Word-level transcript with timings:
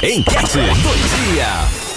Enquete 0.00 0.58
do 0.58 1.34
dia. 1.34 1.87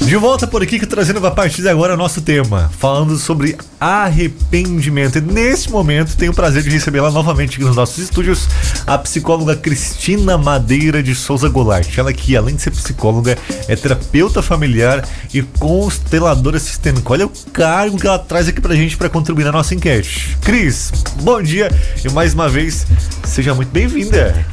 De 0.00 0.16
volta 0.16 0.46
por 0.46 0.62
aqui, 0.62 0.78
que 0.78 0.86
trazendo 0.86 1.24
a 1.24 1.30
partir 1.30 1.62
de 1.62 1.68
agora 1.68 1.96
nosso 1.96 2.20
tema, 2.20 2.70
falando 2.76 3.16
sobre 3.16 3.56
arrependimento. 3.78 5.18
E 5.18 5.20
nesse 5.20 5.70
momento 5.70 6.16
tenho 6.16 6.32
o 6.32 6.34
prazer 6.34 6.62
de 6.62 6.70
receber 6.70 7.00
lá 7.00 7.10
novamente 7.10 7.56
aqui 7.56 7.64
nos 7.64 7.76
nossos 7.76 7.98
estúdios 7.98 8.48
a 8.86 8.98
psicóloga 8.98 9.54
Cristina 9.54 10.36
Madeira 10.36 11.02
de 11.02 11.14
Souza 11.14 11.48
Goulart. 11.48 11.96
Ela 11.96 12.12
que, 12.12 12.36
além 12.36 12.56
de 12.56 12.62
ser 12.62 12.72
psicóloga, 12.72 13.38
é 13.68 13.76
terapeuta 13.76 14.42
familiar 14.42 15.06
e 15.32 15.42
consteladora 15.42 16.58
sistêmica. 16.58 17.12
Olha 17.12 17.26
o 17.26 17.32
cargo 17.52 17.96
que 17.98 18.06
ela 18.06 18.18
traz 18.18 18.48
aqui 18.48 18.60
pra 18.60 18.74
gente 18.74 18.96
para 18.96 19.08
contribuir 19.08 19.44
na 19.44 19.52
nossa 19.52 19.74
enquete. 19.74 20.36
Cris, 20.42 20.90
bom 21.22 21.40
dia 21.40 21.70
e 22.04 22.10
mais 22.10 22.34
uma 22.34 22.48
vez, 22.48 22.86
seja 23.24 23.54
muito 23.54 23.70
bem-vinda. 23.70 24.44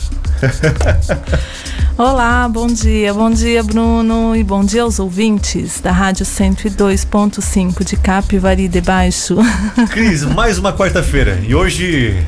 Olá, 1.98 2.48
bom 2.48 2.68
dia, 2.68 3.12
bom 3.12 3.32
dia 3.32 3.64
Bruno 3.64 4.36
e 4.36 4.44
bom 4.44 4.64
dia 4.64 4.84
aos 4.84 5.00
ouvintes 5.00 5.37
da 5.84 5.92
Rádio 5.92 6.26
102.5 6.26 7.84
de 7.84 7.96
Capivari 7.96 8.68
de 8.68 8.82
Baixo. 8.82 9.38
Cris, 9.92 10.24
mais 10.24 10.58
uma 10.58 10.74
quarta-feira 10.74 11.40
e 11.48 11.54
hoje 11.54 12.26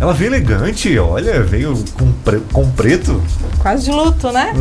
ela 0.00 0.14
veio 0.14 0.30
elegante, 0.30 0.98
olha, 0.98 1.42
veio 1.42 1.84
com, 1.92 2.10
pre 2.12 2.40
com 2.52 2.70
preto. 2.70 3.22
Quase 3.58 3.84
de 3.84 3.90
luto, 3.90 4.32
né? 4.32 4.52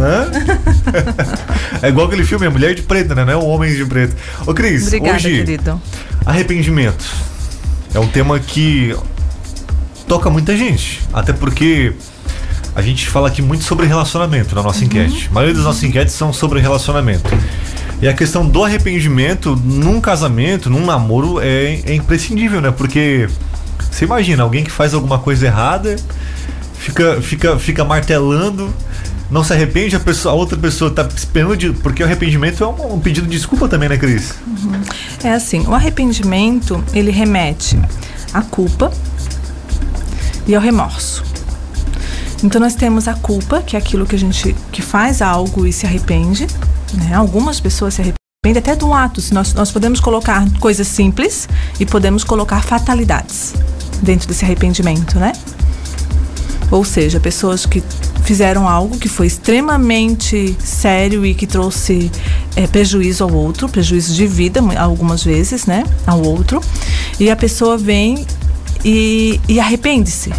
é 1.81 1.87
igual 1.87 2.07
aquele 2.07 2.25
filme, 2.25 2.45
a 2.45 2.51
Mulher 2.51 2.75
de 2.75 2.81
Preto, 2.81 3.15
né? 3.15 3.23
Não 3.23 3.33
é 3.33 3.37
o 3.37 3.45
Homem 3.45 3.73
de 3.73 3.85
Preto. 3.85 4.15
Ô 4.45 4.53
Cris, 4.53 4.87
Obrigada, 4.87 5.15
hoje, 5.15 5.29
querido. 5.29 5.81
arrependimento 6.25 7.05
é 7.93 7.99
um 7.99 8.07
tema 8.07 8.39
que 8.39 8.95
toca 10.07 10.29
muita 10.29 10.57
gente, 10.57 11.01
até 11.13 11.31
porque 11.31 11.93
a 12.75 12.81
gente 12.81 13.07
fala 13.07 13.27
aqui 13.27 13.41
muito 13.41 13.63
sobre 13.63 13.85
relacionamento 13.85 14.55
na 14.55 14.63
nossa 14.63 14.79
uhum. 14.79 14.85
enquete. 14.85 15.27
A 15.29 15.33
maioria 15.33 15.55
das 15.55 15.63
nossas 15.63 15.83
enquetes 15.83 16.13
são 16.13 16.33
sobre 16.33 16.59
relacionamento. 16.59 17.29
E 18.01 18.07
a 18.07 18.13
questão 18.13 18.45
do 18.45 18.63
arrependimento 18.63 19.55
num 19.55 20.01
casamento, 20.01 20.69
num 20.69 20.85
namoro, 20.85 21.39
é, 21.39 21.81
é 21.85 21.93
imprescindível, 21.93 22.59
né? 22.59 22.71
Porque 22.71 23.29
você 23.89 24.05
imagina, 24.05 24.43
alguém 24.43 24.63
que 24.63 24.71
faz 24.71 24.93
alguma 24.93 25.19
coisa 25.19 25.45
errada, 25.45 25.95
fica, 26.77 27.21
fica, 27.21 27.59
fica 27.59 27.85
martelando, 27.85 28.73
não 29.29 29.43
se 29.43 29.53
arrepende, 29.53 29.95
a, 29.95 29.99
pessoa, 29.99 30.33
a 30.33 30.35
outra 30.35 30.57
pessoa 30.57 30.89
está 30.89 31.07
esperando 31.15 31.55
de. 31.55 31.71
Porque 31.71 32.03
o 32.03 32.05
arrependimento 32.05 32.63
é 32.63 32.67
um, 32.67 32.95
um, 32.95 32.99
pedido 32.99 33.27
de 33.27 33.37
desculpa 33.37 33.67
também, 33.67 33.87
né, 33.87 33.97
Cris? 33.97 34.33
Uhum. 34.45 34.81
É 35.23 35.31
assim, 35.31 35.65
o 35.67 35.73
arrependimento 35.73 36.83
ele 36.93 37.11
remete 37.11 37.79
à 38.33 38.41
culpa 38.41 38.91
e 40.47 40.55
ao 40.55 40.61
remorso. 40.61 41.32
Então 42.43 42.59
nós 42.59 42.75
temos 42.75 43.07
a 43.07 43.13
culpa, 43.13 43.61
que 43.61 43.75
é 43.75 43.79
aquilo 43.79 44.05
que 44.05 44.15
a 44.15 44.19
gente 44.19 44.53
que 44.71 44.81
faz 44.81 45.21
algo 45.21 45.65
e 45.65 45.71
se 45.71 45.85
arrepende. 45.85 46.45
Né? 46.93 47.13
Algumas 47.13 47.59
pessoas 47.59 47.93
se 47.93 48.01
arrependem 48.01 48.59
até 48.59 48.85
um 48.85 48.93
ato. 48.93 49.21
Nós, 49.31 49.53
nós 49.53 49.71
podemos 49.71 50.01
colocar 50.01 50.45
coisas 50.59 50.87
simples 50.87 51.47
e 51.79 51.85
podemos 51.85 52.23
colocar 52.25 52.61
fatalidades 52.61 53.53
dentro 54.01 54.27
desse 54.27 54.43
arrependimento, 54.43 55.17
né? 55.17 55.31
Ou 56.69 56.83
seja, 56.83 57.19
pessoas 57.19 57.65
que 57.65 57.81
fizeram 58.23 58.67
algo 58.67 58.97
que 58.97 59.07
foi 59.07 59.27
extremamente 59.27 60.57
sério 60.59 61.25
e 61.25 61.33
que 61.33 61.47
trouxe 61.47 62.11
é, 62.55 62.67
prejuízo 62.67 63.23
ao 63.23 63.33
outro, 63.33 63.69
prejuízo 63.69 64.13
de 64.13 64.27
vida, 64.27 64.59
algumas 64.77 65.23
vezes, 65.23 65.65
né? 65.65 65.85
Ao 66.05 66.21
outro. 66.21 66.59
E 67.19 67.29
a 67.29 67.35
pessoa 67.35 67.77
vem 67.77 68.25
e, 68.83 69.39
e 69.47 69.59
arrepende-se 69.59 70.33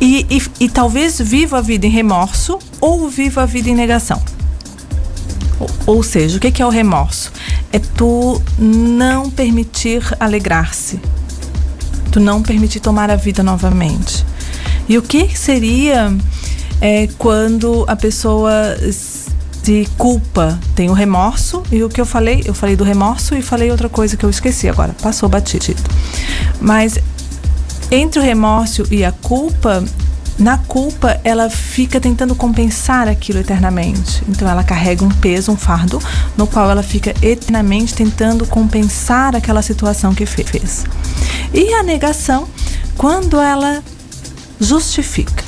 e, 0.00 0.26
e, 0.30 0.42
e 0.64 0.68
talvez 0.68 1.20
viva 1.20 1.58
a 1.58 1.60
vida 1.60 1.86
em 1.86 1.90
remorso 1.90 2.58
ou 2.80 3.08
viva 3.08 3.42
a 3.42 3.46
vida 3.46 3.68
em 3.68 3.74
negação. 3.74 4.20
Ou, 5.58 5.70
ou 5.86 6.02
seja, 6.02 6.36
o 6.36 6.40
que, 6.40 6.62
é 6.62 6.66
o 6.66 6.70
remorso? 6.70 7.32
É 7.72 7.78
tu 7.78 8.40
não 8.58 9.30
permitir 9.30 10.02
alegrar-se, 10.20 11.00
tu 12.12 12.20
não 12.20 12.42
permitir 12.42 12.80
tomar 12.80 13.10
a 13.10 13.16
vida 13.16 13.42
novamente. 13.42 14.24
E 14.88 14.96
o 14.96 15.02
que 15.02 15.36
seria 15.36 16.16
é, 16.80 17.08
quando 17.18 17.84
a 17.88 17.96
pessoa 17.96 18.52
se 18.92 19.86
culpa, 19.98 20.58
tem 20.74 20.88
o 20.88 20.94
remorso 20.94 21.62
e 21.70 21.82
o 21.82 21.90
que 21.90 22.00
eu 22.00 22.06
falei, 22.06 22.42
eu 22.46 22.54
falei 22.54 22.74
do 22.74 22.84
remorso 22.84 23.34
e 23.34 23.42
falei 23.42 23.70
outra 23.70 23.88
coisa 23.88 24.16
que 24.16 24.24
eu 24.24 24.30
esqueci 24.30 24.68
agora, 24.68 24.94
passou 25.02 25.28
batido. 25.28 25.82
Mas 26.60 26.98
entre 27.90 28.20
o 28.20 28.22
remorso 28.22 28.86
e 28.90 29.04
a 29.04 29.12
culpa, 29.12 29.84
na 30.38 30.58
culpa 30.58 31.20
ela 31.24 31.50
fica 31.50 31.98
tentando 32.00 32.34
compensar 32.34 33.08
aquilo 33.08 33.40
eternamente. 33.40 34.22
Então 34.28 34.48
ela 34.48 34.62
carrega 34.62 35.04
um 35.04 35.08
peso, 35.08 35.50
um 35.50 35.56
fardo, 35.56 35.98
no 36.36 36.46
qual 36.46 36.70
ela 36.70 36.82
fica 36.82 37.14
eternamente 37.22 37.94
tentando 37.94 38.46
compensar 38.46 39.34
aquela 39.34 39.62
situação 39.62 40.14
que 40.14 40.26
fez. 40.26 40.84
E 41.52 41.72
a 41.74 41.82
negação, 41.82 42.46
quando 42.96 43.40
ela 43.40 43.82
justifica. 44.60 45.44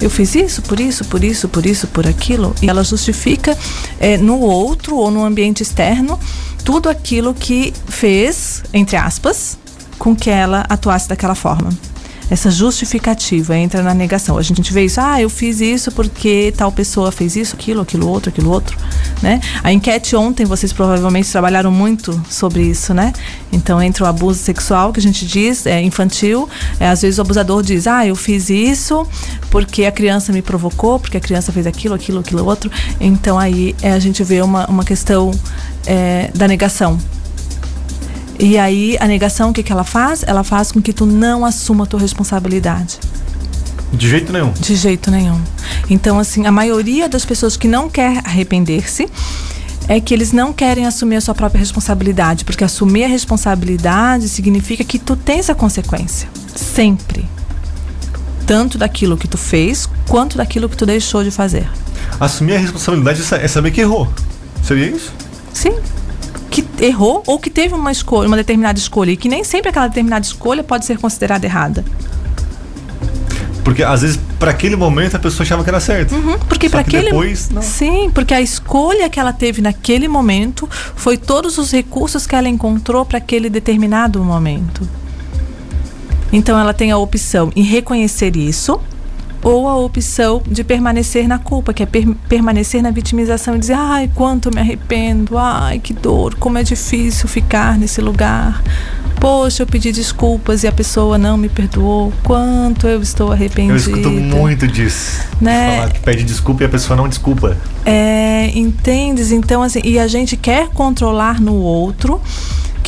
Eu 0.00 0.08
fiz 0.08 0.36
isso, 0.36 0.62
por 0.62 0.78
isso, 0.78 1.04
por 1.04 1.24
isso, 1.24 1.48
por 1.48 1.66
isso, 1.66 1.86
por 1.88 2.06
aquilo, 2.06 2.54
e 2.62 2.70
ela 2.70 2.84
justifica 2.84 3.58
é, 3.98 4.16
no 4.16 4.38
outro 4.38 4.96
ou 4.96 5.10
no 5.10 5.24
ambiente 5.24 5.62
externo 5.62 6.18
tudo 6.64 6.88
aquilo 6.88 7.34
que 7.34 7.72
fez, 7.88 8.62
entre 8.72 8.96
aspas, 8.96 9.58
com 9.98 10.14
que 10.14 10.30
ela 10.30 10.64
atuasse 10.68 11.08
daquela 11.08 11.34
forma. 11.34 11.70
Essa 12.30 12.50
justificativa 12.50 13.56
entra 13.56 13.82
na 13.82 13.94
negação. 13.94 14.36
A 14.36 14.42
gente 14.42 14.70
vê 14.70 14.84
isso, 14.84 15.00
ah, 15.00 15.20
eu 15.20 15.30
fiz 15.30 15.60
isso 15.60 15.90
porque 15.90 16.52
tal 16.54 16.70
pessoa 16.70 17.10
fez 17.10 17.36
isso, 17.36 17.56
aquilo, 17.56 17.80
aquilo 17.80 18.06
outro, 18.06 18.28
aquilo 18.28 18.50
outro, 18.50 18.76
né? 19.22 19.40
A 19.62 19.72
enquete 19.72 20.14
ontem, 20.14 20.44
vocês 20.44 20.70
provavelmente 20.70 21.30
trabalharam 21.30 21.70
muito 21.70 22.20
sobre 22.28 22.62
isso, 22.62 22.92
né? 22.92 23.14
Então, 23.50 23.80
entre 23.80 24.02
o 24.02 24.06
abuso 24.06 24.38
sexual, 24.40 24.92
que 24.92 25.00
a 25.00 25.02
gente 25.02 25.26
diz, 25.26 25.64
é 25.64 25.80
infantil, 25.80 26.46
é, 26.78 26.88
às 26.88 27.00
vezes 27.00 27.18
o 27.18 27.22
abusador 27.22 27.62
diz, 27.62 27.86
ah, 27.86 28.06
eu 28.06 28.14
fiz 28.14 28.50
isso 28.50 29.06
porque 29.50 29.86
a 29.86 29.92
criança 29.92 30.30
me 30.30 30.42
provocou, 30.42 31.00
porque 31.00 31.16
a 31.16 31.20
criança 31.20 31.50
fez 31.50 31.66
aquilo, 31.66 31.94
aquilo, 31.94 32.20
aquilo 32.20 32.44
outro. 32.44 32.70
Então, 33.00 33.38
aí 33.38 33.74
é, 33.80 33.92
a 33.92 33.98
gente 33.98 34.22
vê 34.22 34.42
uma, 34.42 34.66
uma 34.66 34.84
questão 34.84 35.30
é, 35.86 36.30
da 36.34 36.46
negação 36.46 36.98
e 38.38 38.56
aí 38.56 38.96
a 39.00 39.06
negação, 39.06 39.50
o 39.50 39.52
que, 39.52 39.62
que 39.64 39.72
ela 39.72 39.82
faz? 39.82 40.22
Ela 40.24 40.44
faz 40.44 40.70
com 40.70 40.80
que 40.80 40.92
tu 40.92 41.04
não 41.04 41.44
assuma 41.44 41.84
a 41.84 41.86
tua 41.86 41.98
responsabilidade. 41.98 43.00
De 43.92 44.08
jeito 44.08 44.32
nenhum. 44.32 44.52
De 44.52 44.76
jeito 44.76 45.10
nenhum. 45.10 45.40
Então, 45.90 46.18
assim, 46.18 46.46
a 46.46 46.52
maioria 46.52 47.08
das 47.08 47.24
pessoas 47.24 47.56
que 47.56 47.66
não 47.66 47.88
quer 47.88 48.18
arrepender-se 48.18 49.08
é 49.88 49.98
que 50.00 50.14
eles 50.14 50.32
não 50.32 50.52
querem 50.52 50.86
assumir 50.86 51.16
a 51.16 51.20
sua 51.20 51.34
própria 51.34 51.58
responsabilidade, 51.58 52.44
porque 52.44 52.62
assumir 52.62 53.04
a 53.04 53.08
responsabilidade 53.08 54.28
significa 54.28 54.84
que 54.84 54.98
tu 54.98 55.16
tens 55.16 55.50
a 55.50 55.54
consequência, 55.54 56.28
sempre. 56.54 57.24
Tanto 58.46 58.78
daquilo 58.78 59.16
que 59.16 59.26
tu 59.26 59.38
fez, 59.38 59.88
quanto 60.06 60.36
daquilo 60.36 60.68
que 60.68 60.76
tu 60.76 60.86
deixou 60.86 61.24
de 61.24 61.30
fazer. 61.30 61.68
Assumir 62.20 62.56
a 62.56 62.58
responsabilidade 62.58 63.22
é 63.34 63.48
saber 63.48 63.70
que 63.70 63.80
errou. 63.80 64.12
Seria 64.62 64.86
isso? 64.86 65.12
Sim 65.52 65.74
errou 66.80 67.22
ou 67.26 67.38
que 67.38 67.50
teve 67.50 67.74
uma 67.74 67.92
escolha, 67.92 68.28
uma 68.28 68.36
determinada 68.36 68.78
escolha, 68.78 69.10
e 69.10 69.16
que 69.16 69.28
nem 69.28 69.44
sempre 69.44 69.70
aquela 69.70 69.88
determinada 69.88 70.24
escolha 70.24 70.62
pode 70.62 70.84
ser 70.84 70.98
considerada 70.98 71.46
errada. 71.46 71.84
Porque 73.64 73.82
às 73.82 74.00
vezes 74.00 74.18
para 74.38 74.50
aquele 74.50 74.76
momento 74.76 75.16
a 75.16 75.18
pessoa 75.18 75.44
achava 75.44 75.62
que 75.62 75.68
era 75.68 75.80
certo. 75.80 76.14
Uhum, 76.14 76.38
porque 76.48 76.68
para 76.68 76.80
aquele 76.80 77.10
depois, 77.10 77.50
não. 77.50 77.60
Sim, 77.60 78.10
porque 78.14 78.32
a 78.32 78.40
escolha 78.40 79.10
que 79.10 79.20
ela 79.20 79.32
teve 79.32 79.60
naquele 79.60 80.08
momento 80.08 80.68
foi 80.96 81.18
todos 81.18 81.58
os 81.58 81.70
recursos 81.70 82.26
que 82.26 82.34
ela 82.34 82.48
encontrou 82.48 83.04
para 83.04 83.18
aquele 83.18 83.50
determinado 83.50 84.22
momento. 84.24 84.88
Então 86.32 86.58
ela 86.58 86.72
tem 86.72 86.90
a 86.90 86.98
opção 86.98 87.50
em 87.54 87.62
reconhecer 87.62 88.36
isso 88.36 88.80
ou 89.42 89.68
a 89.68 89.76
opção 89.76 90.42
de 90.46 90.64
permanecer 90.64 91.28
na 91.28 91.38
culpa, 91.38 91.72
que 91.72 91.82
é 91.82 91.86
per 91.86 92.08
permanecer 92.28 92.82
na 92.82 92.90
vitimização 92.90 93.56
e 93.56 93.58
dizer: 93.58 93.74
ai, 93.74 94.10
quanto 94.14 94.50
me 94.54 94.60
arrependo, 94.60 95.38
ai, 95.38 95.78
que 95.78 95.92
dor, 95.92 96.34
como 96.34 96.58
é 96.58 96.62
difícil 96.62 97.28
ficar 97.28 97.78
nesse 97.78 98.00
lugar. 98.00 98.62
Poxa, 99.20 99.64
eu 99.64 99.66
pedi 99.66 99.90
desculpas 99.90 100.62
e 100.62 100.68
a 100.68 100.72
pessoa 100.72 101.18
não 101.18 101.36
me 101.36 101.48
perdoou. 101.48 102.12
Quanto 102.22 102.86
eu 102.86 103.02
estou 103.02 103.32
arrependida. 103.32 103.72
Eu 103.72 103.76
escuto 103.76 104.10
muito 104.10 104.68
disso. 104.68 105.26
Né? 105.40 105.76
Falar 105.76 105.90
que 105.90 106.00
pede 106.00 106.22
desculpa 106.22 106.62
e 106.62 106.66
a 106.66 106.68
pessoa 106.68 106.96
não 106.96 107.08
desculpa. 107.08 107.56
É, 107.84 108.50
entendes? 108.54 109.32
Então, 109.32 109.60
assim, 109.60 109.80
e 109.82 109.98
a 109.98 110.06
gente 110.06 110.36
quer 110.36 110.68
controlar 110.68 111.40
no 111.40 111.54
outro 111.56 112.20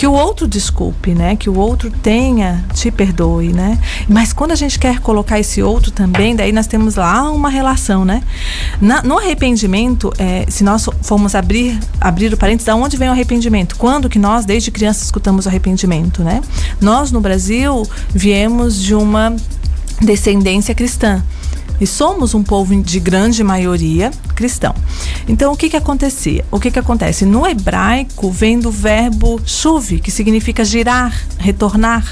que 0.00 0.06
o 0.06 0.14
outro 0.14 0.49
desculpe, 0.49 1.14
né? 1.14 1.37
Que 1.37 1.50
o 1.50 1.58
outro 1.58 1.91
tenha, 1.91 2.64
te 2.73 2.91
perdoe, 2.91 3.52
né? 3.52 3.79
Mas 4.08 4.32
quando 4.32 4.52
a 4.52 4.55
gente 4.55 4.79
quer 4.79 4.99
colocar 4.99 5.38
esse 5.38 5.62
outro 5.62 5.91
também, 5.91 6.35
daí 6.35 6.52
nós 6.52 6.67
temos 6.67 6.94
lá 6.94 7.31
uma 7.31 7.50
relação, 7.50 8.02
né? 8.02 8.23
Na, 8.81 9.02
no 9.02 9.19
arrependimento, 9.19 10.11
é, 10.17 10.47
se 10.49 10.64
nós 10.64 10.88
formos 11.02 11.35
abrir, 11.35 11.79
abrir 12.00 12.32
o 12.32 12.37
parênteses, 12.38 12.64
da 12.64 12.75
onde 12.75 12.97
vem 12.97 13.11
o 13.11 13.12
arrependimento? 13.12 13.76
Quando 13.76 14.08
que 14.08 14.19
nós, 14.19 14.47
desde 14.47 14.70
criança, 14.70 15.05
escutamos 15.05 15.44
o 15.44 15.50
arrependimento, 15.50 16.25
né? 16.25 16.41
Nós, 16.81 17.12
no 17.12 17.20
Brasil, 17.20 17.87
viemos 18.08 18.81
de 18.81 18.94
uma 18.94 19.37
descendência 20.00 20.75
cristã. 20.75 21.23
E 21.81 21.87
somos 21.87 22.35
um 22.35 22.43
povo 22.43 22.75
de 22.82 23.00
grande 23.00 23.43
maioria 23.43 24.11
cristão. 24.35 24.75
Então, 25.27 25.53
o 25.53 25.56
que 25.56 25.71
que 25.71 25.77
acontecia? 25.77 26.44
O 26.50 26.61
que 26.61 26.71
que 26.71 26.79
acontece? 26.79 27.25
No 27.25 27.47
hebraico 27.47 28.31
vem 28.31 28.59
do 28.59 28.71
verbo 28.71 29.41
chuve, 29.44 29.99
que 29.99 30.11
significa 30.11 30.65
girar, 30.65 31.15
retornar. 31.38 32.05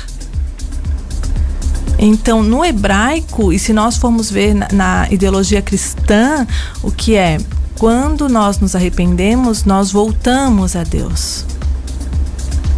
Então, 1.99 2.43
no 2.43 2.65
hebraico, 2.65 3.53
e 3.53 3.59
se 3.59 3.73
nós 3.73 3.97
formos 3.97 4.31
ver 4.31 4.55
na, 4.55 4.69
na 4.73 5.09
ideologia 5.11 5.61
cristã, 5.61 6.47
o 6.83 6.91
que 6.93 7.17
é? 7.17 7.39
Quando 7.77 8.29
nós 8.29 8.59
nos 8.59 8.75
arrependemos, 8.75 9.65
nós 9.65 9.91
voltamos 9.91 10.77
a 10.77 10.85
Deus. 10.85 11.45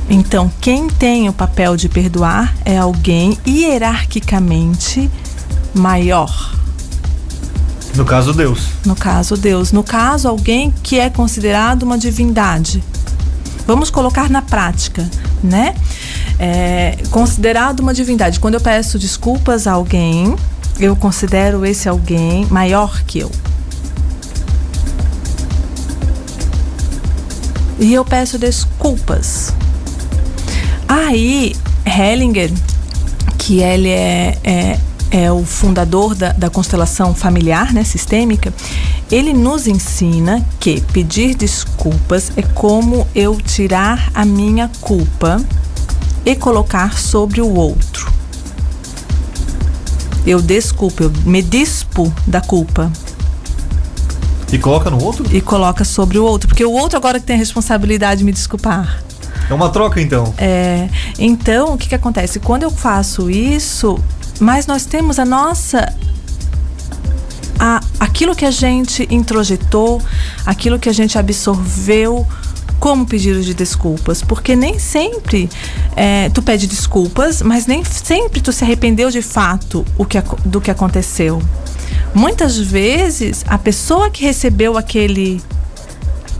Então, 0.09 0.51
quem 0.61 0.89
tem 0.89 1.29
o 1.29 1.33
papel 1.33 1.77
de 1.77 1.89
perdoar 1.89 2.55
é 2.65 2.77
alguém 2.77 3.39
hierarquicamente 3.47 5.09
maior. 5.73 6.60
No 7.95 8.05
caso, 8.05 8.33
Deus. 8.33 8.69
No 8.87 8.95
caso, 8.95 9.37
Deus. 9.37 9.73
No 9.73 9.83
caso, 9.83 10.29
alguém 10.29 10.73
que 10.83 10.99
é 10.99 11.11
considerado 11.11 11.83
uma 11.83 11.99
divindade. 11.99 12.83
Vamos 13.67 13.91
colocar 13.91 14.31
na 14.31 14.43
prática, 14.43 15.09
né? 15.43 15.75
É, 16.39 16.97
considerado 17.11 17.81
uma 17.81 17.93
divindade. 17.93 18.41
Quando 18.41 18.55
eu 18.55 18.61
peço 18.61 18.99
desculpas 18.99 19.67
a 19.67 19.73
alguém, 19.73 20.35
eu 20.79 20.97
considero 20.97 21.65
esse 21.67 21.89
alguém 21.89 22.47
maior 22.47 23.03
que 23.03 23.19
eu. 23.21 23.31
E 27.79 27.93
eu 27.93 28.05
peço 28.05 28.39
desculpas. 28.39 29.53
Aí, 30.87 31.55
Hellinger, 31.85 32.51
que 33.39 33.61
ele 33.61 33.89
é, 33.89 34.39
é 34.45 34.79
é 35.11 35.31
o 35.31 35.45
fundador 35.45 36.15
da, 36.15 36.33
da 36.33 36.49
constelação 36.49 37.15
familiar, 37.15 37.73
né, 37.73 37.83
sistêmica, 37.83 38.53
ele 39.11 39.33
nos 39.33 39.67
ensina 39.67 40.45
que 40.61 40.81
pedir 40.81 41.35
desculpas 41.35 42.33
é 42.37 42.43
como 42.43 43.07
eu 43.15 43.41
tirar 43.41 44.11
a 44.15 44.25
minha 44.25 44.71
culpa 44.81 45.41
e 46.25 46.37
colocar 46.37 46.99
sobre 46.99 47.41
o 47.41 47.53
outro. 47.53 48.13
Eu 50.27 50.41
desculpo, 50.41 51.05
eu 51.05 51.13
me 51.25 51.43
dispo 51.43 52.13
da 52.27 52.41
culpa. 52.41 52.93
E 54.53 54.59
coloca 54.59 54.91
no 54.91 55.03
outro? 55.03 55.25
E 55.35 55.41
coloca 55.41 55.85
sobre 55.85 56.19
o 56.19 56.25
outro, 56.25 56.49
porque 56.49 56.65
o 56.65 56.73
outro 56.73 56.97
agora 56.97 57.19
que 57.19 57.27
tem 57.27 57.37
a 57.37 57.39
responsabilidade 57.39 58.19
de 58.19 58.25
me 58.25 58.33
desculpar. 58.33 59.03
É 59.49 59.55
uma 59.55 59.71
troca 59.71 60.01
então. 60.01 60.33
É. 60.39 60.89
Então, 61.19 61.75
o 61.75 61.79
que 61.79 61.89
que 61.89 61.95
acontece? 61.95 62.39
Quando 62.39 62.63
eu 62.63 62.71
faço 62.71 63.29
isso, 63.29 63.99
mas 64.41 64.67
nós 64.67 64.87
temos 64.87 65.19
a 65.19 65.25
nossa 65.25 65.95
a, 67.59 67.81
aquilo 68.01 68.35
que 68.35 68.47
a 68.47 68.51
gente 68.51 69.07
introjetou, 69.11 70.03
aquilo 70.47 70.79
que 70.79 70.89
a 70.89 70.93
gente 70.93 71.19
absorveu 71.19 72.27
como 72.81 73.05
pedido 73.05 73.43
de 73.43 73.53
desculpas, 73.53 74.23
porque 74.23 74.57
nem 74.57 74.79
sempre 74.79 75.51
é, 75.95 76.31
tu 76.31 76.41
pede 76.41 76.67
desculpas, 76.67 77.43
mas 77.43 77.67
nem 77.67 77.85
sempre 77.85 78.41
tu 78.41 78.51
se 78.51 78.65
arrependeu 78.65 79.11
de 79.11 79.21
fato 79.21 79.85
o 79.99 80.07
que, 80.07 80.17
do 80.47 80.61
que 80.61 80.71
aconteceu. 80.71 81.43
Muitas 82.15 82.57
vezes 82.57 83.45
a 83.47 83.59
pessoa 83.59 84.09
que 84.11 84.25
recebeu 84.25 84.79
aquele, 84.79 85.43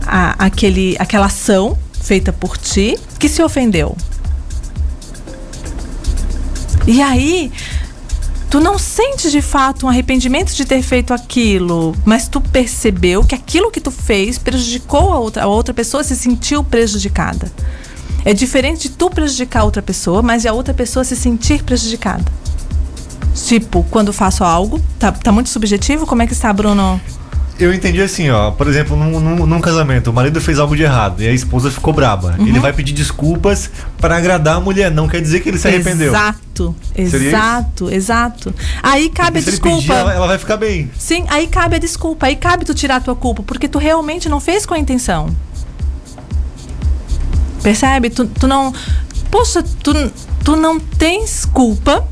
a, 0.05 0.45
aquele, 0.45 0.95
aquela 0.97 1.27
ação 1.27 1.77
feita 2.01 2.33
por 2.33 2.57
ti 2.57 2.97
que 3.19 3.29
se 3.29 3.43
ofendeu. 3.43 3.95
E 6.87 6.99
aí 6.99 7.51
tu 8.51 8.59
não 8.59 8.77
sente 8.77 9.31
de 9.31 9.41
fato 9.41 9.85
um 9.85 9.89
arrependimento 9.89 10.53
de 10.53 10.65
ter 10.65 10.81
feito 10.81 11.13
aquilo, 11.13 11.95
mas 12.03 12.27
tu 12.27 12.41
percebeu 12.41 13.23
que 13.23 13.33
aquilo 13.33 13.71
que 13.71 13.79
tu 13.79 13.89
fez 13.89 14.37
prejudicou 14.37 15.13
a 15.13 15.17
outra, 15.17 15.43
a 15.43 15.47
outra 15.47 15.73
pessoa 15.73 16.03
se 16.03 16.17
sentiu 16.17 16.61
prejudicada. 16.61 17.49
É 18.25 18.33
diferente 18.33 18.89
de 18.89 18.89
tu 18.89 19.09
prejudicar 19.09 19.61
a 19.61 19.63
outra 19.63 19.81
pessoa, 19.81 20.21
mas 20.21 20.45
a 20.45 20.51
outra 20.51 20.73
pessoa 20.73 21.05
se 21.05 21.15
sentir 21.15 21.63
prejudicada. 21.63 22.25
Tipo, 23.33 23.85
quando 23.89 24.11
faço 24.11 24.43
algo, 24.43 24.81
tá, 24.99 25.13
tá 25.13 25.31
muito 25.31 25.49
subjetivo? 25.49 26.05
Como 26.05 26.21
é 26.21 26.27
que 26.27 26.33
está, 26.33 26.51
Bruno? 26.51 26.99
Eu 27.59 27.73
entendi 27.73 28.01
assim, 28.01 28.29
ó. 28.29 28.51
Por 28.51 28.67
exemplo, 28.67 28.95
num, 28.97 29.19
num, 29.19 29.45
num, 29.45 29.61
casamento, 29.61 30.09
o 30.09 30.13
marido 30.13 30.41
fez 30.41 30.59
algo 30.59 30.75
de 30.75 30.83
errado 30.83 31.21
e 31.21 31.27
a 31.27 31.31
esposa 31.31 31.69
ficou 31.69 31.93
braba. 31.93 32.35
Uhum. 32.39 32.47
Ele 32.47 32.59
vai 32.59 32.73
pedir 32.73 32.93
desculpas 32.93 33.69
para 33.99 34.17
agradar 34.17 34.57
a 34.57 34.59
mulher. 34.59 34.91
Não 34.91 35.07
quer 35.07 35.21
dizer 35.21 35.41
que 35.41 35.49
ele 35.49 35.57
se 35.57 35.67
arrependeu. 35.67 36.11
Exato, 36.11 36.75
exato, 36.95 37.89
exato. 37.89 38.55
Aí 38.81 39.09
cabe 39.09 39.39
a 39.39 39.41
desculpa. 39.41 39.77
Pedir, 39.77 39.91
ela, 39.91 40.13
ela, 40.13 40.27
vai 40.27 40.37
ficar 40.37 40.57
bem. 40.57 40.89
Sim, 40.97 41.25
aí 41.29 41.47
cabe 41.47 41.75
a 41.75 41.79
desculpa. 41.79 42.25
Aí 42.25 42.35
cabe 42.35 42.65
tu 42.65 42.73
tirar 42.73 42.97
a 42.97 43.01
tua 43.01 43.15
culpa, 43.15 43.43
porque 43.43 43.67
tu 43.67 43.77
realmente 43.77 44.27
não 44.27 44.39
fez 44.39 44.65
com 44.65 44.73
a 44.73 44.79
intenção. 44.79 45.29
Percebe? 47.61 48.09
Tu, 48.09 48.25
tu 48.25 48.47
não. 48.47 48.73
Poxa, 49.29 49.63
tu, 49.83 49.93
tu 50.43 50.55
não 50.55 50.79
tens 50.79 51.45
culpa 51.45 52.05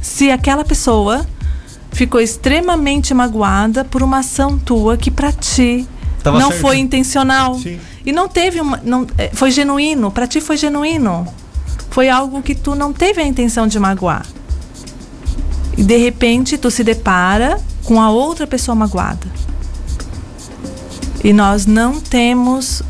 se 0.00 0.30
aquela 0.30 0.64
pessoa 0.64 1.26
ficou 1.92 2.20
extremamente 2.20 3.12
magoada 3.14 3.84
por 3.84 4.02
uma 4.02 4.18
ação 4.18 4.58
tua 4.58 4.96
que 4.96 5.10
para 5.10 5.32
ti 5.32 5.86
Tava 6.22 6.38
não 6.38 6.50
certo. 6.50 6.60
foi 6.60 6.78
intencional. 6.78 7.58
Sim. 7.58 7.80
E 8.06 8.12
não 8.12 8.28
teve 8.28 8.60
uma. 8.60 8.80
Não, 8.84 9.06
é, 9.18 9.30
foi 9.32 9.50
genuíno, 9.50 10.10
para 10.10 10.26
ti 10.26 10.40
foi 10.40 10.56
genuíno. 10.56 11.26
Foi 11.90 12.08
algo 12.08 12.40
que 12.42 12.54
tu 12.54 12.74
não 12.74 12.92
teve 12.92 13.20
a 13.20 13.26
intenção 13.26 13.66
de 13.66 13.78
magoar. 13.78 14.26
E 15.76 15.82
de 15.82 15.96
repente 15.96 16.56
tu 16.56 16.70
se 16.70 16.84
depara 16.84 17.60
com 17.84 18.00
a 18.00 18.10
outra 18.10 18.46
pessoa 18.46 18.74
magoada. 18.74 19.26
E 21.24 21.32
nós 21.32 21.66
não 21.66 22.00
temos 22.00 22.82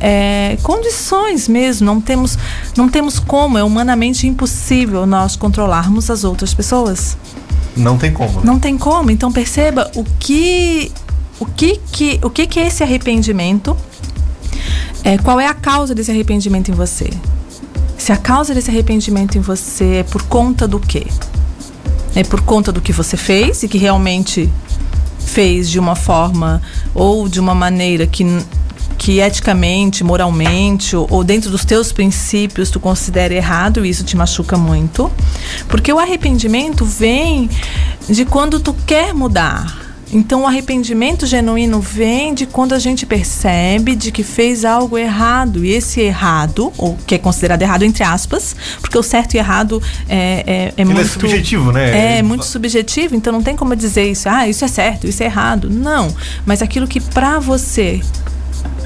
é, 0.00 0.56
condições 0.62 1.48
mesmo, 1.48 1.86
não 1.86 2.00
temos, 2.00 2.38
não 2.76 2.88
temos 2.88 3.18
como, 3.18 3.58
é 3.58 3.64
humanamente 3.64 4.26
impossível 4.26 5.06
nós 5.06 5.36
controlarmos 5.36 6.10
as 6.10 6.24
outras 6.24 6.52
pessoas. 6.52 7.16
Não 7.76 7.96
tem 7.96 8.12
como. 8.12 8.40
Né? 8.40 8.42
Não 8.44 8.58
tem 8.58 8.76
como. 8.78 9.10
Então 9.10 9.32
perceba 9.32 9.90
o 9.94 10.04
que 10.18 10.92
o 11.40 11.46
que 11.46 11.80
que 11.90 12.20
o 12.22 12.30
que 12.30 12.46
que 12.46 12.60
é 12.60 12.66
esse 12.66 12.82
arrependimento? 12.82 13.76
É, 15.04 15.18
qual 15.18 15.40
é 15.40 15.46
a 15.46 15.54
causa 15.54 15.94
desse 15.94 16.10
arrependimento 16.10 16.70
em 16.70 16.74
você? 16.74 17.10
Se 17.98 18.12
a 18.12 18.16
causa 18.16 18.54
desse 18.54 18.70
arrependimento 18.70 19.36
em 19.36 19.40
você 19.40 19.96
é 19.96 20.02
por 20.02 20.22
conta 20.22 20.66
do 20.68 20.78
quê? 20.78 21.06
É 22.14 22.22
por 22.22 22.42
conta 22.42 22.70
do 22.70 22.80
que 22.80 22.92
você 22.92 23.16
fez 23.16 23.62
e 23.62 23.68
que 23.68 23.78
realmente 23.78 24.50
fez 25.18 25.70
de 25.70 25.78
uma 25.78 25.96
forma 25.96 26.60
ou 26.94 27.28
de 27.28 27.40
uma 27.40 27.54
maneira 27.54 28.06
que 28.06 28.24
que 29.02 29.18
eticamente, 29.18 30.04
moralmente 30.04 30.94
ou, 30.94 31.08
ou 31.10 31.24
dentro 31.24 31.50
dos 31.50 31.64
teus 31.64 31.90
princípios 31.90 32.70
tu 32.70 32.78
considera 32.78 33.34
errado 33.34 33.84
e 33.84 33.90
isso 33.90 34.04
te 34.04 34.16
machuca 34.16 34.56
muito. 34.56 35.10
Porque 35.66 35.92
o 35.92 35.98
arrependimento 35.98 36.84
vem 36.84 37.50
de 38.08 38.24
quando 38.24 38.60
tu 38.60 38.72
quer 38.86 39.12
mudar. 39.12 39.76
Então 40.12 40.42
o 40.42 40.46
arrependimento 40.46 41.26
genuíno 41.26 41.80
vem 41.80 42.32
de 42.32 42.46
quando 42.46 42.74
a 42.74 42.78
gente 42.78 43.04
percebe 43.04 43.96
de 43.96 44.12
que 44.12 44.22
fez 44.22 44.64
algo 44.64 44.96
errado. 44.96 45.64
E 45.64 45.72
esse 45.72 46.00
errado, 46.00 46.72
ou 46.78 46.96
que 47.04 47.16
é 47.16 47.18
considerado 47.18 47.60
errado 47.60 47.82
entre 47.82 48.04
aspas, 48.04 48.54
porque 48.80 48.96
o 48.96 49.02
certo 49.02 49.34
e 49.34 49.38
errado 49.38 49.82
é, 50.08 50.44
é, 50.46 50.74
é 50.76 50.84
muito. 50.84 51.00
É 51.00 51.04
subjetivo, 51.04 51.72
né? 51.72 51.90
É, 51.90 52.18
é 52.18 52.22
muito 52.22 52.44
subjetivo, 52.44 53.16
então 53.16 53.32
não 53.32 53.42
tem 53.42 53.56
como 53.56 53.74
dizer 53.74 54.08
isso, 54.08 54.28
ah, 54.28 54.46
isso 54.46 54.64
é 54.64 54.68
certo, 54.68 55.08
isso 55.08 55.24
é 55.24 55.26
errado. 55.26 55.68
Não. 55.68 56.14
Mas 56.46 56.62
aquilo 56.62 56.86
que 56.86 57.00
para 57.00 57.40
você 57.40 58.00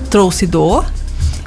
trouxe 0.07 0.47
dor. 0.47 0.85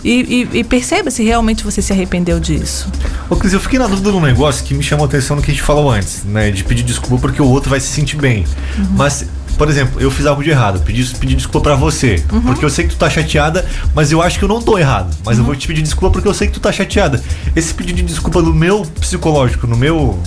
E, 0.03 0.47
e, 0.53 0.59
e, 0.59 0.63
perceba 0.63 1.11
se 1.11 1.23
realmente 1.23 1.61
você 1.61 1.81
se 1.81 1.91
arrependeu 1.91 2.39
disso. 2.39 2.89
Ô 3.29 3.35
Cris, 3.35 3.51
eu 3.51 3.59
fiquei 3.59 3.77
na 3.77 3.85
dúvida 3.85 4.11
de 4.11 4.15
um 4.15 4.21
negócio 4.21 4.63
que 4.63 4.73
me 4.73 4.81
chamou 4.81 5.05
a 5.05 5.09
atenção 5.09 5.35
no 5.35 5.41
que 5.41 5.51
a 5.51 5.53
gente 5.53 5.63
falou 5.63 5.91
antes, 5.91 6.23
né? 6.23 6.51
De 6.51 6.63
pedir 6.63 6.83
desculpa 6.83 7.17
porque 7.21 7.41
o 7.41 7.45
outro 7.45 7.69
vai 7.69 7.81
se 7.81 7.87
sentir 7.87 8.15
bem. 8.15 8.45
Uhum. 8.77 8.85
Mas, 8.91 9.25
por 9.57 9.67
exemplo, 9.67 9.99
eu 9.99 10.09
fiz 10.09 10.25
algo 10.25 10.41
de 10.41 10.51
errado, 10.51 10.79
pedi, 10.85 11.03
pedi 11.15 11.35
desculpa 11.35 11.59
pra 11.59 11.75
você. 11.75 12.23
Uhum. 12.31 12.41
Porque 12.41 12.63
eu 12.63 12.69
sei 12.69 12.85
que 12.85 12.91
tu 12.91 12.97
tá 12.97 13.09
chateada, 13.09 13.65
mas 13.93 14.09
eu 14.09 14.21
acho 14.21 14.39
que 14.39 14.45
eu 14.45 14.49
não 14.49 14.61
tô 14.61 14.77
errado. 14.77 15.13
Mas 15.25 15.35
uhum. 15.35 15.43
eu 15.43 15.45
vou 15.47 15.55
te 15.55 15.67
pedir 15.67 15.81
desculpa 15.81 16.13
porque 16.13 16.29
eu 16.29 16.33
sei 16.33 16.47
que 16.47 16.53
tu 16.53 16.61
tá 16.61 16.71
chateada. 16.71 17.21
Esse 17.53 17.73
pedido 17.73 17.97
de 17.97 18.03
desculpa 18.03 18.41
no 18.41 18.53
meu 18.53 18.83
psicológico, 19.01 19.67
no 19.67 19.75
meu 19.75 20.17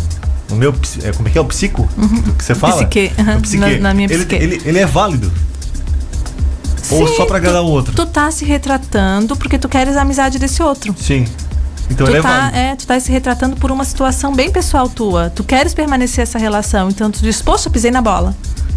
no 0.52 0.56
meu. 0.56 0.74
É, 1.02 1.12
como 1.12 1.28
é 1.28 1.30
que 1.32 1.38
é? 1.38 1.40
O 1.40 1.44
psico? 1.46 1.88
Uhum. 1.96 2.22
Que 2.36 2.44
você 2.44 2.54
fala? 2.54 2.84
Psique. 2.84 3.10
Uhum. 3.18 3.40
Psique. 3.40 3.58
Na, 3.58 3.78
na, 3.78 3.94
minha 3.94 4.08
psique. 4.08 4.34
Ele, 4.34 4.44
ele, 4.44 4.62
ele, 4.66 4.78
é 4.78 4.86
válido. 4.86 5.32
Ou 6.90 7.06
só 7.08 7.24
pra 7.26 7.36
agradar 7.36 7.62
o 7.62 7.66
outro? 7.66 7.94
Tu 7.94 8.06
tá 8.06 8.30
se 8.30 8.44
retratando 8.44 9.36
porque 9.36 9.58
tu 9.58 9.68
queres 9.68 9.96
a 9.96 10.02
amizade 10.02 10.38
desse 10.38 10.62
outro. 10.62 10.94
Sim. 10.98 11.26
Então 11.90 12.06
tu 12.06 12.14
é 12.14 12.22
tá, 12.22 12.50
é, 12.54 12.76
tu 12.76 12.86
tá 12.86 12.98
se 12.98 13.10
retratando 13.12 13.56
por 13.56 13.70
uma 13.70 13.84
situação 13.84 14.34
bem 14.34 14.50
pessoal 14.50 14.88
tua. 14.88 15.30
Tu 15.30 15.44
queres 15.44 15.74
permanecer 15.74 16.22
essa 16.22 16.38
relação, 16.38 16.88
então 16.88 17.10
tu 17.10 17.20
diz, 17.20 17.42
poxa, 17.42 17.68
pisei 17.68 17.90
na 17.90 18.00
bola, 18.00 18.34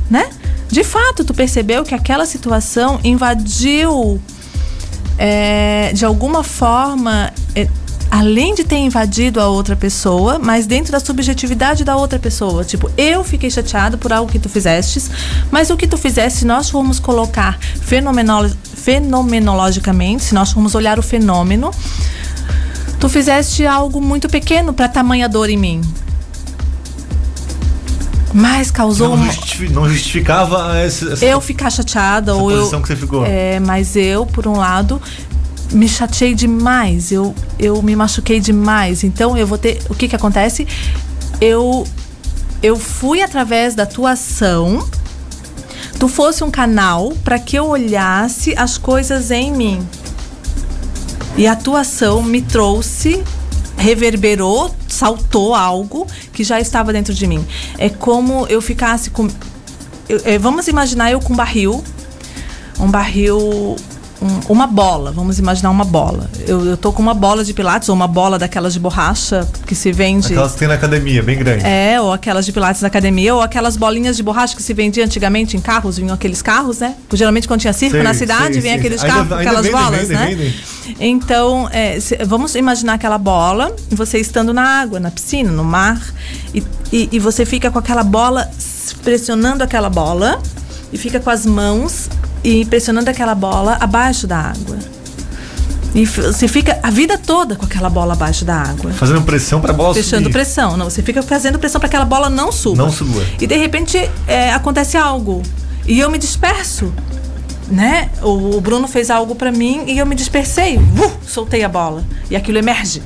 né? 0.09 0.29
De 0.69 0.83
fato, 0.83 1.23
tu 1.23 1.33
percebeu 1.33 1.83
que 1.83 1.93
aquela 1.93 2.25
situação 2.25 2.99
invadiu, 3.03 4.19
é, 5.17 5.91
de 5.93 6.03
alguma 6.03 6.43
forma, 6.43 7.31
é, 7.55 7.67
além 8.09 8.55
de 8.55 8.63
ter 8.63 8.77
invadido 8.77 9.39
a 9.39 9.47
outra 9.47 9.75
pessoa, 9.75 10.39
mas 10.39 10.65
dentro 10.65 10.91
da 10.91 10.99
subjetividade 10.99 11.83
da 11.83 11.95
outra 11.95 12.19
pessoa. 12.19 12.63
Tipo, 12.63 12.89
eu 12.97 13.23
fiquei 13.23 13.49
chateado 13.49 13.97
por 13.97 14.13
algo 14.13 14.31
que 14.31 14.39
tu 14.39 14.49
fizestes, 14.49 15.09
mas 15.51 15.69
o 15.69 15.77
que 15.77 15.87
tu 15.87 15.97
fizeste, 15.97 16.39
se 16.39 16.45
nós 16.45 16.69
formos 16.69 16.99
colocar 16.99 17.59
fenomenolo 17.59 18.49
fenomenologicamente, 18.85 20.23
se 20.23 20.35
nós 20.35 20.51
formos 20.51 20.75
olhar 20.75 20.99
o 20.99 21.01
fenômeno, 21.01 21.71
tu 22.99 23.09
fizeste 23.09 23.65
algo 23.65 23.99
muito 23.99 24.29
pequeno 24.29 24.73
para 24.73 24.87
tamanha 24.87 25.27
dor 25.27 25.49
em 25.49 25.57
mim. 25.57 25.81
Mas 28.31 28.69
causou. 28.69 29.15
Não, 29.15 29.25
justifi 29.25 29.69
não 29.69 29.89
justificava 29.89 30.77
essa, 30.77 31.13
essa, 31.13 31.25
eu 31.25 31.39
ficar 31.39 31.69
chateada 31.69 32.33
essa 32.33 32.41
ou 32.41 32.49
posição 32.51 32.79
eu. 32.79 32.81
que 32.81 32.87
você 32.89 32.95
ficou. 32.95 33.25
É, 33.25 33.61
mas 33.61 33.95
eu, 33.95 34.25
por 34.25 34.45
um 34.45 34.57
lado, 34.57 35.01
me 35.71 35.87
chateei 35.87 36.33
demais, 36.33 37.11
eu, 37.11 37.33
eu 37.59 37.81
me 37.81 37.95
machuquei 37.95 38.39
demais. 38.39 39.03
Então 39.03 39.37
eu 39.37 39.45
vou 39.47 39.57
ter. 39.57 39.81
O 39.89 39.95
que 39.95 40.07
que 40.07 40.15
acontece? 40.15 40.67
Eu, 41.41 41.85
eu 42.61 42.77
fui 42.77 43.21
através 43.21 43.75
da 43.75 43.85
tua 43.85 44.11
ação. 44.11 44.87
Tu 45.99 46.07
fosse 46.07 46.43
um 46.43 46.51
canal 46.51 47.13
para 47.23 47.39
que 47.39 47.57
eu 47.57 47.67
olhasse 47.67 48.53
as 48.57 48.77
coisas 48.77 49.31
em 49.31 49.51
mim. 49.51 49.87
E 51.37 51.47
a 51.47 51.55
tua 51.55 51.81
ação 51.81 52.21
me 52.21 52.41
trouxe, 52.41 53.21
reverberou, 53.77 54.73
saltou 54.87 55.53
algo 55.53 56.07
que 56.31 56.43
já 56.43 56.59
estava 56.59 56.93
dentro 56.93 57.13
de 57.13 57.27
mim. 57.27 57.45
É 57.77 57.89
como 57.89 58.45
eu 58.47 58.61
ficasse 58.61 59.09
com. 59.09 59.27
eu- 60.07 60.21
é, 60.23 60.37
vamos 60.37 60.67
imaginar 60.67 61.11
eu 61.11 61.19
com 61.19 61.33
um 61.33 61.35
barril. 61.35 61.83
Um 62.79 62.89
barril 62.89 63.75
um- 64.21 64.53
uma 64.53 64.65
bola, 64.67 65.11
vamos 65.11 65.37
imaginar 65.39 65.69
uma 65.69 65.83
bola. 65.85 66.29
Eu, 66.47 66.65
eu 66.65 66.77
tô 66.77 66.91
com 66.93 67.01
uma 67.01 67.13
bola 67.13 67.43
de 67.43 67.53
pilates 67.53 67.89
ou 67.89 67.95
uma 67.95 68.07
bola 68.07 68.39
daquelas 68.39 68.73
de 68.73 68.79
borracha 68.79 69.47
que 69.65 69.75
se 69.75 69.91
vende. 69.91 70.27
Aquelas 70.27 70.53
que 70.53 70.59
tem 70.59 70.67
na 70.67 70.73
academia, 70.75 71.21
bem 71.21 71.37
grande. 71.37 71.65
É, 71.65 71.99
ou 72.01 72.11
aquelas 72.13 72.45
de 72.45 72.51
pilates 72.51 72.81
da 72.81 72.87
academia, 72.87 73.35
ou 73.35 73.41
aquelas 73.41 73.75
bolinhas 73.77 74.15
de 74.17 74.23
borracha 74.23 74.55
que 74.55 74.63
se 74.63 74.73
vendia 74.73 75.03
antigamente 75.05 75.57
em 75.57 75.61
carros, 75.61 75.97
vinham 75.97 76.13
aqueles 76.13 76.41
carros, 76.41 76.79
né? 76.79 76.95
Porque 77.03 77.17
geralmente 77.17 77.47
quando 77.47 77.59
tinha 77.61 77.73
circo 77.73 77.95
Sei, 77.95 78.03
na 78.03 78.13
cidade, 78.13 78.53
sei, 78.53 78.61
vinha 78.61 78.73
sei. 78.73 78.79
aqueles 78.79 79.01
carros 79.01 79.31
ainda 79.31 79.37
aquelas 79.39 79.69
bolas, 79.69 80.07
vendem, 80.07 80.17
né? 80.17 80.25
vendem. 80.35 80.53
Então, 80.99 81.67
é, 81.71 81.99
se- 81.99 82.17
vamos 82.25 82.55
imaginar 82.55 82.93
aquela 82.93 83.17
bola, 83.17 83.75
você 83.91 84.17
estando 84.19 84.53
na 84.53 84.63
água, 84.81 84.99
na 84.99 85.11
piscina, 85.11 85.51
no 85.51 85.63
mar, 85.63 86.01
e, 86.53 86.63
e, 86.91 87.09
e 87.11 87.19
você 87.19 87.45
fica 87.45 87.69
com 87.71 87.79
aquela 87.79 88.03
bola, 88.03 88.49
pressionando 89.03 89.63
aquela 89.63 89.89
bola, 89.89 90.41
e 90.93 90.97
fica 90.97 91.19
com 91.19 91.29
as 91.29 91.45
mãos 91.45 92.09
e 92.45 92.63
pressionando 92.63 93.09
aquela 93.09 93.33
bola 93.33 93.75
abaixo 93.79 94.27
da 94.27 94.37
água. 94.37 94.77
E 95.95 96.05
você 96.05 96.47
fica 96.47 96.77
a 96.83 96.91
vida 96.91 97.17
toda 97.17 97.55
com 97.55 97.65
aquela 97.65 97.89
bola 97.89 98.13
abaixo 98.13 98.45
da 98.45 98.55
água. 98.55 98.91
Fazendo 98.91 99.21
pressão 99.23 99.59
pra 99.59 99.73
bola 99.73 99.95
Fechando 99.95 100.23
subir. 100.23 100.33
pressão. 100.33 100.77
Não, 100.77 100.89
você 100.89 101.01
fica 101.01 101.23
fazendo 101.23 101.57
pressão 101.57 101.79
para 101.79 101.89
que 101.89 101.95
aquela 101.95 102.07
bola 102.07 102.29
não 102.29 102.51
suba. 102.51 102.83
Não 102.83 102.91
suba. 102.91 103.23
E 103.41 103.47
de 103.47 103.57
repente 103.57 103.97
é, 104.27 104.53
acontece 104.53 104.95
algo. 104.95 105.41
E 105.87 105.99
eu 105.99 106.11
me 106.11 106.19
disperso. 106.19 106.93
Né? 107.67 108.11
O, 108.21 108.57
o 108.57 108.61
Bruno 108.61 108.87
fez 108.87 109.09
algo 109.09 109.33
para 109.33 109.51
mim 109.51 109.85
e 109.87 109.97
eu 109.97 110.05
me 110.05 110.13
dispersei. 110.13 110.77
Uh, 110.77 111.11
soltei 111.25 111.63
a 111.63 111.69
bola. 111.69 112.03
E 112.29 112.35
aquilo 112.35 112.59
emerge. 112.59 113.01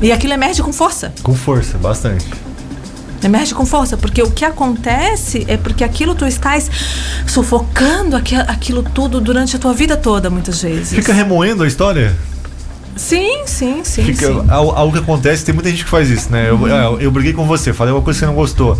E 0.00 0.10
aquilo 0.10 0.32
emerge 0.32 0.62
com 0.62 0.72
força. 0.72 1.12
Com 1.22 1.34
força, 1.34 1.76
bastante. 1.76 2.24
Emerge 3.22 3.54
com 3.54 3.64
força, 3.64 3.96
porque 3.96 4.22
o 4.22 4.30
que 4.30 4.44
acontece 4.44 5.44
é 5.48 5.56
porque 5.56 5.84
aquilo 5.84 6.14
tu 6.14 6.26
estás 6.26 6.70
sufocando 7.26 8.16
aqui- 8.16 8.34
aquilo 8.36 8.82
tudo 8.82 9.20
durante 9.20 9.56
a 9.56 9.58
tua 9.58 9.72
vida 9.72 9.96
toda, 9.96 10.28
muitas 10.30 10.60
vezes. 10.62 10.90
Fica 10.90 11.12
remoendo 11.12 11.62
a 11.62 11.66
história? 11.66 12.14
Sim, 12.96 13.42
sim, 13.46 13.80
sim. 13.84 14.04
Fica, 14.04 14.26
sim. 14.26 14.44
al- 14.48 14.76
algo 14.76 14.92
que 14.92 14.98
acontece, 14.98 15.44
tem 15.44 15.54
muita 15.54 15.70
gente 15.70 15.84
que 15.84 15.90
faz 15.90 16.10
isso, 16.10 16.30
né? 16.30 16.52
Uhum. 16.52 16.66
Eu, 16.68 16.74
ah, 16.96 17.02
eu 17.02 17.10
briguei 17.10 17.32
com 17.32 17.46
você, 17.46 17.72
falei 17.72 17.92
uma 17.94 18.02
coisa 18.02 18.18
que 18.18 18.24
você 18.24 18.26
não 18.26 18.34
gostou. 18.34 18.78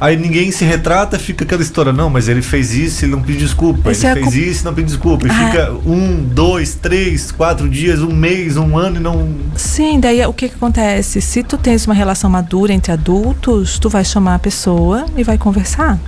Aí 0.00 0.16
ninguém 0.16 0.52
se 0.52 0.64
retrata, 0.64 1.18
fica 1.18 1.42
aquela 1.44 1.60
história, 1.60 1.92
não, 1.92 2.08
mas 2.08 2.28
ele 2.28 2.40
fez 2.40 2.72
isso, 2.72 3.04
ele 3.04 3.12
não 3.12 3.20
pediu 3.20 3.40
desculpa. 3.40 3.90
Esse 3.90 4.06
ele 4.06 4.10
é 4.10 4.14
fez 4.14 4.26
culpa- 4.26 4.38
isso 4.50 4.60
e 4.60 4.64
não 4.64 4.74
pediu 4.74 4.86
desculpa. 4.86 5.26
E 5.26 5.30
Ah. 5.30 5.34
fica 5.34 5.72
um, 5.84 6.22
dois, 6.24 6.74
três, 6.76 7.32
quatro 7.32 7.68
dias, 7.68 8.00
um 8.00 8.12
mês, 8.14 8.56
um 8.56 8.78
ano 8.78 8.96
e 8.96 9.00
não. 9.00 9.28
Sim, 9.56 9.98
daí 9.98 10.24
o 10.24 10.32
que, 10.32 10.48
que 10.48 10.54
acontece? 10.54 11.20
Se 11.20 11.42
tu 11.42 11.58
tens 11.58 11.84
uma 11.86 11.94
relação 11.94 12.30
madura 12.30 12.72
entre 12.72 12.92
adultos, 12.92 13.78
tu 13.80 13.88
vai 13.88 14.04
chamar 14.04 14.36
a 14.36 14.38
pessoa 14.38 15.04
e 15.16 15.24
vai 15.24 15.36
conversar. 15.36 15.98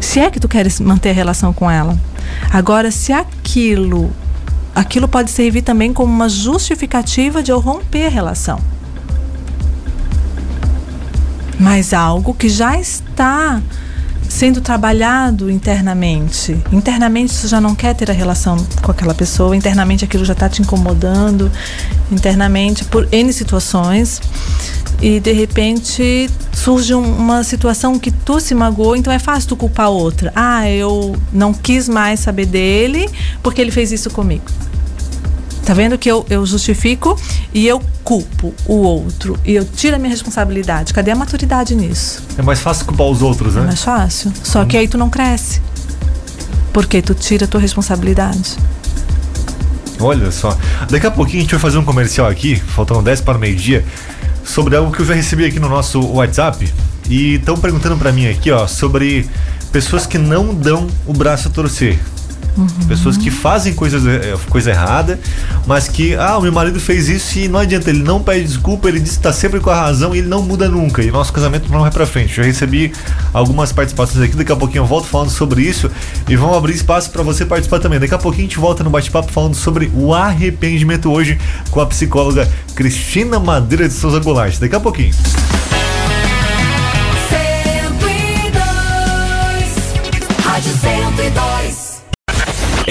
Se 0.00 0.18
é 0.18 0.28
que 0.30 0.40
tu 0.40 0.48
queres 0.48 0.80
manter 0.80 1.10
a 1.10 1.12
relação 1.14 1.52
com 1.52 1.70
ela. 1.70 1.96
Agora, 2.52 2.90
se 2.90 3.12
aquilo, 3.12 4.10
aquilo 4.74 5.06
pode 5.06 5.30
servir 5.30 5.62
também 5.62 5.92
como 5.92 6.12
uma 6.12 6.28
justificativa 6.28 7.42
de 7.44 7.52
eu 7.52 7.60
romper 7.60 8.06
a 8.06 8.10
relação. 8.10 8.58
Mas 11.60 11.92
algo 11.92 12.32
que 12.32 12.48
já 12.48 12.78
está 12.80 13.60
sendo 14.26 14.60
trabalhado 14.60 15.50
internamente. 15.50 16.56
Internamente 16.72 17.34
você 17.34 17.48
já 17.48 17.60
não 17.60 17.74
quer 17.74 17.94
ter 17.94 18.10
a 18.10 18.14
relação 18.14 18.56
com 18.80 18.90
aquela 18.90 19.12
pessoa, 19.14 19.54
internamente 19.54 20.04
aquilo 20.04 20.24
já 20.24 20.32
está 20.32 20.48
te 20.48 20.62
incomodando, 20.62 21.50
internamente 22.10 22.84
por 22.84 23.06
N 23.12 23.30
situações. 23.32 24.22
E 25.02 25.18
de 25.20 25.32
repente 25.32 26.30
surge 26.52 26.94
um- 26.94 27.16
uma 27.16 27.42
situação 27.42 27.98
que 27.98 28.10
tu 28.10 28.38
se 28.40 28.54
magoou, 28.54 28.94
então 28.96 29.12
é 29.12 29.18
fácil 29.18 29.50
tu 29.50 29.56
culpar 29.56 29.86
a 29.86 29.90
outra. 29.90 30.32
Ah, 30.34 30.68
eu 30.70 31.16
não 31.32 31.52
quis 31.52 31.88
mais 31.88 32.20
saber 32.20 32.46
dele 32.46 33.08
porque 33.42 33.60
ele 33.60 33.70
fez 33.70 33.92
isso 33.92 34.10
comigo. 34.10 34.44
Tá 35.70 35.74
vendo 35.74 35.96
que 35.96 36.10
eu, 36.10 36.26
eu 36.28 36.44
justifico 36.44 37.16
e 37.54 37.64
eu 37.64 37.80
culpo 38.02 38.52
o 38.66 38.74
outro 38.78 39.38
e 39.44 39.54
eu 39.54 39.64
tiro 39.64 39.94
a 39.94 40.00
minha 40.00 40.10
responsabilidade. 40.10 40.92
Cadê 40.92 41.12
a 41.12 41.14
maturidade 41.14 41.76
nisso? 41.76 42.24
É 42.36 42.42
mais 42.42 42.58
fácil 42.58 42.86
culpar 42.86 43.06
os 43.06 43.22
outros, 43.22 43.54
É 43.54 43.60
né? 43.60 43.66
mais 43.66 43.80
fácil. 43.80 44.32
Só 44.42 44.64
que 44.64 44.76
aí 44.76 44.88
tu 44.88 44.98
não 44.98 45.08
cresce. 45.08 45.62
Porque 46.72 47.00
tu 47.00 47.14
tira 47.14 47.44
a 47.44 47.48
tua 47.48 47.60
responsabilidade. 47.60 48.56
Olha 50.00 50.32
só. 50.32 50.58
Daqui 50.90 51.06
a 51.06 51.10
pouquinho 51.12 51.38
a 51.38 51.42
gente 51.42 51.52
vai 51.52 51.60
fazer 51.60 51.78
um 51.78 51.84
comercial 51.84 52.26
aqui, 52.26 52.56
faltando 52.56 53.02
10 53.02 53.20
para 53.20 53.38
o 53.38 53.40
meio-dia, 53.40 53.84
sobre 54.44 54.74
algo 54.74 54.90
que 54.90 55.02
eu 55.02 55.06
já 55.06 55.14
recebi 55.14 55.44
aqui 55.44 55.60
no 55.60 55.68
nosso 55.68 56.00
WhatsApp. 56.04 56.68
E 57.08 57.34
estão 57.34 57.56
perguntando 57.56 57.96
para 57.96 58.10
mim 58.10 58.26
aqui, 58.26 58.50
ó, 58.50 58.66
sobre 58.66 59.24
pessoas 59.70 60.04
que 60.04 60.18
não 60.18 60.52
dão 60.52 60.88
o 61.06 61.12
braço 61.12 61.46
a 61.46 61.50
torcer. 61.52 61.96
Pessoas 62.88 63.16
que 63.16 63.30
fazem 63.30 63.74
coisas, 63.74 64.06
eh, 64.06 64.36
coisa 64.48 64.70
errada, 64.70 65.18
mas 65.66 65.88
que, 65.88 66.14
ah, 66.14 66.38
o 66.38 66.42
meu 66.42 66.52
marido 66.52 66.80
fez 66.80 67.08
isso 67.08 67.38
e 67.38 67.48
não 67.48 67.60
adianta, 67.60 67.90
ele 67.90 68.02
não 68.02 68.20
pede 68.22 68.46
desculpa, 68.46 68.88
ele 68.88 69.00
diz 69.00 69.16
que 69.16 69.22
tá 69.22 69.32
sempre 69.32 69.60
com 69.60 69.70
a 69.70 69.74
razão 69.74 70.14
e 70.14 70.18
ele 70.18 70.28
não 70.28 70.42
muda 70.42 70.68
nunca. 70.68 71.02
E 71.02 71.10
nosso 71.10 71.32
casamento 71.32 71.70
não 71.70 71.80
vai 71.80 71.90
pra 71.90 72.06
frente. 72.06 72.34
Já 72.34 72.42
recebi 72.42 72.92
algumas 73.32 73.72
participações 73.72 74.24
aqui, 74.24 74.36
daqui 74.36 74.52
a 74.52 74.56
pouquinho 74.56 74.82
eu 74.82 74.86
volto 74.86 75.06
falando 75.06 75.30
sobre 75.30 75.62
isso 75.62 75.90
e 76.28 76.36
vão 76.36 76.54
abrir 76.54 76.74
espaço 76.74 77.10
para 77.10 77.22
você 77.22 77.44
participar 77.44 77.78
também. 77.78 77.98
Daqui 77.98 78.14
a 78.14 78.18
pouquinho 78.18 78.46
a 78.46 78.48
gente 78.48 78.58
volta 78.58 78.84
no 78.84 78.90
bate-papo 78.90 79.30
falando 79.30 79.54
sobre 79.54 79.90
o 79.94 80.14
arrependimento 80.14 81.10
hoje 81.10 81.38
com 81.70 81.80
a 81.80 81.86
psicóloga 81.86 82.48
Cristina 82.74 83.38
Madeira 83.38 83.88
de 83.88 83.94
Souza 83.94 84.18
Goulart. 84.18 84.58
Daqui 84.58 84.74
a 84.74 84.80
pouquinho. 84.80 85.14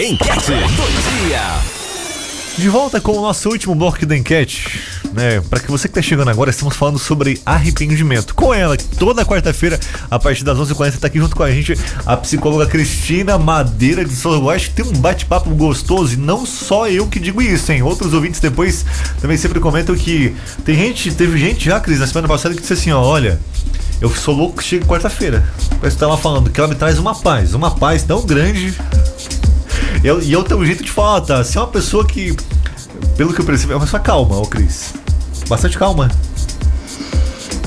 Enquete 0.01 0.51
do 0.51 1.27
dia. 1.27 1.41
De 2.57 2.69
volta 2.69 3.01
com 3.01 3.11
o 3.17 3.21
nosso 3.21 3.49
último 3.49 3.75
bloco 3.75 4.05
da 4.05 4.15
enquete. 4.15 4.79
Né, 5.11 5.41
para 5.41 5.59
que 5.59 5.69
você 5.69 5.89
que 5.89 5.93
tá 5.93 6.01
chegando 6.01 6.29
agora, 6.29 6.51
estamos 6.51 6.77
falando 6.77 6.97
sobre 6.97 7.41
arrependimento. 7.45 8.33
Com 8.33 8.53
ela, 8.53 8.77
toda 8.77 9.25
quarta-feira, 9.25 9.77
a 10.09 10.17
partir 10.17 10.45
das 10.45 10.57
11h40, 10.57 10.99
tá 10.99 11.07
aqui 11.07 11.19
junto 11.19 11.35
com 11.35 11.43
a 11.43 11.51
gente 11.51 11.77
a 12.05 12.15
psicóloga 12.15 12.65
Cristina 12.65 13.37
Madeira 13.37 14.05
de 14.05 14.15
Souza. 14.15 14.39
Eu 14.39 14.49
acho 14.49 14.69
que 14.69 14.81
tem 14.81 14.85
um 14.85 14.97
bate-papo 15.01 15.49
gostoso 15.49 16.13
e 16.13 16.17
não 16.17 16.45
só 16.45 16.87
eu 16.87 17.05
que 17.07 17.19
digo 17.19 17.41
isso, 17.41 17.69
hein? 17.69 17.83
Outros 17.83 18.13
ouvintes 18.13 18.39
depois 18.39 18.85
também 19.19 19.35
sempre 19.35 19.59
comentam 19.59 19.93
que 19.97 20.33
tem 20.63 20.75
gente, 20.75 21.13
teve 21.13 21.37
gente 21.37 21.65
já, 21.65 21.77
Cris, 21.77 21.99
na 21.99 22.07
semana 22.07 22.29
passada 22.29 22.55
que 22.55 22.61
disse 22.61 22.71
assim: 22.71 22.91
ó, 22.91 23.01
olha. 23.01 23.37
Eu 23.99 24.09
sou 24.15 24.33
louco 24.33 24.59
que 24.59 24.63
chega 24.63 24.85
quarta-feira. 24.85 25.43
Parece 25.77 25.97
que 25.97 25.99
tava 25.99 26.17
falando 26.17 26.49
que 26.49 26.57
ela 26.57 26.69
me 26.69 26.75
traz 26.75 26.97
uma 26.97 27.13
paz, 27.13 27.53
uma 27.53 27.71
paz 27.71 28.01
tão 28.01 28.25
grande 28.25 28.73
eu, 30.03 30.21
e 30.21 30.31
eu 30.31 30.43
tenho 30.43 30.59
um 30.59 30.65
jeito 30.65 30.83
de 30.83 30.91
falar, 30.91 31.21
tá? 31.21 31.43
Você 31.43 31.57
é 31.57 31.61
uma 31.61 31.67
pessoa 31.67 32.05
que, 32.05 32.35
pelo 33.17 33.33
que 33.33 33.41
eu 33.41 33.45
percebi, 33.45 33.73
é 33.73 33.75
uma 33.75 33.81
pessoa 33.85 33.99
calma, 34.01 34.37
ô 34.37 34.45
Cris. 34.45 34.93
Bastante 35.47 35.77
calma. 35.77 36.09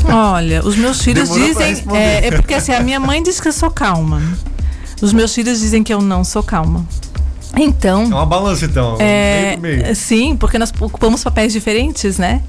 Olha, 0.04 0.64
os 0.64 0.76
meus 0.76 1.00
filhos 1.00 1.28
Demorou 1.28 1.48
dizem. 1.48 1.84
É, 1.94 2.26
é 2.26 2.30
porque 2.32 2.54
assim, 2.54 2.72
a 2.72 2.80
minha 2.80 2.98
mãe 2.98 3.22
diz 3.22 3.40
que 3.40 3.48
eu 3.48 3.52
sou 3.52 3.70
calma. 3.70 4.20
Os 5.00 5.12
meus 5.12 5.34
filhos 5.34 5.60
dizem 5.60 5.82
que 5.82 5.92
eu 5.92 6.00
não 6.00 6.24
sou 6.24 6.42
calma. 6.42 6.84
É 7.54 7.60
Então. 7.62 8.04
uma 8.04 8.26
balança, 8.26 8.64
então. 8.64 8.96
É, 8.98 9.56
meio 9.60 9.82
meio. 9.82 9.96
sim, 9.96 10.36
porque 10.36 10.58
nós 10.58 10.72
ocupamos 10.80 11.22
papéis 11.22 11.52
diferentes, 11.52 12.18
né? 12.18 12.42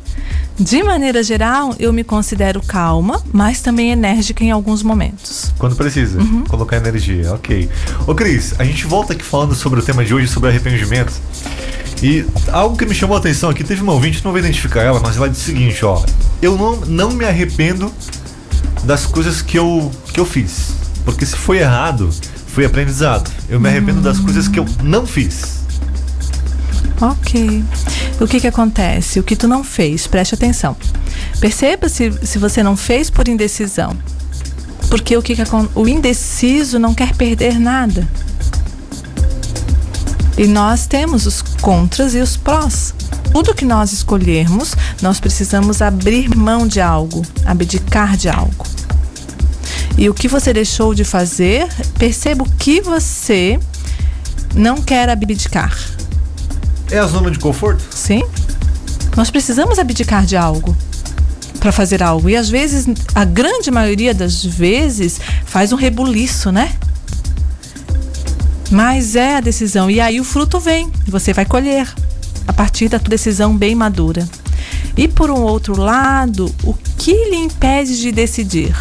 De 0.59 0.83
maneira 0.83 1.23
geral, 1.23 1.75
eu 1.79 1.91
me 1.91 2.03
considero 2.03 2.61
calma, 2.61 3.21
mas 3.31 3.61
também 3.61 3.91
enérgica 3.91 4.43
em 4.43 4.51
alguns 4.51 4.83
momentos. 4.83 5.51
Quando 5.57 5.75
precisa. 5.75 6.19
Uhum. 6.19 6.43
Colocar 6.43 6.77
energia, 6.77 7.33
ok. 7.33 7.69
Ô 8.05 8.13
Cris, 8.13 8.53
a 8.59 8.63
gente 8.63 8.85
volta 8.85 9.13
aqui 9.13 9.23
falando 9.23 9.55
sobre 9.55 9.79
o 9.79 9.83
tema 9.83 10.05
de 10.05 10.13
hoje, 10.13 10.27
sobre 10.27 10.49
arrependimento. 10.49 11.13
E 12.03 12.25
algo 12.51 12.77
que 12.77 12.85
me 12.85 12.93
chamou 12.93 13.15
a 13.15 13.19
atenção 13.19 13.49
aqui, 13.49 13.63
teve 13.63 13.81
uma 13.81 13.93
ouvinte, 13.93 14.23
não 14.23 14.31
vou 14.31 14.39
identificar 14.39 14.81
ela, 14.81 14.99
mas 14.99 15.17
ela 15.17 15.29
disse 15.29 15.43
o 15.43 15.45
seguinte, 15.45 15.83
ó. 15.83 16.03
Eu 16.41 16.57
não, 16.57 16.75
não 16.81 17.11
me 17.11 17.25
arrependo 17.25 17.91
das 18.83 19.05
coisas 19.05 19.41
que 19.41 19.57
eu, 19.57 19.91
que 20.13 20.19
eu 20.19 20.25
fiz. 20.25 20.73
Porque 21.03 21.25
se 21.25 21.35
foi 21.35 21.59
errado, 21.59 22.09
foi 22.47 22.65
aprendizado. 22.65 23.31
Eu 23.49 23.59
me 23.59 23.69
arrependo 23.69 24.01
das 24.01 24.19
coisas 24.19 24.47
que 24.47 24.59
eu 24.59 24.65
não 24.83 25.07
fiz. 25.07 25.62
Ok. 27.03 27.61
O 28.21 28.25
que 28.25 28.39
que 28.39 28.47
acontece? 28.47 29.19
O 29.19 29.23
que 29.23 29.35
tu 29.35 29.45
não 29.45 29.61
fez, 29.61 30.07
preste 30.07 30.35
atenção. 30.35 30.73
Perceba 31.37 31.89
se, 31.89 32.13
se 32.25 32.37
você 32.37 32.63
não 32.63 32.77
fez 32.77 33.09
por 33.09 33.27
indecisão. 33.27 33.93
Porque 34.89 35.17
o 35.17 35.21
que, 35.21 35.35
que 35.35 35.41
o 35.75 35.85
indeciso 35.85 36.79
não 36.79 36.93
quer 36.93 37.13
perder 37.13 37.59
nada. 37.59 38.07
E 40.37 40.47
nós 40.47 40.87
temos 40.87 41.25
os 41.25 41.41
contras 41.41 42.15
e 42.15 42.19
os 42.19 42.37
prós. 42.37 42.93
Tudo 43.33 43.53
que 43.53 43.65
nós 43.65 43.91
escolhermos, 43.91 44.73
nós 45.01 45.19
precisamos 45.19 45.81
abrir 45.81 46.33
mão 46.33 46.65
de 46.65 46.79
algo, 46.79 47.21
abdicar 47.45 48.15
de 48.15 48.29
algo. 48.29 48.65
E 49.97 50.09
o 50.09 50.13
que 50.13 50.29
você 50.29 50.53
deixou 50.53 50.95
de 50.95 51.03
fazer, 51.03 51.67
perceba 51.99 52.45
o 52.45 52.49
que 52.49 52.79
você 52.79 53.59
não 54.55 54.81
quer 54.81 55.09
abdicar. 55.09 55.92
É 56.93 56.99
a 56.99 57.07
zona 57.07 57.31
de 57.31 57.39
conforto? 57.39 57.83
Sim. 57.89 58.21
Nós 59.17 59.31
precisamos 59.31 59.79
abdicar 59.79 60.27
de 60.27 60.37
algo 60.37 60.77
para 61.59 61.71
fazer 61.71 62.03
algo. 62.03 62.29
E 62.29 62.35
às 62.35 62.51
vezes, 62.51 62.85
a 63.15 63.25
grande 63.25 63.71
maioria 63.71 64.13
das 64.13 64.45
vezes, 64.45 65.19
faz 65.43 65.73
um 65.73 65.75
rebuliço, 65.75 66.51
né? 66.51 66.71
Mas 68.69 69.15
é 69.15 69.37
a 69.37 69.41
decisão. 69.41 69.89
E 69.89 69.99
aí 69.99 70.21
o 70.21 70.23
fruto 70.23 70.59
vem. 70.59 70.91
Você 71.07 71.33
vai 71.33 71.45
colher 71.45 71.91
a 72.47 72.53
partir 72.53 72.89
da 72.89 72.99
tua 72.99 73.09
decisão 73.09 73.57
bem 73.57 73.73
madura. 73.73 74.29
E 74.95 75.07
por 75.07 75.31
um 75.31 75.41
outro 75.41 75.75
lado, 75.75 76.53
o 76.63 76.75
que 76.99 77.11
lhe 77.11 77.37
impede 77.37 77.99
de 77.99 78.11
decidir? 78.11 78.75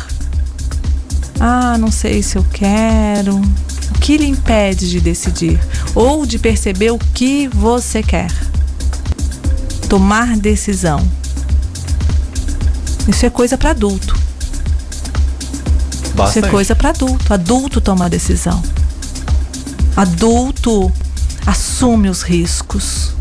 Ah, 1.41 1.79
não 1.79 1.91
sei 1.91 2.23
se 2.23 2.37
eu 2.37 2.45
quero. 2.53 3.41
O 4.03 4.05
que 4.05 4.17
lhe 4.17 4.27
impede 4.27 4.91
de 4.91 5.01
decidir? 5.01 5.61
Ou 5.95 6.27
de 6.27 6.37
perceber 6.37 6.91
o 6.91 6.99
que 6.99 7.47
você 7.47 8.03
quer? 8.03 8.33
Tomar 9.89 10.37
decisão. 10.37 11.09
Isso 13.07 13.25
é 13.25 13.31
coisa 13.31 13.57
para 13.57 13.71
adulto. 13.71 14.19
Isso 16.03 16.15
Bastante. 16.17 16.49
é 16.49 16.51
coisa 16.51 16.75
para 16.75 16.89
adulto. 16.89 17.33
Adulto 17.33 17.81
toma 17.81 18.07
a 18.07 18.09
decisão. 18.09 18.61
Adulto 19.95 20.93
assume 21.47 22.09
os 22.09 22.23
riscos. 22.23 23.13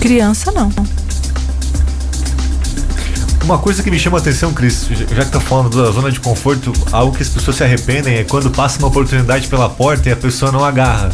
Criança 0.00 0.50
não. 0.50 0.72
Uma 3.44 3.58
coisa 3.58 3.82
que 3.82 3.90
me 3.90 3.98
chama 3.98 4.16
a 4.16 4.20
atenção, 4.22 4.54
Cris, 4.54 4.88
já 4.88 5.22
que 5.22 5.30
tá 5.30 5.38
falando 5.38 5.76
da 5.76 5.90
zona 5.90 6.10
de 6.10 6.18
conforto, 6.18 6.72
algo 6.90 7.14
que 7.14 7.22
as 7.22 7.28
pessoas 7.28 7.56
se 7.56 7.62
arrependem 7.62 8.16
é 8.16 8.24
quando 8.24 8.50
passa 8.50 8.78
uma 8.78 8.88
oportunidade 8.88 9.48
pela 9.48 9.68
porta 9.68 10.08
e 10.08 10.12
a 10.12 10.16
pessoa 10.16 10.50
não 10.50 10.64
agarra. 10.64 11.10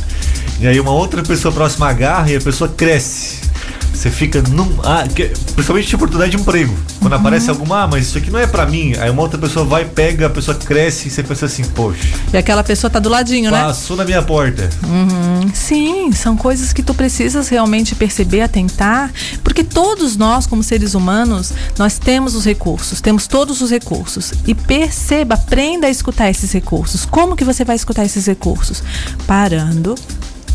E 0.60 0.68
aí 0.68 0.78
uma 0.78 0.92
outra 0.92 1.24
pessoa 1.24 1.52
próxima 1.52 1.88
agarra 1.88 2.30
e 2.30 2.36
a 2.36 2.40
pessoa 2.40 2.70
cresce. 2.70 3.39
Você 4.00 4.10
fica 4.10 4.40
num. 4.40 4.66
Ah, 4.82 5.06
que- 5.06 5.28
principalmente 5.54 5.88
de 5.88 5.94
oportunidade 5.94 6.30
de 6.34 6.38
emprego. 6.40 6.74
Quando 7.00 7.12
aparece 7.12 7.50
alguma, 7.50 7.82
ah, 7.82 7.86
mas 7.86 8.06
isso 8.06 8.16
aqui 8.16 8.30
não 8.30 8.38
é 8.38 8.46
pra 8.46 8.64
mim. 8.64 8.94
Aí 8.98 9.10
uma 9.10 9.20
outra 9.20 9.38
pessoa 9.38 9.62
vai, 9.66 9.84
pega, 9.84 10.26
a 10.26 10.30
pessoa 10.30 10.56
cresce 10.56 11.08
e 11.08 11.10
você 11.10 11.22
pensa 11.22 11.44
assim, 11.44 11.64
poxa, 11.64 12.08
E 12.32 12.36
aquela 12.38 12.64
pessoa 12.64 12.90
tá 12.90 12.98
do 12.98 13.10
ladinho, 13.10 13.50
né? 13.50 13.60
passou 13.60 13.98
na 13.98 14.06
minha 14.06 14.22
porta. 14.22 14.70
Sim, 15.52 16.10
são 16.12 16.34
coisas 16.34 16.72
que 16.72 16.82
tu 16.82 16.94
precisas 16.94 17.50
realmente 17.50 17.94
perceber, 17.94 18.40
atentar, 18.40 19.12
porque 19.44 19.62
todos 19.62 20.16
nós, 20.16 20.46
como 20.46 20.62
seres 20.62 20.94
humanos, 20.94 21.52
nós 21.78 21.98
temos 21.98 22.34
os 22.34 22.46
recursos, 22.46 23.02
temos 23.02 23.26
todos 23.26 23.60
os 23.60 23.70
recursos. 23.70 24.32
E 24.46 24.54
perceba, 24.54 25.34
aprenda 25.34 25.86
a 25.88 25.90
escutar 25.90 26.30
esses 26.30 26.50
recursos. 26.52 27.04
Como 27.04 27.36
que 27.36 27.44
você 27.44 27.66
vai 27.66 27.76
escutar 27.76 28.06
esses 28.06 28.24
recursos? 28.24 28.82
Parando, 29.26 29.94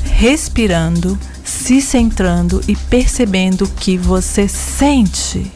respirando, 0.04 1.18
se 1.46 1.80
centrando 1.80 2.60
e 2.68 2.76
percebendo 2.76 3.66
o 3.66 3.70
que 3.70 3.98
você 3.98 4.48
sente. 4.48 5.52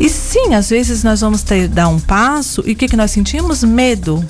E 0.00 0.08
sim, 0.08 0.54
às 0.54 0.70
vezes 0.70 1.04
nós 1.04 1.20
vamos 1.20 1.42
ter 1.42 1.68
dar 1.68 1.88
um 1.88 2.00
passo 2.00 2.62
e 2.66 2.72
o 2.72 2.76
que, 2.76 2.88
que 2.88 2.96
nós 2.96 3.10
sentimos? 3.10 3.62
Medo. 3.62 4.24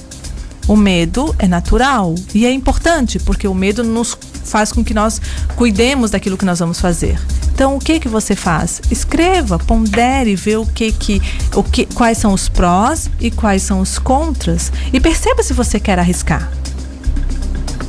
O 0.67 0.77
medo 0.77 1.35
é 1.39 1.47
natural 1.47 2.15
e 2.35 2.47
é 2.47 2.51
importante 2.51 3.19
porque 3.19 3.47
o 3.47 3.55
medo 3.55 3.85
nos 3.85 4.17
faz 4.45 4.73
com 4.73 4.83
que 4.83 4.95
nós 4.95 5.21
cuidemos 5.57 6.11
daquilo 6.11 6.39
que 6.39 6.45
nós 6.45 6.59
vamos 6.59 6.81
fazer. 6.81 7.19
Então, 7.55 7.77
o 7.77 7.79
que 7.79 8.01
que 8.01 8.09
você 8.09 8.35
faz? 8.35 8.81
Escreva, 8.91 9.59
pondere, 9.59 10.35
vê 10.35 10.57
o 10.57 10.67
que 10.67 10.91
que, 10.91 11.23
o 11.55 11.63
que, 11.63 11.87
quais 11.87 12.19
são 12.19 12.33
os 12.33 12.49
prós 12.49 13.11
e 13.21 13.31
quais 13.31 13.63
são 13.63 13.81
os 13.81 13.99
contras 13.99 14.73
e 14.93 14.99
perceba 14.99 15.43
se 15.43 15.53
você 15.53 15.79
quer 15.79 15.99
arriscar. 15.99 16.51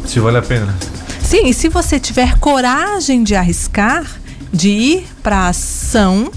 Se 0.05 0.19
vale 0.19 0.37
a 0.37 0.41
pena. 0.41 0.75
Sim, 1.25 1.47
e 1.47 1.53
se 1.55 1.69
você 1.69 1.99
tiver 1.99 2.37
coragem 2.37 3.23
de 3.23 3.35
arriscar, 3.35 4.05
de 4.53 4.69
ir 4.69 5.07
para 5.23 5.47
ação, 5.47 6.31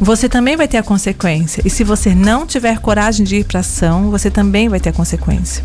você 0.00 0.30
também 0.30 0.56
vai 0.56 0.66
ter 0.66 0.78
a 0.78 0.82
consequência. 0.82 1.62
E 1.62 1.68
se 1.68 1.84
você 1.84 2.14
não 2.14 2.46
tiver 2.46 2.78
coragem 2.78 3.22
de 3.22 3.36
ir 3.36 3.44
para 3.44 3.60
ação, 3.60 4.10
você 4.10 4.30
também 4.30 4.70
vai 4.70 4.80
ter 4.80 4.88
a 4.88 4.92
consequência. 4.94 5.62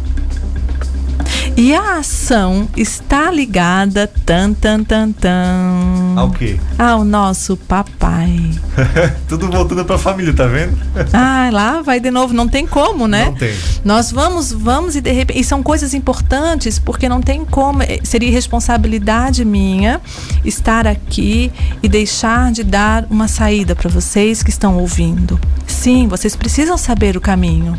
E 1.61 1.75
a 1.75 1.97
ação 1.97 2.69
está 2.77 3.29
ligada 3.29 4.07
tan 4.25 4.53
tan 4.53 4.81
tan 4.81 5.11
tan 5.11 6.13
Ao 6.15 6.31
quê? 6.31 6.57
ao 6.77 7.03
nosso 7.03 7.57
papai. 7.57 8.49
Tudo 9.27 9.49
voltando 9.51 9.83
pra 9.83 9.97
família, 9.97 10.31
tá 10.33 10.47
vendo? 10.47 10.77
Ah, 11.11 11.49
lá 11.51 11.81
vai 11.81 11.99
de 11.99 12.09
novo, 12.11 12.33
não 12.33 12.47
tem 12.47 12.65
como, 12.65 13.07
né? 13.09 13.25
Não 13.25 13.33
tem. 13.33 13.53
Nós 13.83 14.09
vamos, 14.09 14.53
vamos 14.53 14.95
e 14.95 15.01
de 15.01 15.11
repente. 15.11 15.39
E 15.39 15.43
são 15.43 15.61
coisas 15.61 15.93
importantes, 15.93 16.79
porque 16.79 17.09
não 17.09 17.21
tem 17.21 17.43
como. 17.43 17.83
eh, 17.83 17.99
Seria 18.03 18.31
responsabilidade 18.31 19.43
minha 19.43 19.99
estar 20.45 20.87
aqui 20.87 21.51
e 21.83 21.89
deixar 21.89 22.51
de 22.53 22.63
dar 22.63 23.05
uma 23.09 23.27
saída 23.27 23.75
para 23.75 23.89
vocês 23.89 24.41
que 24.41 24.49
estão 24.49 24.77
ouvindo. 24.77 25.37
Sim, 25.67 26.07
vocês 26.07 26.35
precisam 26.37 26.77
saber 26.77 27.17
o 27.17 27.21
caminho. 27.21 27.77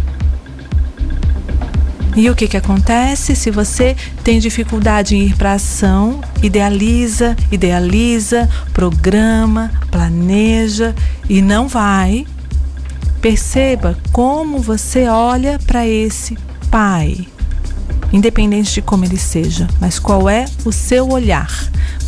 E 2.16 2.28
o 2.28 2.34
que, 2.34 2.48
que 2.48 2.56
acontece 2.56 3.36
se 3.36 3.50
você 3.50 3.96
tem 4.24 4.40
dificuldade 4.40 5.14
em 5.14 5.26
ir 5.26 5.36
para 5.36 5.52
ação? 5.52 6.20
Idealiza, 6.42 7.36
idealiza, 7.52 8.48
programa, 8.72 9.70
planeja 9.90 10.94
e 11.28 11.40
não 11.40 11.68
vai. 11.68 12.26
Perceba 13.20 13.96
como 14.10 14.58
você 14.58 15.06
olha 15.06 15.58
para 15.66 15.86
esse 15.86 16.36
pai, 16.70 17.28
independente 18.12 18.74
de 18.74 18.82
como 18.82 19.04
ele 19.04 19.18
seja, 19.18 19.68
mas 19.80 19.98
qual 19.98 20.28
é 20.28 20.46
o 20.64 20.72
seu 20.72 21.08
olhar? 21.10 21.50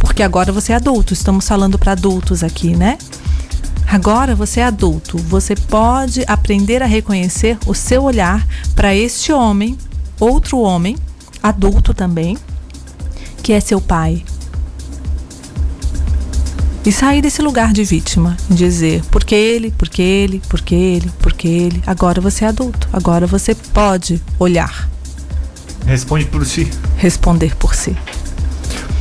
Porque 0.00 0.22
agora 0.22 0.50
você 0.50 0.72
é 0.72 0.76
adulto, 0.76 1.12
estamos 1.12 1.46
falando 1.46 1.78
para 1.78 1.92
adultos 1.92 2.42
aqui, 2.42 2.74
né? 2.74 2.98
Agora 3.86 4.34
você 4.34 4.60
é 4.60 4.64
adulto, 4.64 5.18
você 5.18 5.54
pode 5.54 6.24
aprender 6.26 6.82
a 6.82 6.86
reconhecer 6.86 7.58
o 7.66 7.74
seu 7.74 8.04
olhar 8.04 8.46
para 8.74 8.94
este 8.94 9.32
homem, 9.32 9.76
outro 10.20 10.58
homem, 10.58 10.96
adulto 11.42 11.92
também, 11.92 12.38
que 13.42 13.52
é 13.52 13.60
seu 13.60 13.80
pai. 13.80 14.24
E 16.84 16.90
sair 16.90 17.22
desse 17.22 17.40
lugar 17.40 17.72
de 17.72 17.84
vítima, 17.84 18.36
dizer 18.50 19.02
porque 19.10 19.34
ele, 19.36 19.72
porque 19.78 20.02
ele, 20.02 20.42
porque 20.48 20.74
ele, 20.74 21.12
porque 21.20 21.46
ele. 21.46 21.82
Agora 21.86 22.20
você 22.20 22.44
é 22.44 22.48
adulto, 22.48 22.88
agora 22.92 23.26
você 23.26 23.54
pode 23.54 24.20
olhar, 24.38 24.88
Responde 25.86 26.24
por 26.24 26.44
si. 26.44 26.68
responder 26.96 27.54
por 27.56 27.74
si. 27.74 27.96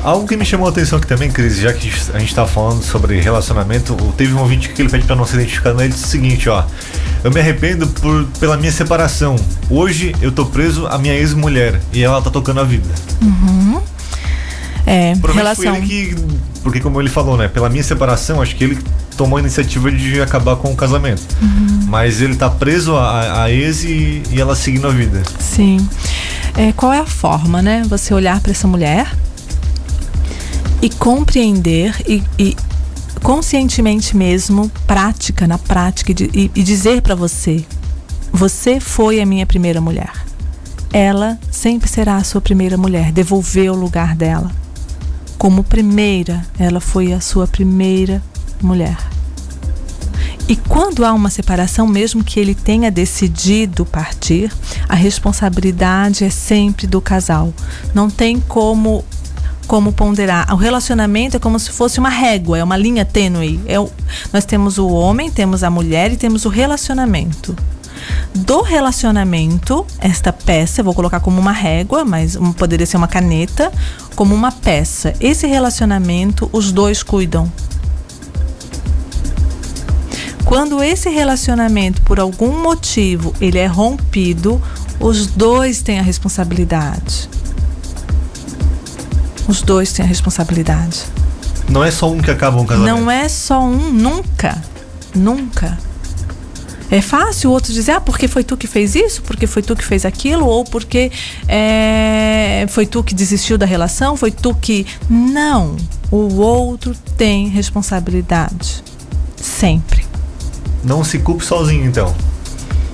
Algo 0.04 0.28
que 0.28 0.36
me 0.36 0.44
chamou 0.44 0.66
a 0.68 0.72
atenção 0.72 0.98
aqui 0.98 1.08
também, 1.08 1.30
Cris, 1.30 1.58
já 1.58 1.72
que 1.72 1.92
a 2.14 2.20
gente 2.20 2.34
tá 2.34 2.48
falando 2.48 2.82
sobre 2.82 3.20
relacionamento, 3.20 3.96
teve 4.18 4.34
um 4.34 4.40
ouvinte 4.40 4.70
que 4.70 4.82
ele 4.82 4.90
pede 4.90 5.06
pra 5.06 5.16
não 5.16 5.26
se 5.26 5.36
identificar, 5.36 5.76
né? 5.76 5.84
ele 5.84 5.94
disse 5.94 6.06
o 6.06 6.08
seguinte, 6.08 6.50
ó. 6.50 6.64
Eu 7.24 7.30
me 7.30 7.40
arrependo 7.40 7.86
por, 7.86 8.26
pela 8.40 8.58
minha 8.58 8.72
separação. 8.72 9.36
Hoje 9.70 10.16
eu 10.20 10.32
tô 10.32 10.46
preso 10.48 10.88
à 10.88 10.98
minha 10.98 11.14
ex-mulher 11.14 11.80
e 11.94 12.04
ela 12.04 12.20
tá 12.20 12.32
tocando 12.32 12.62
a 12.62 12.64
vida. 12.64 12.90
É, 14.88 15.16
Provavelmente 15.18 15.62
relação. 15.62 15.82
que. 15.88 16.16
Porque 16.64 16.80
como 16.80 17.00
ele 17.00 17.10
falou, 17.10 17.38
né? 17.38 17.48
Pela 17.48 17.70
minha 17.70 17.84
separação, 17.84 18.42
acho 18.42 18.56
que 18.56 18.64
ele 18.64 18.80
tomou 19.16 19.38
a 19.38 19.40
iniciativa 19.40 19.92
de 19.92 20.20
acabar 20.20 20.56
com 20.56 20.72
o 20.72 20.76
casamento. 20.76 21.22
Uhum. 21.40 21.86
Mas 21.88 22.22
ele 22.22 22.36
tá 22.36 22.50
preso 22.50 22.96
à, 22.96 23.44
à 23.44 23.52
ex 23.52 23.84
e, 23.84 24.24
e 24.32 24.42
ela 24.42 24.56
seguindo 24.56 24.88
a 24.88 24.92
vida. 24.92 25.22
Sim. 25.40 25.88
É, 26.58 26.72
qual 26.72 26.92
é 26.92 27.00
a 27.00 27.06
forma, 27.06 27.62
né? 27.62 27.84
Você 27.88 28.14
olhar 28.16 28.40
para 28.42 28.52
essa 28.52 28.68
mulher 28.68 29.08
e 30.82 30.90
compreender 30.90 31.96
e, 32.08 32.24
e 32.40 32.56
conscientemente 33.22 34.18
mesmo, 34.18 34.70
prática, 34.88 35.48
na 35.48 35.58
prática, 35.58 36.12
e, 36.12 36.52
e 36.54 36.64
dizer 36.64 37.02
para 37.02 37.16
você: 37.16 37.64
você 38.32 38.80
foi 38.80 39.22
a 39.22 39.26
minha 39.26 39.46
primeira 39.46 39.80
mulher. 39.80 40.12
ela 40.94 41.40
sempre 41.50 41.90
será 41.90 42.18
a 42.18 42.24
sua 42.24 42.42
primeira 42.42 42.78
mulher, 42.78 43.12
devolver 43.12 43.72
o 43.72 43.76
lugar 43.76 44.16
dela. 44.16 44.52
Como 45.38 45.64
primeira, 45.64 46.46
ela 46.60 46.80
foi 46.80 47.14
a 47.14 47.22
sua 47.22 47.48
primeira 47.48 48.22
mulher. 48.62 48.98
E 50.48 50.56
quando 50.56 51.06
há 51.06 51.14
uma 51.14 51.30
separação, 51.30 51.88
mesmo 51.88 52.24
que 52.24 52.40
ele 52.40 52.54
tenha 52.54 52.92
decidido 52.92 53.86
partir, 53.86 54.52
a 54.90 54.96
responsabilidade 54.96 56.26
é 56.26 56.30
sempre 56.30 56.86
do 56.86 57.00
casal. 57.00 57.54
Não 57.94 58.10
tem 58.10 58.40
como 58.40 59.06
como 59.68 59.94
ponderar. 59.94 60.52
O 60.54 60.58
relacionamento 60.58 61.38
é 61.38 61.40
como 61.40 61.60
se 61.60 61.72
fosse 61.72 62.00
uma 62.00 62.10
régua, 62.10 62.58
é 62.58 62.64
uma 62.64 62.78
linha 62.78 63.06
tênue. 63.06 63.60
É 63.66 63.80
o, 63.80 63.90
nós 64.34 64.46
temos 64.46 64.78
o 64.78 64.88
homem, 64.90 65.32
temos 65.32 65.64
a 65.64 65.70
mulher 65.70 66.12
e 66.12 66.18
temos 66.18 66.46
o 66.46 66.50
relacionamento. 66.50 67.56
Do 68.34 68.62
relacionamento, 68.62 69.86
esta 70.00 70.34
peça, 70.34 70.82
eu 70.82 70.86
vou 70.86 70.94
colocar 70.94 71.20
como 71.20 71.40
uma 71.40 71.52
régua, 71.52 72.04
mas 72.04 72.38
poderia 72.58 72.86
ser 72.86 72.98
uma 72.98 73.08
caneta, 73.08 73.72
como 74.16 74.34
uma 74.34 74.52
peça. 74.52 75.14
Esse 75.20 75.48
relacionamento, 75.48 76.50
os 76.52 76.72
dois 76.72 77.04
cuidam. 77.04 77.52
Quando 80.46 80.84
esse 80.84 81.10
relacionamento, 81.10 82.02
por 82.02 82.20
algum 82.20 82.62
motivo, 82.62 83.34
ele 83.40 83.58
é 83.58 83.68
rompido, 83.68 84.62
os 85.00 85.28
dois 85.28 85.82
têm 85.82 86.00
a 86.00 86.04
responsabilidade. 86.04 87.30
Os 89.48 89.62
dois 89.62 89.92
têm 89.94 90.06
a 90.06 90.08
responsabilidade. 90.08 91.04
Não 91.70 91.84
é 91.84 91.92
só 91.92 92.10
um 92.10 92.22
que 92.22 92.32
acaba 92.32 92.60
um 92.60 92.66
casamento. 92.66 92.96
Não 92.96 93.10
é 93.10 93.30
só 93.30 93.64
um, 93.64 93.92
nunca. 93.92 94.62
Nunca. 95.16 95.78
É 96.90 97.00
fácil 97.00 97.50
o 97.50 97.54
outro 97.54 97.72
dizer, 97.72 97.94
ah, 97.94 98.02
porque 98.02 98.28
foi 98.28 98.44
tu 98.44 98.58
que 98.58 98.68
fez 98.68 98.96
isso, 98.96 99.22
porque 99.22 99.48
foi 99.48 99.62
tu 99.62 99.78
que 99.78 99.84
fez 99.84 100.06
aquilo, 100.06 100.46
ou 100.46 100.66
porque 100.66 101.10
é, 101.48 102.66
foi 102.68 102.86
tu 102.86 103.02
que 103.02 103.16
desistiu 103.16 103.58
da 103.58 103.66
relação, 103.66 104.18
foi 104.18 104.30
tu 104.30 104.54
que. 104.54 104.86
Não. 105.10 105.78
O 106.12 106.42
outro 106.42 106.94
tem 107.16 107.48
responsabilidade. 107.48 108.84
Sempre. 109.38 110.06
Não 110.84 111.02
se 111.02 111.20
culpe 111.20 111.46
sozinho, 111.46 111.86
então. 111.86 112.14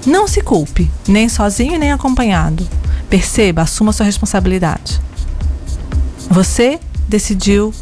Não 0.05 0.27
se 0.27 0.41
culpe, 0.41 0.89
nem 1.07 1.27
sozinho 1.27 1.79
nem 1.79 1.91
acompanhado. 1.91 2.67
Perceba, 3.09 3.63
assuma 3.63 3.91
sua 3.91 4.05
responsabilidade. 4.05 5.01
Você 6.37 6.79
decidiu 7.07 7.73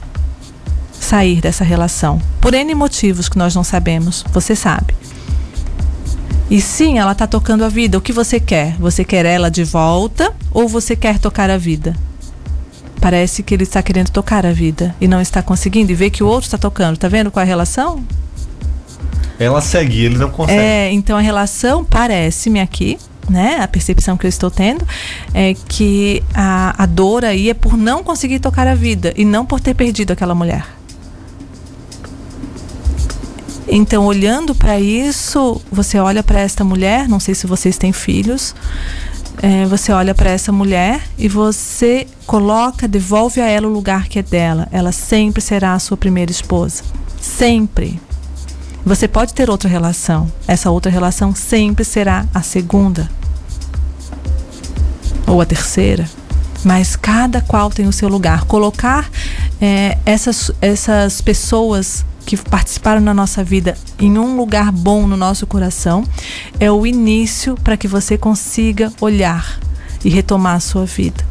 sair 0.93 1.41
dessa 1.41 1.65
relação. 1.65 2.21
Por 2.39 2.53
N 2.53 2.73
motivos 2.73 3.27
que 3.27 3.37
nós 3.37 3.53
não 3.53 3.65
sabemos, 3.65 4.23
você 4.31 4.55
sabe. 4.55 4.95
E 6.49 6.61
sim, 6.61 6.97
ela 6.97 7.11
está 7.11 7.27
tocando 7.27 7.65
a 7.65 7.67
vida. 7.67 7.97
O 7.97 8.01
que 8.01 8.13
você 8.13 8.39
quer? 8.39 8.77
Você 8.77 9.03
quer 9.03 9.25
ela 9.25 9.51
de 9.51 9.65
volta 9.65 10.33
ou 10.53 10.69
você 10.69 10.95
quer 10.95 11.19
tocar 11.19 11.49
a 11.49 11.57
vida? 11.57 11.97
Parece 13.01 13.43
que 13.43 13.53
ele 13.53 13.63
está 13.63 13.83
querendo 13.83 14.09
tocar 14.09 14.45
a 14.45 14.53
vida 14.53 14.95
e 15.01 15.07
não 15.07 15.19
está 15.19 15.41
conseguindo 15.41 15.91
e 15.91 15.95
vê 15.95 16.09
que 16.09 16.23
o 16.23 16.27
outro 16.27 16.47
está 16.47 16.57
tocando. 16.57 16.95
Tá 16.95 17.09
vendo 17.09 17.31
qual 17.31 17.41
é 17.41 17.43
a 17.43 17.47
relação? 17.49 18.05
Ela 19.37 19.59
segue, 19.59 20.05
ele 20.05 20.17
não 20.17 20.29
consegue. 20.29 20.57
É, 20.57 20.93
então 20.93 21.17
a 21.17 21.21
relação 21.21 21.83
parece-me 21.83 22.61
aqui 22.61 22.97
né, 23.29 23.59
a 23.61 23.67
percepção 23.67 24.17
que 24.17 24.25
eu 24.25 24.29
estou 24.29 24.51
tendo 24.51 24.87
é 25.33 25.53
que 25.53 26.23
a, 26.33 26.83
a 26.83 26.85
dor 26.85 27.25
aí 27.25 27.49
é 27.49 27.53
por 27.53 27.77
não 27.77 28.03
conseguir 28.03 28.39
tocar 28.39 28.67
a 28.67 28.75
vida 28.75 29.13
e 29.15 29.25
não 29.25 29.45
por 29.45 29.59
ter 29.59 29.73
perdido 29.73 30.11
aquela 30.11 30.35
mulher. 30.35 30.65
Então, 33.67 34.05
olhando 34.05 34.53
para 34.53 34.79
isso, 34.79 35.59
você 35.71 35.97
olha 35.97 36.21
para 36.21 36.39
esta 36.39 36.63
mulher, 36.63 37.09
não 37.09 37.19
sei 37.19 37.33
se 37.33 37.47
vocês 37.47 37.77
têm 37.77 37.91
filhos, 37.91 38.53
é, 39.41 39.65
você 39.65 39.91
olha 39.91 40.13
para 40.13 40.29
essa 40.29 40.51
mulher 40.51 41.01
e 41.17 41.27
você 41.27 42.07
coloca, 42.25 42.87
devolve 42.87 43.41
a 43.41 43.47
ela 43.47 43.67
o 43.67 43.71
lugar 43.71 44.07
que 44.07 44.19
é 44.19 44.23
dela. 44.23 44.67
Ela 44.71 44.91
sempre 44.91 45.41
será 45.41 45.73
a 45.73 45.79
sua 45.79 45.97
primeira 45.97 46.31
esposa. 46.31 46.83
Sempre. 47.19 47.99
Você 48.85 49.07
pode 49.07 49.33
ter 49.33 49.49
outra 49.49 49.67
relação. 49.67 50.31
Essa 50.47 50.69
outra 50.69 50.91
relação 50.91 51.33
sempre 51.33 51.83
será 51.83 52.25
a 52.31 52.43
segunda 52.43 53.09
ou 55.25 55.41
a 55.41 55.45
terceira. 55.45 56.07
Mas 56.63 56.95
cada 56.95 57.41
qual 57.41 57.71
tem 57.71 57.87
o 57.87 57.93
seu 57.93 58.07
lugar. 58.07 58.45
Colocar 58.45 59.09
é, 59.59 59.97
essas, 60.05 60.51
essas 60.61 61.19
pessoas 61.19 62.05
que 62.27 62.37
participaram 62.37 63.01
na 63.01 63.13
nossa 63.13 63.43
vida 63.43 63.75
em 63.99 64.19
um 64.19 64.37
lugar 64.37 64.71
bom 64.71 65.07
no 65.07 65.17
nosso 65.17 65.47
coração 65.47 66.03
é 66.59 66.71
o 66.71 66.85
início 66.85 67.55
para 67.63 67.77
que 67.77 67.87
você 67.87 68.19
consiga 68.19 68.93
olhar 69.01 69.59
e 70.03 70.09
retomar 70.09 70.55
a 70.55 70.59
sua 70.59 70.85
vida. 70.85 71.25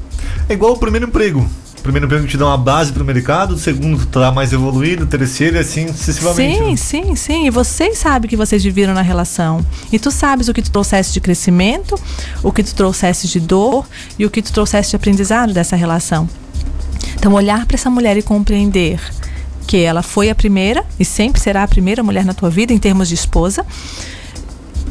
É 0.49 0.55
igual 0.55 0.73
o 0.73 0.79
primeiro 0.79 1.07
emprego 1.07 1.49
primeiro 1.85 2.07
emprego 2.07 2.27
te 2.27 2.39
dá 2.39 2.47
uma 2.47 2.57
base 2.57 2.91
para 2.91 3.03
o 3.03 3.07
mercado, 3.07 3.55
o 3.55 3.59
segundo 3.59 4.07
tá 4.07 4.33
mais 4.33 4.55
evoluído, 4.55 5.05
o 5.05 5.07
terceiro 5.07 5.57
e 5.57 5.59
assim 5.59 5.87
sucessivamente. 5.89 6.57
Sim, 6.57 6.71
né? 6.71 6.77
sim, 6.77 7.15
sim. 7.15 7.47
E 7.47 7.51
vocês 7.51 7.99
sabem 7.99 8.29
que 8.29 8.37
vocês 8.37 8.65
viveram 8.65 8.95
na 8.95 9.03
relação. 9.03 9.65
E 9.93 9.99
tu 9.99 10.11
sabes 10.11 10.49
o 10.49 10.55
que 10.55 10.63
tu 10.63 10.71
trouxeste 10.71 11.13
de 11.13 11.21
crescimento, 11.21 11.95
o 12.43 12.51
que 12.51 12.63
tu 12.63 12.75
trouxeste 12.75 13.29
de 13.29 13.39
dor 13.39 13.87
e 14.19 14.25
o 14.25 14.31
que 14.31 14.41
tu 14.41 14.51
trouxeste 14.51 14.91
de 14.91 14.97
aprendizado 14.97 15.53
dessa 15.53 15.77
relação. 15.77 16.29
Então, 17.17 17.33
olhar 17.35 17.67
para 17.67 17.75
essa 17.75 17.91
mulher 17.91 18.17
e 18.17 18.23
compreender 18.23 18.99
que 19.67 19.77
ela 19.77 20.03
foi 20.03 20.31
a 20.31 20.35
primeira 20.35 20.85
e 20.99 21.05
sempre 21.05 21.41
será 21.41 21.63
a 21.63 21.69
primeira 21.69 22.03
mulher 22.03 22.25
na 22.25 22.33
tua 22.33 22.49
vida 22.49 22.73
em 22.73 22.79
termos 22.79 23.09
de 23.09 23.15
esposa. 23.15 23.65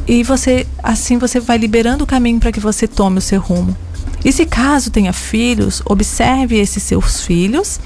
E 0.06 0.22
você, 0.22 0.64
assim, 0.80 1.18
você 1.18 1.40
vai 1.40 1.58
liberando 1.58 2.04
o 2.04 2.06
caminho 2.06 2.38
para 2.38 2.52
que 2.52 2.60
você 2.60 2.86
tome 2.86 3.18
o 3.18 3.22
seu 3.22 3.40
rumo. 3.40 3.76
E 4.24 4.32
se 4.32 4.46
caso 4.46 4.90
tenha 4.90 5.12
filhos, 5.12 5.82
observe 5.84 6.56
esses 6.56 6.82
seus 6.82 7.20
filhos 7.20 7.78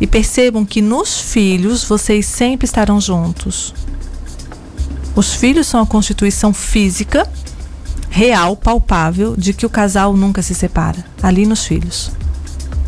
e 0.00 0.06
percebam 0.06 0.64
que 0.64 0.80
nos 0.80 1.20
filhos 1.20 1.84
vocês 1.84 2.26
sempre 2.26 2.64
estarão 2.64 3.00
juntos. 3.00 3.74
Os 5.14 5.34
filhos 5.34 5.66
são 5.66 5.80
a 5.80 5.86
constituição 5.86 6.52
física, 6.52 7.28
real, 8.10 8.56
palpável, 8.56 9.34
de 9.36 9.52
que 9.52 9.66
o 9.66 9.70
casal 9.70 10.16
nunca 10.16 10.42
se 10.42 10.54
separa. 10.54 11.04
Ali 11.22 11.46
nos 11.46 11.64
filhos. 11.64 12.10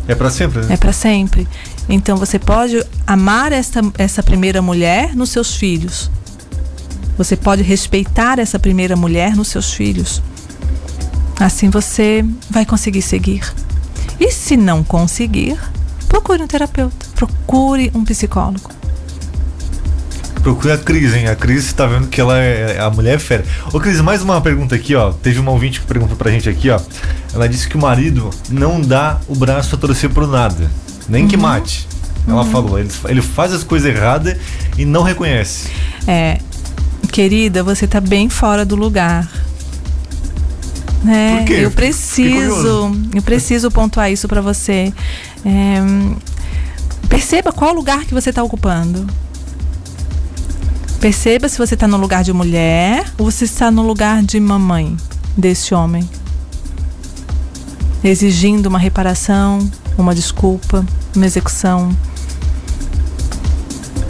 É 0.07 0.15
para 0.15 0.29
sempre, 0.29 0.61
né? 0.61 0.73
É 0.73 0.77
para 0.77 0.91
sempre. 0.91 1.47
Então 1.87 2.17
você 2.17 2.39
pode 2.39 2.83
amar 3.05 3.51
essa, 3.51 3.81
essa 3.97 4.23
primeira 4.23 4.61
mulher 4.61 5.15
nos 5.15 5.29
seus 5.29 5.55
filhos. 5.55 6.09
Você 7.17 7.35
pode 7.35 7.63
respeitar 7.63 8.39
essa 8.39 8.59
primeira 8.59 8.95
mulher 8.95 9.35
nos 9.35 9.47
seus 9.47 9.71
filhos. 9.73 10.21
Assim 11.39 11.69
você 11.69 12.25
vai 12.49 12.65
conseguir 12.65 13.01
seguir. 13.01 13.41
E 14.19 14.31
se 14.31 14.57
não 14.57 14.83
conseguir, 14.83 15.57
procure 16.07 16.41
um 16.41 16.47
terapeuta, 16.47 17.05
procure 17.15 17.91
um 17.93 18.03
psicólogo. 18.03 18.71
Procure 20.41 20.71
a 20.71 20.77
Cris, 20.77 21.13
hein? 21.13 21.27
A 21.27 21.35
Cris 21.35 21.73
tá 21.73 21.85
vendo 21.85 22.07
que 22.07 22.21
ela 22.21 22.37
é 22.39 22.79
a 22.79 22.89
mulher 22.89 23.15
é 23.15 23.19
fera. 23.19 23.43
Ô 23.73 23.79
Cris, 23.79 23.99
mais 24.01 24.21
uma 24.21 24.39
pergunta 24.39 24.75
aqui, 24.75 24.95
ó. 24.95 25.11
Teve 25.11 25.39
uma 25.39 25.51
ouvinte 25.51 25.81
que 25.81 25.85
perguntou 25.85 26.15
pra 26.15 26.31
gente 26.31 26.49
aqui, 26.49 26.69
ó. 26.69 26.79
Ela 27.33 27.49
disse 27.49 27.67
que 27.67 27.75
o 27.75 27.81
marido 27.81 28.29
não 28.49 28.79
dá 28.79 29.19
o 29.27 29.35
braço 29.35 29.75
a 29.75 29.77
torcer 29.77 30.09
por 30.09 30.25
nada. 30.25 30.71
Nem 31.07 31.23
uhum. 31.23 31.27
que 31.27 31.37
mate. 31.37 31.87
Ela 32.27 32.43
uhum. 32.43 32.51
falou, 32.51 32.79
ele, 32.79 32.89
ele 33.07 33.21
faz 33.21 33.53
as 33.53 33.63
coisas 33.63 33.93
erradas 33.93 34.37
e 34.77 34.85
não 34.85 35.03
reconhece. 35.03 35.69
É, 36.07 36.39
querida, 37.11 37.63
você 37.63 37.85
tá 37.85 37.99
bem 38.01 38.29
fora 38.29 38.65
do 38.65 38.75
lugar. 38.75 39.29
É, 41.05 41.45
eu 41.63 41.71
preciso, 41.71 42.91
eu 43.13 43.21
preciso 43.21 43.69
pontuar 43.69 44.11
isso 44.11 44.27
para 44.27 44.41
você. 44.41 44.91
É, 45.45 45.77
perceba 47.07 47.51
qual 47.51 47.73
lugar 47.73 48.05
que 48.05 48.13
você 48.13 48.29
está 48.29 48.43
ocupando. 48.43 49.05
Perceba 50.99 51.47
se 51.47 51.57
você 51.57 51.75
está 51.75 51.87
no 51.87 51.97
lugar 51.97 52.23
de 52.23 52.33
mulher 52.33 53.05
ou 53.17 53.29
se 53.29 53.45
está 53.45 53.69
no 53.69 53.83
lugar 53.83 54.23
de 54.23 54.39
mamãe 54.39 54.97
desse 55.37 55.73
homem. 55.73 56.07
Exigindo 58.03 58.65
uma 58.65 58.79
reparação, 58.79 59.69
uma 59.97 60.15
desculpa, 60.15 60.85
uma 61.15 61.25
execução. 61.25 61.95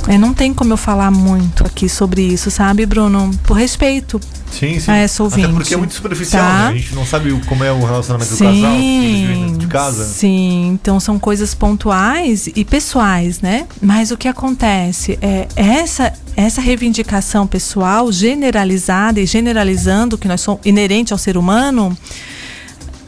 É, 0.08 0.18
não 0.18 0.34
tem 0.34 0.54
como 0.54 0.72
eu 0.72 0.78
falar 0.78 1.12
muito 1.12 1.66
aqui 1.66 1.90
sobre 1.90 2.22
isso, 2.22 2.50
sabe, 2.50 2.86
Bruno? 2.86 3.30
Por 3.44 3.58
respeito 3.58 4.20
Sim, 4.52 4.80
sim. 4.80 4.90
a 4.90 4.96
essa 4.96 5.22
ouvinte. 5.22 5.46
Até 5.46 5.54
porque 5.54 5.74
é 5.74 5.78
muito 5.78 5.94
superficial, 5.94 6.44
tá? 6.44 6.58
né? 6.60 6.68
A 6.70 6.74
gente 6.74 6.96
não 6.96 7.06
sabe 7.06 7.38
como 7.46 7.64
é 7.64 7.72
o 7.72 7.84
relacionamento 7.84 8.34
sim, 8.34 8.46
do 8.46 8.62
casal, 8.62 8.76
eles 8.76 9.58
de 9.58 9.68
casa. 9.68 10.06
Sim, 10.06 10.72
então 10.74 11.00
são 11.00 11.20
coisas 11.20 11.54
pontuais 11.54 12.48
e 12.56 12.64
pessoais, 12.64 13.42
né? 13.42 13.68
Mas 13.82 14.10
o 14.10 14.18
que 14.18 14.28
acontece 14.28 15.20
é 15.22 15.48
essa 15.56 16.14
essa 16.36 16.62
reivindicação 16.62 17.48
pessoal 17.48 18.12
generalizada 18.12 19.20
e 19.20 19.26
generalizando 19.26 20.20
que 20.20 20.28
nós 20.28 20.40
somos 20.40 20.62
inerente 20.64 21.12
ao 21.12 21.18
ser 21.18 21.36
humano, 21.36 21.98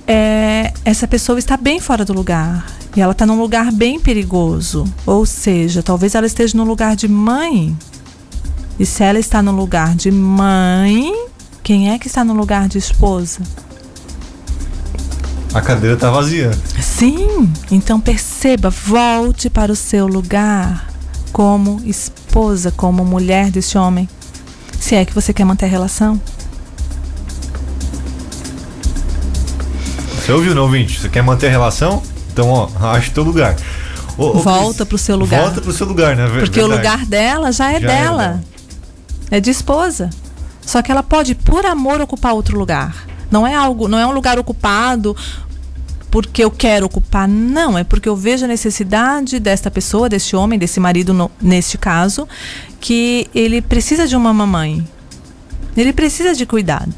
é, 0.08 0.74
essa 0.84 1.08
pessoa 1.08 1.38
está 1.38 1.56
bem 1.56 1.80
fora 1.80 2.04
do 2.04 2.12
lugar. 2.12 2.66
E 3.00 3.02
ela 3.02 3.14
está 3.14 3.26
num 3.26 3.40
lugar 3.40 3.72
bem 3.72 3.98
perigoso. 3.98 4.84
Ou 5.06 5.26
seja, 5.26 5.82
talvez 5.82 6.16
ela 6.16 6.28
esteja 6.28 6.58
no 6.58 6.66
lugar 6.66 6.98
de 6.98 7.08
mãe. 7.08 7.74
E 8.78 8.86
se 8.86 9.02
ela 9.02 9.18
está 9.18 9.42
no 9.42 9.54
lugar 9.54 9.96
de 9.96 10.12
mãe, 10.12 11.14
quem 11.64 11.92
é 11.92 11.98
que 11.98 12.08
está 12.08 12.26
no 12.26 12.34
lugar 12.34 12.68
de 12.68 12.78
esposa? 12.78 13.40
A 15.54 15.62
cadeira 15.62 15.96
tá 15.96 16.12
vazia. 16.12 16.52
Sim, 16.82 17.50
então 17.72 18.02
perceba, 18.02 18.70
volte 18.70 19.50
para 19.50 19.72
o 19.72 19.78
seu 19.78 20.06
lugar 20.06 20.90
como 21.32 21.82
esposa, 21.86 22.70
como 22.70 23.06
mulher 23.06 23.50
desse 23.50 23.78
homem. 23.78 24.10
Se 24.78 24.96
é 24.96 25.06
que 25.06 25.16
você 25.16 25.32
quer 25.32 25.46
manter 25.46 25.68
a 25.68 25.70
relação. 25.70 26.20
Você 30.18 30.34
ouviu, 30.34 30.54
não, 30.54 30.64
ouvinte? 30.64 31.00
Você 31.00 31.08
quer 31.08 31.24
manter 31.24 31.48
a 31.48 31.50
relação? 31.50 32.04
Então, 32.40 32.50
ó, 32.52 32.70
ache 32.94 33.12
teu 33.12 33.24
lugar. 33.24 33.56
Ô, 34.18 34.28
ô, 34.28 34.34
Volta 34.40 34.86
pro 34.86 34.98
seu 34.98 35.18
lugar. 35.18 35.42
Volta 35.42 35.62
pro 35.62 35.74
seu 35.74 35.86
lugar, 35.88 36.16
né? 36.16 36.26
Ver- 36.28 36.40
Porque 36.42 36.62
o 36.62 36.68
verdade. 36.70 36.88
lugar 36.98 37.06
dela 37.06 37.52
já 37.52 37.72
é 37.72 37.80
Já 37.82 37.92
é 37.92 37.96
dela. 38.02 38.18
dela. 38.28 38.44
É 39.32 39.40
de 39.40 39.50
esposa. 39.50 40.10
Só 40.62 40.82
que 40.82 40.92
ela 40.92 41.04
pode, 41.04 41.36
por 41.36 41.66
amor, 41.66 42.00
ocupar 42.02 42.34
outro 42.34 42.58
lugar. 42.58 43.06
Não 43.30 43.46
é 43.46 43.54
algo, 43.56 43.88
não 43.88 43.98
é 44.00 44.06
um 44.08 44.12
lugar 44.12 44.40
ocupado 44.40 45.16
porque 46.12 46.44
eu 46.44 46.50
quero 46.50 46.88
ocupar, 46.88 47.28
não, 47.28 47.78
é 47.78 47.84
porque 47.84 48.10
eu 48.10 48.16
vejo 48.16 48.46
a 48.46 48.48
necessidade 48.48 49.40
desta 49.40 49.70
pessoa, 49.70 50.10
desse 50.10 50.36
homem, 50.36 50.58
desse 50.58 50.80
marido 50.80 51.14
no- 51.14 51.30
neste 51.40 51.78
caso, 51.78 52.28
que 52.80 53.28
ele 53.36 53.62
precisa 53.62 54.08
de 54.08 54.16
uma 54.16 54.34
mamãe. 54.34 54.84
Ele 55.78 55.94
precisa 55.94 56.34
de 56.34 56.48
cuidado. 56.48 56.96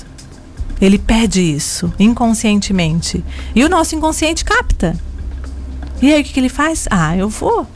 Ele 0.80 0.98
pede 0.98 1.42
isso 1.42 1.92
inconscientemente. 2.00 3.22
E 3.54 3.64
o 3.66 3.70
nosso 3.70 3.96
inconsciente 3.96 4.46
capta. 4.46 4.96
E 6.02 6.14
aí 6.14 6.22
o 6.22 6.24
que, 6.24 6.34
que 6.34 6.40
ele 6.40 6.50
faz? 6.50 6.88
Ah, 6.90 7.16
eu 7.16 7.30
vou. 7.30 7.68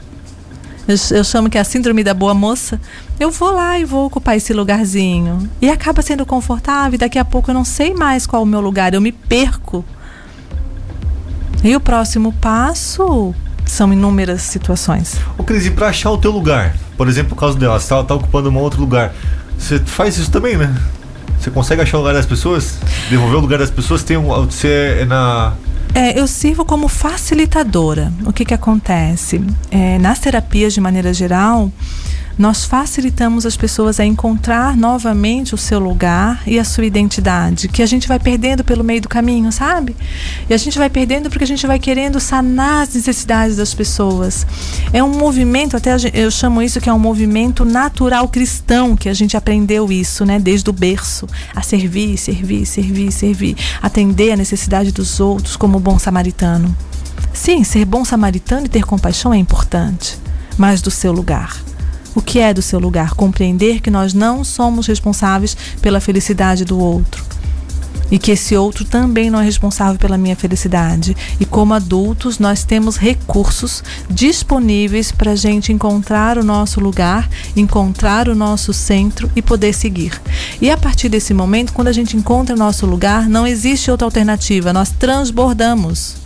Eu, 0.88 0.96
eu 1.16 1.24
chamo 1.24 1.50
que 1.50 1.58
é 1.58 1.60
a 1.60 1.64
síndrome 1.64 2.04
da 2.04 2.14
boa 2.14 2.34
moça. 2.34 2.80
Eu 3.18 3.30
vou 3.30 3.52
lá 3.52 3.78
e 3.78 3.84
vou 3.84 4.06
ocupar 4.06 4.36
esse 4.36 4.52
lugarzinho. 4.52 5.48
E 5.60 5.68
acaba 5.68 6.02
sendo 6.02 6.24
confortável. 6.24 6.94
E 6.94 6.98
daqui 6.98 7.18
a 7.18 7.24
pouco 7.24 7.50
eu 7.50 7.54
não 7.54 7.64
sei 7.64 7.94
mais 7.94 8.26
qual 8.26 8.42
é 8.42 8.44
o 8.44 8.48
meu 8.48 8.60
lugar. 8.60 8.94
Eu 8.94 9.00
me 9.00 9.12
perco. 9.12 9.84
E 11.62 11.74
o 11.74 11.80
próximo 11.80 12.32
passo 12.34 13.34
são 13.64 13.92
inúmeras 13.92 14.42
situações. 14.42 15.16
Ô, 15.36 15.42
Cris, 15.42 15.66
e 15.66 15.70
pra 15.70 15.88
achar 15.88 16.10
o 16.10 16.18
teu 16.18 16.30
lugar? 16.30 16.76
Por 16.96 17.08
exemplo, 17.08 17.30
por 17.30 17.40
causa 17.40 17.58
dela, 17.58 17.78
você 17.78 17.88
tá, 17.88 18.02
tá 18.04 18.14
ocupando 18.14 18.48
um 18.48 18.58
outro 18.58 18.80
lugar. 18.80 19.12
Você 19.58 19.78
faz 19.80 20.16
isso 20.16 20.30
também, 20.30 20.56
né? 20.56 20.74
Você 21.40 21.50
consegue 21.50 21.82
achar 21.82 21.98
o 21.98 22.00
lugar 22.00 22.14
das 22.14 22.26
pessoas? 22.26 22.78
Devolver 23.10 23.38
o 23.38 23.40
lugar 23.40 23.58
das 23.58 23.70
pessoas? 23.70 24.02
Tem 24.02 24.16
um, 24.16 24.28
você 24.46 24.98
é 25.00 25.04
na. 25.04 25.54
É, 25.96 26.20
eu 26.20 26.26
sirvo 26.26 26.62
como 26.62 26.88
facilitadora. 26.88 28.12
O 28.26 28.32
que, 28.32 28.44
que 28.44 28.52
acontece? 28.52 29.40
É, 29.70 29.98
nas 29.98 30.18
terapias, 30.18 30.74
de 30.74 30.80
maneira 30.80 31.14
geral, 31.14 31.72
nós 32.38 32.64
facilitamos 32.64 33.46
as 33.46 33.56
pessoas 33.56 33.98
a 33.98 34.04
encontrar 34.04 34.76
novamente 34.76 35.54
o 35.54 35.58
seu 35.58 35.78
lugar 35.78 36.42
e 36.46 36.58
a 36.58 36.64
sua 36.64 36.84
identidade, 36.84 37.68
que 37.68 37.82
a 37.82 37.86
gente 37.86 38.06
vai 38.06 38.18
perdendo 38.18 38.62
pelo 38.62 38.84
meio 38.84 39.00
do 39.00 39.08
caminho, 39.08 39.50
sabe? 39.50 39.96
E 40.48 40.52
a 40.52 40.56
gente 40.56 40.78
vai 40.78 40.90
perdendo 40.90 41.30
porque 41.30 41.44
a 41.44 41.46
gente 41.46 41.66
vai 41.66 41.78
querendo 41.78 42.20
sanar 42.20 42.82
as 42.82 42.94
necessidades 42.94 43.56
das 43.56 43.72
pessoas. 43.72 44.46
É 44.92 45.02
um 45.02 45.16
movimento, 45.16 45.76
até 45.76 45.96
eu 46.12 46.30
chamo 46.30 46.60
isso 46.60 46.80
que 46.80 46.90
é 46.90 46.92
um 46.92 46.98
movimento 46.98 47.64
natural 47.64 48.28
cristão, 48.28 48.96
que 48.96 49.08
a 49.08 49.14
gente 49.14 49.36
aprendeu 49.36 49.90
isso, 49.90 50.26
né, 50.26 50.38
desde 50.38 50.68
o 50.68 50.72
berço, 50.72 51.26
a 51.54 51.62
servir, 51.62 52.18
servir, 52.18 52.66
servir, 52.66 53.12
servir, 53.12 53.56
atender 53.80 54.32
a 54.32 54.36
necessidade 54.36 54.92
dos 54.92 55.20
outros 55.20 55.56
como 55.56 55.80
bom 55.80 55.98
samaritano. 55.98 56.76
Sim, 57.32 57.64
ser 57.64 57.84
bom 57.84 58.04
samaritano 58.04 58.66
e 58.66 58.68
ter 58.68 58.84
compaixão 58.84 59.32
é 59.32 59.38
importante, 59.38 60.18
mas 60.58 60.82
do 60.82 60.90
seu 60.90 61.12
lugar. 61.12 61.56
O 62.16 62.22
que 62.22 62.38
é 62.38 62.54
do 62.54 62.62
seu 62.62 62.78
lugar? 62.78 63.12
Compreender 63.12 63.82
que 63.82 63.90
nós 63.90 64.14
não 64.14 64.42
somos 64.42 64.86
responsáveis 64.86 65.54
pela 65.82 66.00
felicidade 66.00 66.64
do 66.64 66.78
outro. 66.78 67.22
E 68.10 68.18
que 68.18 68.30
esse 68.30 68.56
outro 68.56 68.86
também 68.86 69.28
não 69.28 69.38
é 69.38 69.44
responsável 69.44 69.98
pela 69.98 70.16
minha 70.16 70.34
felicidade. 70.34 71.14
E 71.38 71.44
como 71.44 71.74
adultos, 71.74 72.38
nós 72.38 72.64
temos 72.64 72.96
recursos 72.96 73.84
disponíveis 74.08 75.12
para 75.12 75.32
a 75.32 75.36
gente 75.36 75.74
encontrar 75.74 76.38
o 76.38 76.44
nosso 76.44 76.80
lugar, 76.80 77.28
encontrar 77.54 78.30
o 78.30 78.34
nosso 78.34 78.72
centro 78.72 79.30
e 79.36 79.42
poder 79.42 79.74
seguir. 79.74 80.18
E 80.58 80.70
a 80.70 80.76
partir 80.78 81.10
desse 81.10 81.34
momento, 81.34 81.74
quando 81.74 81.88
a 81.88 81.92
gente 81.92 82.16
encontra 82.16 82.56
o 82.56 82.58
nosso 82.58 82.86
lugar, 82.86 83.28
não 83.28 83.46
existe 83.46 83.90
outra 83.90 84.06
alternativa, 84.06 84.72
nós 84.72 84.90
transbordamos. 84.90 86.25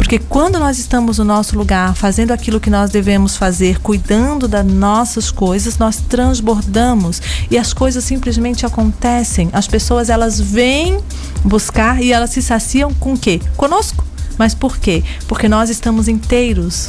Porque 0.00 0.18
quando 0.18 0.58
nós 0.58 0.78
estamos 0.78 1.18
no 1.18 1.24
nosso 1.24 1.56
lugar, 1.56 1.94
fazendo 1.94 2.32
aquilo 2.32 2.58
que 2.58 2.70
nós 2.70 2.90
devemos 2.90 3.36
fazer, 3.36 3.78
cuidando 3.80 4.48
das 4.48 4.64
nossas 4.66 5.30
coisas, 5.30 5.76
nós 5.76 5.98
transbordamos 5.98 7.20
e 7.50 7.58
as 7.58 7.74
coisas 7.74 8.02
simplesmente 8.02 8.64
acontecem. 8.64 9.50
As 9.52 9.68
pessoas 9.68 10.08
elas 10.08 10.40
vêm 10.40 10.98
buscar 11.44 12.02
e 12.02 12.12
elas 12.12 12.30
se 12.30 12.42
saciam 12.42 12.92
com 12.94 13.12
o 13.12 13.18
quê? 13.18 13.40
Conosco. 13.56 14.02
Mas 14.38 14.54
por 14.54 14.78
quê? 14.78 15.04
Porque 15.28 15.48
nós 15.48 15.68
estamos 15.68 16.08
inteiros. 16.08 16.88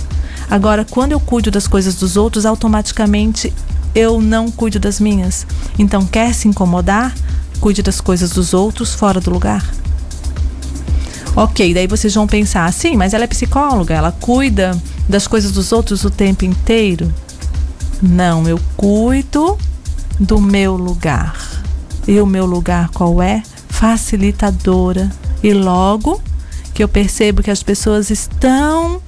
Agora, 0.49 0.85
quando 0.89 1.11
eu 1.11 1.19
cuido 1.19 1.51
das 1.51 1.67
coisas 1.67 1.95
dos 1.95 2.15
outros, 2.15 2.45
automaticamente 2.45 3.53
eu 3.93 4.21
não 4.21 4.49
cuido 4.49 4.79
das 4.79 5.01
minhas. 5.01 5.45
Então, 5.77 6.05
quer 6.05 6.33
se 6.33 6.47
incomodar? 6.47 7.13
Cuide 7.59 7.83
das 7.83 7.99
coisas 7.99 8.31
dos 8.31 8.53
outros 8.53 8.95
fora 8.95 9.19
do 9.19 9.29
lugar. 9.29 9.80
Ok, 11.35 11.73
daí 11.73 11.87
vocês 11.87 12.13
vão 12.13 12.27
pensar, 12.27 12.71
sim, 12.73 12.97
mas 12.97 13.13
ela 13.13 13.23
é 13.23 13.27
psicóloga, 13.27 13.93
ela 13.93 14.11
cuida 14.11 14.77
das 15.07 15.27
coisas 15.27 15.51
dos 15.53 15.71
outros 15.71 16.03
o 16.03 16.09
tempo 16.09 16.43
inteiro. 16.43 17.11
Não, 18.01 18.47
eu 18.47 18.59
cuido 18.75 19.57
do 20.19 20.41
meu 20.41 20.75
lugar. 20.75 21.35
E 22.07 22.19
o 22.19 22.25
meu 22.25 22.45
lugar 22.45 22.89
qual 22.89 23.21
é? 23.21 23.43
Facilitadora. 23.69 25.09
E 25.41 25.53
logo 25.53 26.21
que 26.73 26.83
eu 26.83 26.87
percebo 26.87 27.41
que 27.41 27.51
as 27.51 27.63
pessoas 27.63 28.09
estão 28.09 29.01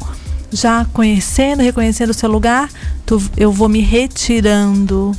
já 0.51 0.85
conhecendo, 0.93 1.61
reconhecendo 1.61 2.11
o 2.11 2.13
seu 2.13 2.29
lugar, 2.29 2.69
tu- 3.05 3.21
eu 3.35 3.51
vou 3.51 3.67
me 3.67 3.81
retirando. 3.81 5.11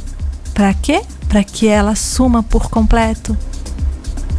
Para 0.55 0.73
quê? 0.73 1.03
Para 1.29 1.43
que 1.45 1.67
ela 1.69 1.91
assuma 1.93 2.43
por 2.43 2.71
completo 2.71 3.37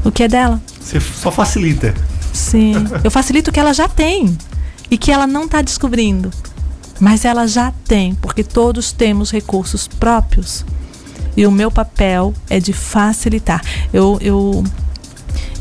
o 0.04 0.12
que 0.12 0.23
é 0.23 0.28
dela. 0.28 0.62
Você 0.80 0.99
só 0.99 1.30
facilita. 1.30 1.93
Sim. 2.36 2.74
Eu 3.04 3.10
facilito 3.10 3.50
o 3.50 3.54
que 3.54 3.60
ela 3.60 3.74
já 3.74 3.88
tem 3.88 4.38
e 4.91 4.98
que 4.98 5.12
ela 5.12 5.26
não 5.26 5.45
está 5.45 5.62
descobrindo. 5.62 6.32
Mas 7.00 7.26
ela 7.26 7.48
já 7.48 7.74
tem, 7.88 8.15
porque 8.15 8.43
todos 8.43 8.91
temos 8.91 9.32
recursos 9.32 9.88
próprios. 9.88 10.65
E 11.36 11.45
o 11.45 11.52
meu 11.52 11.69
papel 11.69 12.34
é 12.50 12.60
de 12.60 12.71
facilitar. 12.71 13.62
Eu, 13.91 14.17
eu, 14.21 14.63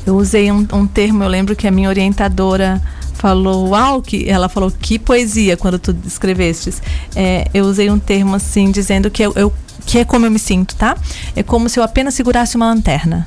eu 0.07 0.17
usei 0.17 0.53
um, 0.53 0.67
um 0.73 0.87
termo, 0.87 1.25
eu 1.25 1.29
lembro 1.29 1.57
que 1.57 1.67
a 1.67 1.71
minha 1.71 1.89
orientadora 1.89 2.81
falou, 3.15 3.71
uau, 3.71 4.03
que 4.03 4.29
ela 4.29 4.49
falou 4.49 4.71
que 4.71 4.99
poesia 4.99 5.57
quando 5.57 5.79
tu 5.79 5.97
escrevestes. 6.07 6.81
É, 7.17 7.49
eu 7.53 7.65
usei 7.65 7.91
um 7.91 7.99
termo 7.99 8.37
assim, 8.37 8.71
dizendo 8.71 9.11
que 9.11 9.23
eu, 9.23 9.33
eu 9.35 9.53
que 9.87 9.99
é 9.99 10.05
como 10.05 10.27
eu 10.27 10.31
me 10.31 10.39
sinto, 10.39 10.77
tá? 10.77 10.97
É 11.35 11.43
como 11.43 11.69
se 11.69 11.79
eu 11.79 11.83
apenas 11.83 12.15
segurasse 12.15 12.57
uma 12.57 12.67
lanterna. 12.67 13.27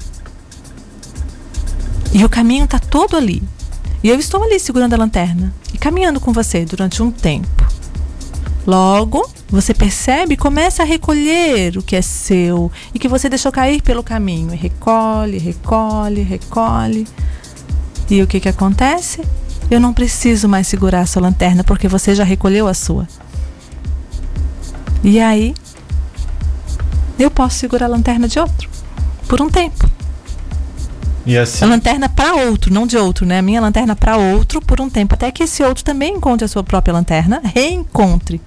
E 2.13 2.23
o 2.23 2.29
caminho 2.29 2.65
está 2.65 2.79
todo 2.79 3.15
ali. 3.15 3.43
E 4.03 4.09
eu 4.09 4.19
estou 4.19 4.43
ali 4.43 4.59
segurando 4.59 4.93
a 4.93 4.97
lanterna 4.97 5.53
e 5.73 5.77
caminhando 5.77 6.19
com 6.19 6.31
você 6.31 6.65
durante 6.65 7.01
um 7.01 7.11
tempo. 7.11 7.67
Logo, 8.65 9.29
você 9.49 9.73
percebe 9.73 10.33
e 10.33 10.37
começa 10.37 10.83
a 10.83 10.85
recolher 10.85 11.77
o 11.77 11.81
que 11.81 11.95
é 11.95 12.01
seu 12.01 12.71
e 12.93 12.99
que 12.99 13.07
você 13.07 13.29
deixou 13.29 13.51
cair 13.51 13.81
pelo 13.81 14.03
caminho. 14.03 14.53
E 14.53 14.57
recolhe, 14.57 15.37
recolhe, 15.37 16.21
recolhe. 16.21 17.07
E 18.09 18.21
o 18.21 18.27
que, 18.27 18.39
que 18.39 18.49
acontece? 18.49 19.21
Eu 19.71 19.79
não 19.79 19.93
preciso 19.93 20.47
mais 20.47 20.67
segurar 20.67 21.01
a 21.01 21.05
sua 21.05 21.21
lanterna 21.21 21.63
porque 21.63 21.87
você 21.87 22.13
já 22.13 22.23
recolheu 22.23 22.67
a 22.67 22.73
sua. 22.73 23.07
E 25.03 25.19
aí, 25.19 25.55
eu 27.17 27.31
posso 27.31 27.57
segurar 27.57 27.85
a 27.85 27.89
lanterna 27.89 28.27
de 28.27 28.39
outro 28.39 28.69
por 29.27 29.41
um 29.41 29.49
tempo. 29.49 29.86
E 31.27 31.37
assim. 31.37 31.65
A 31.65 31.67
lanterna 31.67 32.07
para 32.07 32.35
outro, 32.35 32.73
não 32.73 32.87
de 32.87 32.97
outro, 32.97 33.25
né? 33.25 33.39
A 33.39 33.41
minha 33.41 33.59
lanterna 33.59 33.95
para 33.95 34.15
outro 34.15 34.61
por 34.61 34.79
um 34.79 34.89
tempo, 34.89 35.13
até 35.13 35.29
que 35.29 35.43
esse 35.43 35.61
outro 35.61 35.83
também 35.83 36.15
encontre 36.15 36.45
a 36.45 36.47
sua 36.47 36.63
própria 36.63 36.93
lanterna, 36.93 37.41
reencontre 37.43 38.41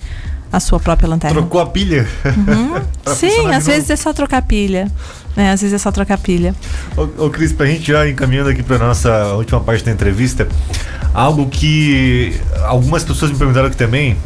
a 0.53 0.59
sua 0.59 0.81
própria 0.81 1.09
lanterna. 1.09 1.37
Trocou 1.37 1.61
a 1.61 1.67
pilha? 1.67 2.09
Uhum. 2.25 2.81
Sim, 3.15 3.53
às 3.53 3.67
vezes 3.67 3.83
novo. 3.83 3.93
é 3.93 3.97
só 3.97 4.13
trocar 4.13 4.43
pilha. 4.43 4.91
né? 5.37 5.53
às 5.53 5.61
vezes 5.61 5.75
é 5.75 5.79
só 5.79 5.93
trocar 5.93 6.19
pilha. 6.19 6.55
Ô, 6.97 7.27
ô 7.27 7.31
Cris, 7.31 7.53
pra 7.53 7.67
gente 7.67 7.87
já 7.87 8.09
encaminhando 8.09 8.49
aqui 8.49 8.63
pra 8.63 8.79
nossa 8.79 9.35
última 9.35 9.61
parte 9.61 9.85
da 9.85 9.93
entrevista, 9.93 10.49
algo 11.15 11.47
que 11.49 12.35
algumas 12.65 13.05
pessoas 13.05 13.31
me 13.31 13.39
perguntaram 13.39 13.69
aqui 13.69 13.77
também, 13.77 14.17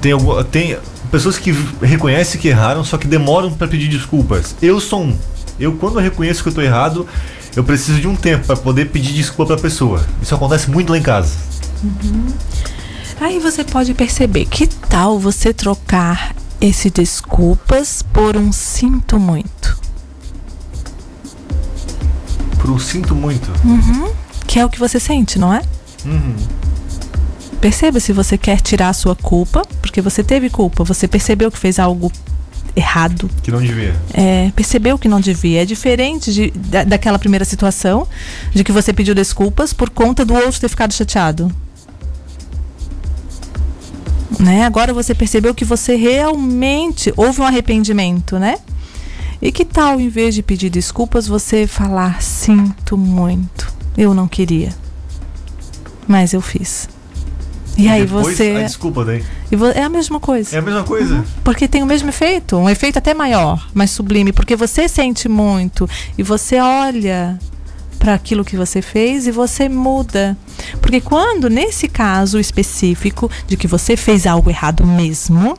tem, 0.00 0.14
tem 0.50 0.78
pessoas 1.10 1.36
que 1.36 1.52
reconhecem 1.82 2.40
que 2.40 2.48
erraram, 2.48 2.82
só 2.84 2.96
que 2.96 3.06
demoram 3.06 3.52
pra 3.52 3.68
pedir 3.68 3.88
desculpas. 3.88 4.56
Eu 4.62 4.80
sou 4.80 5.02
um. 5.02 5.16
Eu, 5.58 5.72
quando 5.74 5.98
eu 5.98 6.02
reconheço 6.02 6.42
que 6.42 6.48
eu 6.48 6.54
tô 6.54 6.62
errado, 6.62 7.06
eu 7.56 7.64
preciso 7.64 8.00
de 8.00 8.06
um 8.06 8.16
tempo 8.16 8.46
pra 8.46 8.56
poder 8.56 8.86
pedir 8.86 9.12
desculpa 9.12 9.54
pra 9.54 9.62
pessoa. 9.62 10.06
Isso 10.22 10.34
acontece 10.34 10.70
muito 10.70 10.90
lá 10.90 10.98
em 10.98 11.02
casa. 11.02 11.36
Aí 13.20 13.38
você 13.38 13.64
pode 13.64 13.92
perceber, 13.94 14.46
que 14.46 14.66
tal 14.66 15.18
você 15.18 15.52
trocar 15.52 16.34
esse 16.60 16.90
desculpas 16.90 18.02
por 18.02 18.36
um 18.36 18.52
sinto 18.52 19.18
muito? 19.18 19.78
Por 22.58 22.70
um 22.70 22.78
sinto 22.78 23.14
muito. 23.14 23.50
O 24.42 24.46
que 24.46 24.58
é 24.58 24.64
o 24.64 24.68
que 24.68 24.78
você 24.78 25.00
sente, 25.00 25.38
não 25.38 25.52
é? 25.52 25.62
Uhum. 26.04 26.36
Perceba 27.60 28.00
se 28.00 28.12
você 28.12 28.38
quer 28.38 28.60
tirar 28.60 28.88
a 28.88 28.94
sua 28.94 29.14
culpa, 29.14 29.62
porque 29.82 30.00
você 30.00 30.24
teve 30.24 30.48
culpa, 30.48 30.82
você 30.82 31.06
percebeu 31.06 31.50
que 31.50 31.58
fez 31.58 31.78
algo 31.78 32.10
errado, 32.76 33.30
Que 33.42 33.50
não 33.50 33.60
devia. 33.60 33.94
é, 34.14 34.50
percebeu 34.54 34.98
que 34.98 35.08
não 35.08 35.20
devia. 35.20 35.62
É 35.62 35.64
diferente 35.64 36.32
de, 36.32 36.50
da, 36.50 36.84
daquela 36.84 37.18
primeira 37.18 37.44
situação, 37.44 38.06
de 38.54 38.62
que 38.64 38.72
você 38.72 38.92
pediu 38.92 39.14
desculpas 39.14 39.72
por 39.72 39.90
conta 39.90 40.24
do 40.24 40.34
outro 40.34 40.60
ter 40.60 40.68
ficado 40.68 40.92
chateado. 40.92 41.50
Né? 44.38 44.64
Agora 44.64 44.94
você 44.94 45.14
percebeu 45.14 45.54
que 45.54 45.64
você 45.64 45.96
realmente 45.96 47.12
houve 47.16 47.40
um 47.40 47.44
arrependimento, 47.44 48.38
né? 48.38 48.58
E 49.42 49.50
que 49.50 49.64
tal, 49.64 50.00
em 50.00 50.08
vez 50.08 50.34
de 50.34 50.42
pedir 50.42 50.70
desculpas, 50.70 51.26
você 51.26 51.66
falar: 51.66 52.22
sinto 52.22 52.96
muito, 52.96 53.72
eu 53.96 54.14
não 54.14 54.28
queria, 54.28 54.74
mas 56.06 56.32
eu 56.32 56.40
fiz. 56.40 56.88
E, 57.80 57.88
aí 57.88 58.04
depois, 58.04 58.36
você. 58.36 58.56
A 58.56 58.62
desculpa 58.62 59.04
daí. 59.04 59.24
é 59.74 59.82
a 59.82 59.88
mesma 59.88 60.20
coisa. 60.20 60.54
É 60.54 60.58
a 60.58 60.62
mesma 60.62 60.84
coisa. 60.84 61.24
Porque 61.42 61.66
tem 61.66 61.82
o 61.82 61.86
mesmo 61.86 62.08
efeito, 62.08 62.56
um 62.56 62.68
efeito 62.68 62.98
até 62.98 63.14
maior, 63.14 63.68
mais 63.72 63.90
sublime, 63.90 64.32
porque 64.32 64.54
você 64.54 64.88
sente 64.88 65.28
muito 65.28 65.88
e 66.18 66.22
você 66.22 66.58
olha 66.60 67.38
para 68.00 68.14
aquilo 68.14 68.44
que 68.44 68.56
você 68.56 68.80
fez 68.80 69.26
e 69.26 69.30
você 69.30 69.68
muda. 69.68 70.36
Porque 70.80 71.00
quando 71.00 71.50
nesse 71.50 71.86
caso 71.86 72.40
específico 72.40 73.30
de 73.46 73.56
que 73.58 73.68
você 73.68 73.94
fez 73.94 74.26
algo 74.26 74.48
errado 74.48 74.86
mesmo 74.86 75.56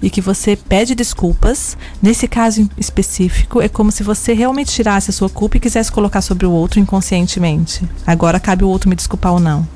e 0.00 0.08
que 0.08 0.20
você 0.20 0.56
pede 0.56 0.94
desculpas, 0.94 1.76
nesse 2.00 2.28
caso 2.28 2.70
específico 2.78 3.60
é 3.60 3.68
como 3.68 3.90
se 3.90 4.04
você 4.04 4.32
realmente 4.32 4.72
tirasse 4.72 5.10
a 5.10 5.12
sua 5.12 5.28
culpa 5.28 5.56
e 5.56 5.60
quisesse 5.60 5.90
colocar 5.90 6.22
sobre 6.22 6.46
o 6.46 6.52
outro 6.52 6.78
inconscientemente. 6.78 7.82
Agora 8.06 8.38
cabe 8.38 8.62
o 8.64 8.68
outro 8.68 8.88
me 8.88 8.94
desculpar 8.94 9.32
ou 9.32 9.40
não. 9.40 9.66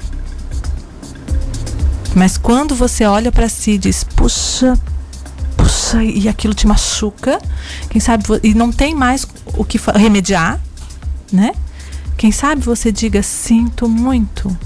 Mas 2.14 2.38
quando 2.38 2.74
você 2.74 3.05
olha 3.05 3.33
para 3.33 3.48
si 3.48 3.72
e 3.72 3.79
diz, 3.79 4.05
puxa, 4.05 4.79
puxa, 5.57 6.03
e 6.03 6.29
aquilo 6.29 6.55
te 6.55 6.66
machuca, 6.66 7.40
quem 7.90 8.00
sabe, 8.00 8.24
e 8.42 8.55
não 8.55 8.70
tem 8.70 8.94
mais 8.94 9.27
o 9.57 9.64
que 9.64 9.81
remediar, 9.96 10.61
né? 11.33 11.53
Quem 12.16 12.31
sabe 12.31 12.62
você 12.62 12.92
diga, 12.92 13.22
sinto 13.22 13.88
muito. 13.88 14.57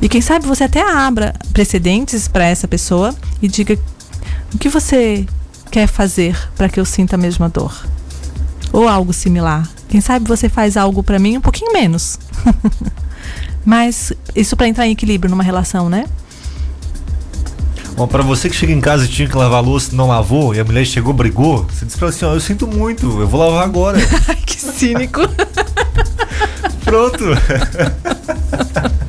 E 0.00 0.08
quem 0.08 0.20
sabe 0.20 0.46
você 0.46 0.64
até 0.64 0.80
abra 0.80 1.34
precedentes 1.52 2.28
para 2.28 2.44
essa 2.44 2.68
pessoa 2.68 3.14
e 3.42 3.48
diga, 3.48 3.78
o 4.54 4.58
que 4.58 4.68
você 4.68 5.26
quer 5.70 5.88
fazer 5.88 6.38
para 6.56 6.68
que 6.68 6.78
eu 6.78 6.84
sinta 6.84 7.16
a 7.16 7.18
mesma 7.18 7.48
dor? 7.48 7.86
Ou 8.72 8.88
algo 8.88 9.12
similar. 9.12 9.68
Quem 9.88 10.00
sabe 10.00 10.28
você 10.28 10.48
faz 10.48 10.76
algo 10.76 11.02
para 11.02 11.18
mim 11.18 11.38
um 11.38 11.40
pouquinho 11.40 11.72
menos. 11.72 12.18
Mas 13.64 14.12
isso 14.34 14.56
para 14.56 14.68
entrar 14.68 14.86
em 14.86 14.92
equilíbrio 14.92 15.30
numa 15.30 15.42
relação, 15.42 15.88
né? 15.88 16.04
Bom, 17.96 18.08
pra 18.08 18.22
você 18.22 18.50
que 18.50 18.56
chega 18.56 18.72
em 18.72 18.80
casa 18.80 19.04
e 19.04 19.08
tinha 19.08 19.28
que 19.28 19.36
lavar 19.36 19.58
a 19.58 19.60
louça 19.60 19.94
não 19.94 20.08
lavou, 20.08 20.52
e 20.52 20.58
a 20.58 20.64
mulher 20.64 20.84
chegou, 20.84 21.12
brigou, 21.12 21.64
você 21.64 21.84
disse 21.84 21.96
pra 21.96 22.08
ela 22.08 22.14
assim, 22.14 22.24
ó, 22.24 22.34
eu 22.34 22.40
sinto 22.40 22.66
muito, 22.66 23.06
eu 23.20 23.28
vou 23.28 23.38
lavar 23.40 23.64
agora. 23.64 23.98
Que 24.44 24.60
cínico. 24.60 25.20
Pronto. 26.84 27.24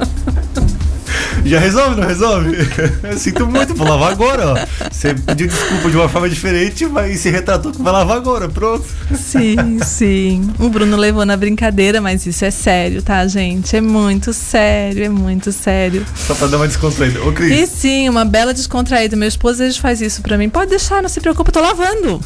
Já 1.45 1.59
resolve, 1.59 2.01
não 2.01 2.07
resolve? 2.07 2.57
Eu 3.03 3.17
sinto 3.19 3.45
muito, 3.45 3.75
vou 3.75 3.87
lavar 3.87 4.11
agora, 4.11 4.53
ó. 4.53 4.89
Você 4.91 5.13
pediu 5.13 5.47
desculpa 5.47 5.89
de 5.89 5.95
uma 5.95 6.09
forma 6.09 6.27
diferente, 6.27 6.85
mas 6.87 7.19
se 7.19 7.29
retratou 7.29 7.71
que 7.71 7.81
vai 7.81 7.93
lavar 7.93 8.17
agora, 8.17 8.49
pronto. 8.49 8.85
Sim, 9.15 9.79
sim. 9.83 10.49
O 10.59 10.69
Bruno 10.69 10.97
levou 10.97 11.25
na 11.25 11.37
brincadeira, 11.37 12.01
mas 12.01 12.25
isso 12.25 12.43
é 12.43 12.51
sério, 12.51 13.01
tá, 13.03 13.25
gente? 13.27 13.75
É 13.75 13.81
muito 13.81 14.33
sério, 14.33 15.05
é 15.05 15.09
muito 15.09 15.51
sério. 15.51 16.05
Só 16.15 16.33
pra 16.33 16.47
dar 16.47 16.57
uma 16.57 16.67
descontraída. 16.67 17.21
Ô, 17.23 17.29
E 17.29 17.33
Cris, 17.33 17.69
sim, 17.69 18.09
uma 18.09 18.25
bela 18.25 18.53
descontraída. 18.53 19.15
Meu 19.15 19.27
esposo 19.27 19.59
vezes 19.59 19.77
faz 19.77 20.01
isso 20.01 20.21
pra 20.21 20.37
mim. 20.37 20.49
Pode 20.49 20.71
deixar, 20.71 21.01
não 21.01 21.09
se 21.09 21.21
preocupe, 21.21 21.49
eu 21.49 21.53
tô 21.53 21.61
lavando. 21.61 22.19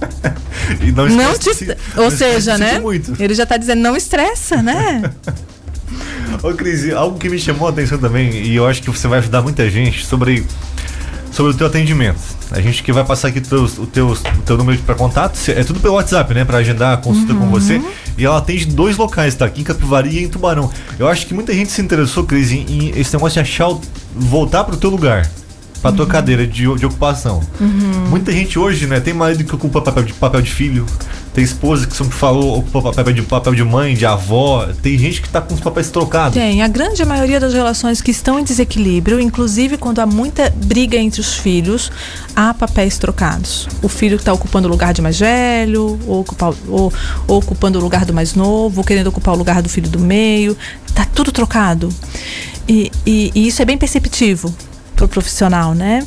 e 0.82 0.92
não 0.92 1.08
Não 1.08 1.38
te. 1.38 1.48
Ou 1.96 2.04
não 2.04 2.10
seja, 2.10 2.58
né? 2.58 2.78
muito. 2.78 3.14
Ele 3.18 3.34
já 3.34 3.46
tá 3.46 3.56
dizendo, 3.56 3.80
não 3.80 3.96
estressa, 3.96 4.62
né? 4.62 5.02
Ô, 6.44 6.52
Cris, 6.52 6.92
algo 6.92 7.18
que 7.18 7.28
me 7.30 7.38
chamou 7.38 7.66
a 7.66 7.70
atenção 7.70 7.96
também, 7.98 8.30
e 8.30 8.54
eu 8.54 8.66
acho 8.66 8.82
que 8.82 8.90
você 8.90 9.08
vai 9.08 9.18
ajudar 9.18 9.40
muita 9.40 9.68
gente 9.70 10.04
sobre, 10.04 10.44
sobre 11.32 11.52
o 11.52 11.54
teu 11.54 11.66
atendimento. 11.66 12.18
A 12.50 12.60
gente 12.60 12.82
que 12.82 12.92
vai 12.92 13.02
passar 13.02 13.28
aqui 13.28 13.40
teus, 13.40 13.78
o, 13.78 13.86
teu, 13.86 14.08
o 14.10 14.42
teu 14.44 14.58
número 14.58 14.78
para 14.82 14.94
contato, 14.94 15.38
é 15.48 15.64
tudo 15.64 15.80
pelo 15.80 15.94
WhatsApp, 15.94 16.34
né? 16.34 16.44
Pra 16.44 16.58
agendar 16.58 16.92
a 16.92 16.96
consulta 16.98 17.32
com 17.34 17.46
você. 17.48 17.80
E 18.18 18.24
ela 18.26 18.36
atende 18.38 18.66
dois 18.66 18.96
locais, 18.98 19.34
tá? 19.34 19.46
Aqui 19.46 19.62
em 19.62 19.64
Capivari 19.64 20.10
e 20.10 20.24
em 20.24 20.28
Tubarão. 20.28 20.70
Eu 20.98 21.08
acho 21.08 21.26
que 21.26 21.32
muita 21.32 21.52
gente 21.54 21.72
se 21.72 21.80
interessou, 21.80 22.24
Cris, 22.24 22.52
em, 22.52 22.64
em 22.68 22.88
esse 23.00 23.14
negócio 23.14 23.34
de 23.34 23.40
achar, 23.40 23.68
o- 23.70 23.80
voltar 24.14 24.64
pro 24.64 24.76
teu 24.76 24.90
lugar. 24.90 25.28
Pra 25.84 25.92
tua 25.92 26.06
cadeira 26.06 26.46
de, 26.46 26.62
de 26.76 26.86
ocupação. 26.86 27.42
Muita 28.08 28.32
gente 28.32 28.58
hoje, 28.58 28.86
né, 28.86 29.00
tem 29.00 29.12
marido 29.12 29.44
que 29.44 29.54
ocupa 29.54 29.82
papel 29.82 30.04
de, 30.04 30.14
papel 30.14 30.40
de 30.40 30.50
filho, 30.50 30.86
tem 31.34 31.44
esposa 31.44 31.86
que 31.86 31.94
sempre 31.94 32.14
falou 32.14 32.56
ocupa 32.60 32.90
papel 32.90 33.12
de, 33.12 33.20
papel 33.20 33.54
de 33.54 33.62
mãe, 33.62 33.94
de 33.94 34.06
avó, 34.06 34.66
tem 34.80 34.96
gente 34.96 35.20
que 35.20 35.28
tá 35.28 35.42
com 35.42 35.52
os 35.52 35.60
papéis 35.60 35.90
trocados. 35.90 36.32
Tem. 36.32 36.62
A 36.62 36.68
grande 36.68 37.04
maioria 37.04 37.38
das 37.38 37.52
relações 37.52 38.00
que 38.00 38.10
estão 38.10 38.40
em 38.40 38.44
desequilíbrio, 38.44 39.20
inclusive 39.20 39.76
quando 39.76 39.98
há 39.98 40.06
muita 40.06 40.48
briga 40.56 40.96
entre 40.96 41.20
os 41.20 41.34
filhos, 41.34 41.92
há 42.34 42.54
papéis 42.54 42.96
trocados. 42.96 43.68
O 43.82 43.88
filho 43.90 44.16
está 44.16 44.32
ocupando 44.32 44.66
o 44.66 44.70
lugar 44.70 44.94
de 44.94 45.02
mais 45.02 45.18
velho, 45.20 46.00
ou, 46.06 46.20
ocupar- 46.20 46.54
ou- 46.66 46.90
ou 47.28 47.38
ocupando 47.40 47.78
o 47.78 47.82
lugar 47.82 48.06
do 48.06 48.14
mais 48.14 48.34
novo, 48.34 48.80
ou 48.80 48.84
querendo 48.86 49.08
ocupar 49.08 49.34
o 49.34 49.36
lugar 49.36 49.60
do 49.60 49.68
filho 49.68 49.90
do 49.90 49.98
meio. 49.98 50.56
Tá 50.94 51.04
tudo 51.04 51.30
trocado. 51.30 51.90
E, 52.66 52.90
e- 53.04 53.30
e 53.34 53.48
isso 53.48 53.60
é 53.60 53.66
bem 53.66 53.76
perceptivo 53.76 54.54
para 55.04 55.06
o 55.06 55.08
profissional, 55.08 55.74
né? 55.74 56.06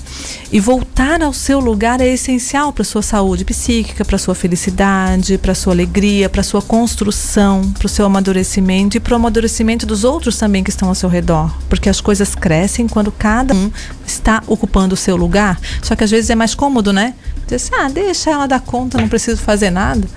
E 0.51 0.59
voltar 0.59 1.21
ao 1.21 1.33
seu 1.33 1.59
lugar 1.59 2.01
é 2.01 2.07
essencial 2.07 2.73
para 2.73 2.83
sua 2.83 3.01
saúde 3.01 3.45
psíquica, 3.45 4.03
para 4.03 4.17
sua 4.17 4.33
felicidade, 4.33 5.37
para 5.37 5.53
sua 5.53 5.73
alegria, 5.73 6.29
para 6.29 6.43
sua 6.43 6.61
construção, 6.61 7.71
para 7.73 7.85
o 7.85 7.89
seu 7.89 8.05
amadurecimento 8.05 8.97
e 8.97 8.99
para 8.99 9.13
o 9.13 9.15
amadurecimento 9.15 9.85
dos 9.85 10.03
outros 10.03 10.37
também 10.37 10.63
que 10.63 10.69
estão 10.69 10.89
ao 10.89 10.95
seu 10.95 11.09
redor, 11.09 11.55
porque 11.69 11.89
as 11.89 12.01
coisas 12.01 12.33
crescem 12.33 12.87
quando 12.87 13.11
cada 13.11 13.53
um 13.53 13.71
está 14.05 14.41
ocupando 14.47 14.93
o 14.93 14.97
seu 14.97 15.15
lugar. 15.15 15.59
Só 15.81 15.95
que 15.95 16.03
às 16.03 16.11
vezes 16.11 16.29
é 16.29 16.35
mais 16.35 16.55
cômodo, 16.55 16.91
né? 16.91 17.13
Dizer 17.43 17.55
assim, 17.55 17.75
ah, 17.75 17.89
deixa 17.89 18.31
ela 18.31 18.47
dar 18.47 18.59
conta, 18.59 18.97
não 18.97 19.07
preciso 19.07 19.41
fazer 19.41 19.69
nada. 19.69 20.07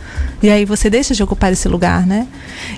E 0.43 0.51
aí 0.51 0.65
você 0.65 0.91
deixa 0.91 1.15
de 1.15 1.23
ocupar 1.23 1.53
esse 1.53 1.69
lugar, 1.69 2.07
né? 2.07 2.27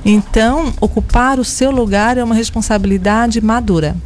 Então, 0.05 0.73
ocupar 0.81 1.39
o 1.39 1.45
seu 1.45 1.71
lugar 1.71 2.19
é 2.19 2.25
uma 2.25 2.35
responsabilidade 2.35 3.41
madura. 3.41 3.97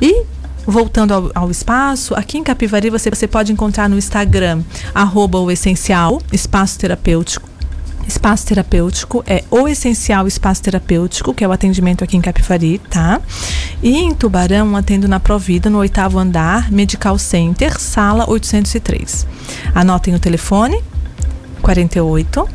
E 0.00 0.24
voltando 0.66 1.12
ao, 1.12 1.30
ao 1.34 1.50
espaço, 1.50 2.14
aqui 2.14 2.38
em 2.38 2.44
Capivari 2.44 2.90
você, 2.90 3.10
você 3.10 3.26
pode 3.26 3.52
encontrar 3.52 3.88
no 3.88 3.96
Instagram 3.96 4.62
arroba 4.94 5.38
o 5.38 5.50
essencial, 5.50 6.20
espaço 6.32 6.78
terapêutico. 6.78 7.48
Espaço 8.06 8.46
terapêutico 8.46 9.24
é 9.26 9.44
o 9.50 9.66
essencial 9.66 10.26
espaço 10.26 10.62
terapêutico, 10.62 11.32
que 11.32 11.42
é 11.42 11.48
o 11.48 11.52
atendimento 11.52 12.04
aqui 12.04 12.16
em 12.16 12.20
Capivari, 12.20 12.78
tá? 12.78 13.20
E 13.82 13.96
em 13.96 14.14
Tubarão, 14.14 14.76
atendo 14.76 15.08
na 15.08 15.18
Provida, 15.18 15.70
no 15.70 15.78
oitavo 15.78 16.18
andar, 16.18 16.70
Medical 16.70 17.18
Center, 17.18 17.80
sala 17.80 18.28
803. 18.28 19.26
Anotem 19.74 20.14
o 20.14 20.18
telefone, 20.18 20.82
48 21.62 22.46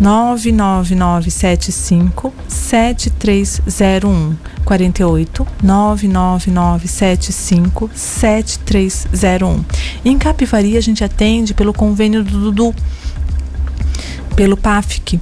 99975 0.00 2.32
7301 2.48 4.36
48 4.64 5.46
99975 5.62 7.90
7301. 7.94 9.64
Em 10.04 10.18
Capivari 10.18 10.76
a 10.76 10.80
gente 10.80 11.04
atende 11.04 11.54
pelo 11.54 11.72
convênio 11.72 12.24
do 12.24 12.50
Dudu, 12.50 12.74
pelo 14.34 14.56
PAFIC. 14.56 15.20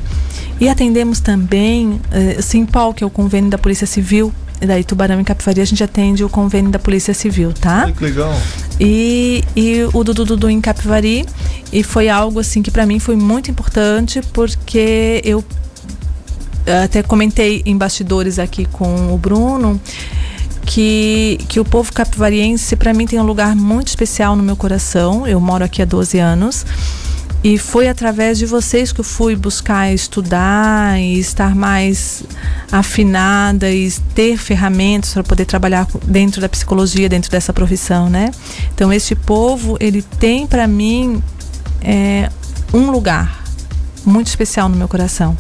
E 0.61 0.69
atendemos 0.69 1.19
também 1.21 2.01
eh, 2.11 2.41
Simpol, 2.41 2.95
que 2.95 3.03
é 3.03 3.07
o 3.07 3.11
convênio 3.11 3.51
da 3.51 3.59
Polícia 3.59 3.87
Civil. 3.87 4.33
E 4.61 4.67
daí 4.67 4.85
Tubarão 4.85 5.21
e 5.21 5.25
Capivari 5.25 5.61
a 5.61 5.65
gente 5.65 5.83
atende 5.83 6.25
o 6.25 6.29
convênio 6.29 6.71
da 6.71 6.79
Polícia 6.79 7.13
Civil, 7.13 7.53
tá? 7.53 7.91
Que 7.93 8.05
legal. 8.05 8.35
E, 8.81 9.43
e 9.55 9.83
o 9.93 10.05
Dudu 10.05 10.25
Dudu 10.25 10.49
em 10.49 10.61
Capivari. 10.61 11.27
E 11.73 11.83
foi 11.83 12.09
algo 12.09 12.41
assim 12.41 12.63
que 12.63 12.71
para 12.71 12.87
mim 12.87 12.99
foi 12.99 13.17
muito 13.17 13.51
importante, 13.51 14.21
porque 14.33 15.21
eu 15.25 15.45
eh, 16.67 16.85
até 16.85 17.03
comentei 17.03 17.63
em 17.67 17.77
bastidores 17.77 18.39
aqui 18.39 18.65
com 18.65 19.13
o 19.13 19.19
Bruno 19.19 19.81
que, 20.65 21.39
que 21.49 21.61
o 21.61 21.65
povo 21.65 21.93
capivariense 21.93 22.75
para 22.77 22.93
mim 22.95 23.07
tem 23.07 23.21
um 23.21 23.25
lugar 23.25 23.55
muito 23.55 23.89
especial 23.89 24.35
no 24.35 24.43
meu 24.43 24.57
coração. 24.57 25.27
Eu 25.27 25.41
moro 25.41 25.65
aqui 25.65 25.83
há 25.83 25.85
12 25.85 26.19
anos. 26.19 26.65
E 27.45 27.59
foi 27.59 27.89
através 27.89 28.39
de 28.39 28.47
vocês 28.47 28.91
que 28.91 29.01
eu 29.01 29.05
fui 29.05 29.37
buscar 29.37 29.93
estudar 29.93 30.99
e 30.99 31.19
estar 31.19 31.55
mais 31.55 32.25
afinada 32.73 33.71
e 33.71 33.93
ter 34.15 34.39
ferramentas 34.39 35.13
para 35.13 35.23
poder 35.23 35.45
trabalhar 35.45 35.87
dentro 36.07 36.41
da 36.41 36.49
psicologia, 36.49 37.07
dentro 37.07 37.31
dessa 37.31 37.53
profissão, 37.53 38.09
né? 38.09 38.31
Então, 38.75 38.91
este 38.91 39.15
povo, 39.15 39.77
ele 39.79 40.01
tem 40.01 40.47
para 40.47 40.67
mim 40.67 41.23
é, 41.83 42.31
um 42.73 42.91
lugar 42.91 43.45
muito 44.07 44.29
especial 44.29 44.67
no 44.71 44.77
meu 44.77 44.89
coração. 44.89 45.37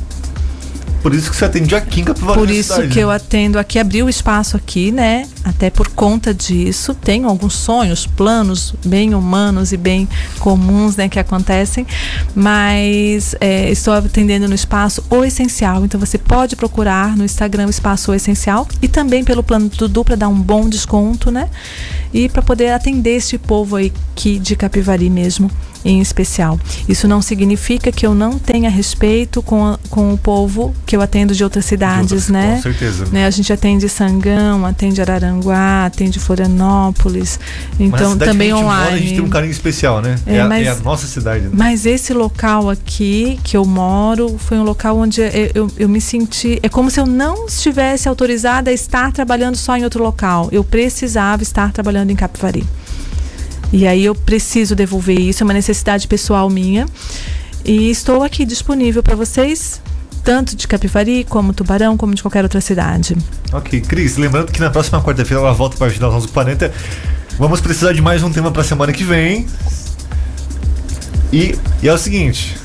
Por 1.04 1.14
isso 1.14 1.30
que 1.30 1.36
você 1.36 1.44
atende 1.44 1.74
aqui 1.74 2.00
em 2.00 2.04
Capivari. 2.04 2.38
Por 2.38 2.50
isso 2.50 2.72
cidade, 2.72 2.88
que 2.94 2.98
eu 2.98 3.08
né? 3.08 3.14
atendo 3.16 3.58
aqui, 3.58 3.78
abri 3.78 4.02
o 4.02 4.08
espaço 4.08 4.56
aqui, 4.56 4.90
né? 4.90 5.28
Até 5.44 5.68
por 5.68 5.88
conta 5.88 6.32
disso. 6.32 6.94
Tenho 6.94 7.28
alguns 7.28 7.52
sonhos, 7.52 8.06
planos 8.06 8.74
bem 8.86 9.14
humanos 9.14 9.70
e 9.70 9.76
bem 9.76 10.08
comuns, 10.38 10.96
né? 10.96 11.06
Que 11.06 11.18
acontecem. 11.18 11.86
Mas 12.34 13.34
é, 13.40 13.70
estou 13.70 13.92
atendendo 13.94 14.48
no 14.48 14.54
espaço 14.54 15.04
O 15.10 15.22
Essencial. 15.24 15.84
Então 15.84 16.00
você 16.00 16.16
pode 16.18 16.56
procurar 16.56 17.16
no 17.16 17.24
Instagram 17.24 17.66
o 17.66 17.70
espaço 17.70 18.10
O 18.10 18.14
Essencial 18.14 18.66
e 18.80 18.88
também 18.88 19.22
pelo 19.24 19.42
plano 19.42 19.68
do 19.68 19.76
Dudu 19.76 20.04
para 20.04 20.16
dar 20.16 20.28
um 20.28 20.40
bom 20.40 20.68
desconto, 20.68 21.30
né? 21.30 21.48
E 22.12 22.28
para 22.28 22.42
poder 22.42 22.70
atender 22.72 23.16
este 23.16 23.36
povo 23.36 23.76
aí 23.76 23.92
aqui 24.12 24.38
de 24.38 24.56
Capivari 24.56 25.10
mesmo 25.10 25.50
em 25.84 26.00
especial. 26.00 26.58
Isso 26.88 27.06
não 27.06 27.20
significa 27.20 27.92
que 27.92 28.06
eu 28.06 28.14
não 28.14 28.38
tenha 28.38 28.70
respeito 28.70 29.42
com, 29.42 29.66
a- 29.66 29.78
com 29.90 30.14
o 30.14 30.16
povo 30.18 30.74
que 30.86 30.93
eu 30.94 31.02
atendo 31.02 31.34
de 31.34 31.42
outras 31.44 31.64
cidades, 31.64 32.12
outras, 32.12 32.28
né? 32.28 32.56
com 32.56 32.62
certeza. 32.62 33.06
Né, 33.12 33.26
A 33.26 33.30
gente 33.30 33.52
atende 33.52 33.88
Sangão, 33.88 34.64
atende 34.66 35.00
Araranguá, 35.00 35.86
atende 35.86 36.18
Florianópolis, 36.20 37.38
a 37.78 37.82
então 37.82 38.16
também 38.16 38.52
a 38.52 38.56
gente 38.56 38.64
online. 38.64 38.84
Mora, 38.84 38.94
a 38.94 38.98
gente 38.98 39.14
tem 39.14 39.20
um 39.20 39.28
carinho 39.28 39.50
especial, 39.50 40.00
né? 40.00 40.16
É, 40.26 40.36
É, 40.36 40.40
a, 40.40 40.48
mas- 40.48 40.66
é 40.66 40.70
a 40.70 40.74
nossa 40.76 41.06
cidade. 41.06 41.44
né? 41.44 41.50
Mas 41.52 41.86
esse 41.86 42.12
local 42.12 42.70
aqui 42.70 43.38
que 43.42 43.56
eu 43.56 43.64
moro 43.64 44.36
foi 44.38 44.58
um 44.58 44.62
local 44.64 44.96
onde 44.98 45.20
eu, 45.20 45.50
eu, 45.54 45.70
eu 45.76 45.88
me 45.88 46.00
senti. 46.00 46.58
É 46.62 46.68
como 46.68 46.90
se 46.90 46.98
eu 47.00 47.06
não 47.06 47.46
estivesse 47.46 48.08
autorizada 48.08 48.70
a 48.70 48.72
estar 48.74 49.12
trabalhando 49.12 49.56
só 49.56 49.76
em 49.76 49.84
outro 49.84 50.02
local. 50.02 50.48
Eu 50.52 50.62
precisava 50.64 51.42
estar 51.42 51.72
trabalhando 51.72 52.10
em 52.10 52.16
Capivari. 52.16 52.64
E 53.72 53.86
aí 53.86 54.04
eu 54.04 54.14
preciso 54.14 54.74
devolver 54.76 55.18
isso, 55.18 55.42
é 55.42 55.44
uma 55.44 55.52
necessidade 55.52 56.06
pessoal 56.06 56.48
minha. 56.48 56.86
E 57.64 57.90
estou 57.90 58.22
aqui 58.22 58.44
disponível 58.44 59.02
para 59.02 59.16
vocês, 59.16 59.80
tanto 60.24 60.56
de 60.56 60.66
Capivari, 60.66 61.24
como 61.28 61.52
Tubarão, 61.52 61.96
como 61.96 62.14
de 62.14 62.22
qualquer 62.22 62.42
outra 62.42 62.60
cidade. 62.60 63.16
Ok, 63.52 63.82
Cris, 63.82 64.16
lembrando 64.16 64.50
que 64.50 64.58
na 64.58 64.70
próxima 64.70 65.02
quarta-feira 65.02 65.42
ela 65.42 65.52
volta 65.52 65.76
para 65.76 65.88
ajudar 65.88 66.08
os 66.08 66.26
11h40. 66.26 66.72
Vamos 67.38 67.60
precisar 67.60 67.92
de 67.92 68.00
mais 68.00 68.22
um 68.22 68.32
tema 68.32 68.50
para 68.50 68.64
semana 68.64 68.92
que 68.92 69.04
vem. 69.04 69.46
E, 71.30 71.54
e 71.82 71.88
é 71.88 71.92
o 71.92 71.98
seguinte. 71.98 72.56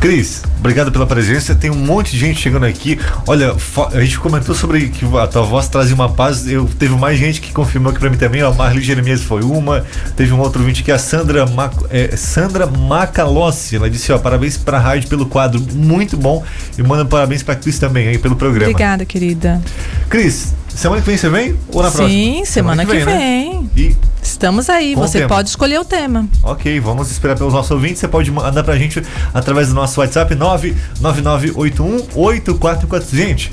Cris, 0.00 0.42
obrigado 0.58 0.92
pela 0.92 1.06
presença. 1.06 1.54
Tem 1.54 1.70
um 1.70 1.74
monte 1.74 2.12
de 2.12 2.18
gente 2.18 2.40
chegando 2.40 2.64
aqui. 2.66 2.98
Olha, 3.26 3.54
a 3.92 4.00
gente 4.00 4.18
comentou 4.18 4.54
sobre 4.54 4.88
que 4.88 5.04
a 5.16 5.26
tua 5.26 5.42
voz 5.42 5.68
trazia 5.68 5.94
uma 5.94 6.08
paz. 6.08 6.46
Eu 6.46 6.68
teve 6.78 6.94
mais 6.94 7.18
gente 7.18 7.40
que 7.40 7.52
confirmou 7.52 7.90
aqui 7.90 7.98
pra 8.00 8.10
mim 8.10 8.16
também. 8.16 8.42
ó, 8.42 8.50
A 8.50 8.54
Marli 8.54 8.80
Jeremias 8.82 9.22
foi 9.22 9.42
uma. 9.42 9.84
Teve 10.14 10.32
um 10.32 10.38
outro 10.40 10.62
vídeo 10.62 10.84
que 10.84 10.92
a 10.92 10.98
Sandra 10.98 11.46
Ma, 11.46 11.70
é, 11.90 12.14
Sandra 12.16 12.66
Macalossi. 12.66 13.76
Ela 13.76 13.88
disse: 13.90 14.12
ó, 14.12 14.18
parabéns 14.18 14.56
pra 14.56 14.78
rádio 14.78 15.08
pelo 15.08 15.26
quadro, 15.26 15.60
muito 15.74 16.16
bom. 16.16 16.44
E 16.78 16.82
manda 16.82 17.04
parabéns 17.04 17.42
pra 17.42 17.56
Cris 17.56 17.78
também 17.78 18.08
aí 18.08 18.18
pelo 18.18 18.36
programa. 18.36 18.70
Obrigada, 18.70 19.04
querida. 19.04 19.60
Cris, 20.08 20.54
semana 20.68 21.00
que 21.00 21.06
vem 21.08 21.16
você 21.16 21.28
vem? 21.28 21.56
Ou 21.72 21.82
na 21.82 21.90
próxima? 21.90 22.08
Sim, 22.08 22.44
semana, 22.44 22.84
que 22.84 22.92
vem. 22.92 23.04
né? 23.06 23.64
E, 23.76 23.96
Estamos 24.36 24.68
aí, 24.68 24.94
Com 24.94 25.00
você 25.00 25.26
pode 25.26 25.48
escolher 25.48 25.80
o 25.80 25.84
tema. 25.84 26.28
ok, 26.42 26.78
vamos 26.78 27.10
esperar 27.10 27.38
pelos 27.38 27.54
nossos 27.54 27.70
ouvintes. 27.70 28.00
Você 28.00 28.06
pode 28.06 28.30
mandar 28.30 28.62
pra 28.62 28.76
gente 28.76 29.02
através 29.32 29.68
do 29.68 29.74
nosso 29.74 29.98
WhatsApp 29.98 30.36
999818444. 30.36 33.14
Gente, 33.14 33.50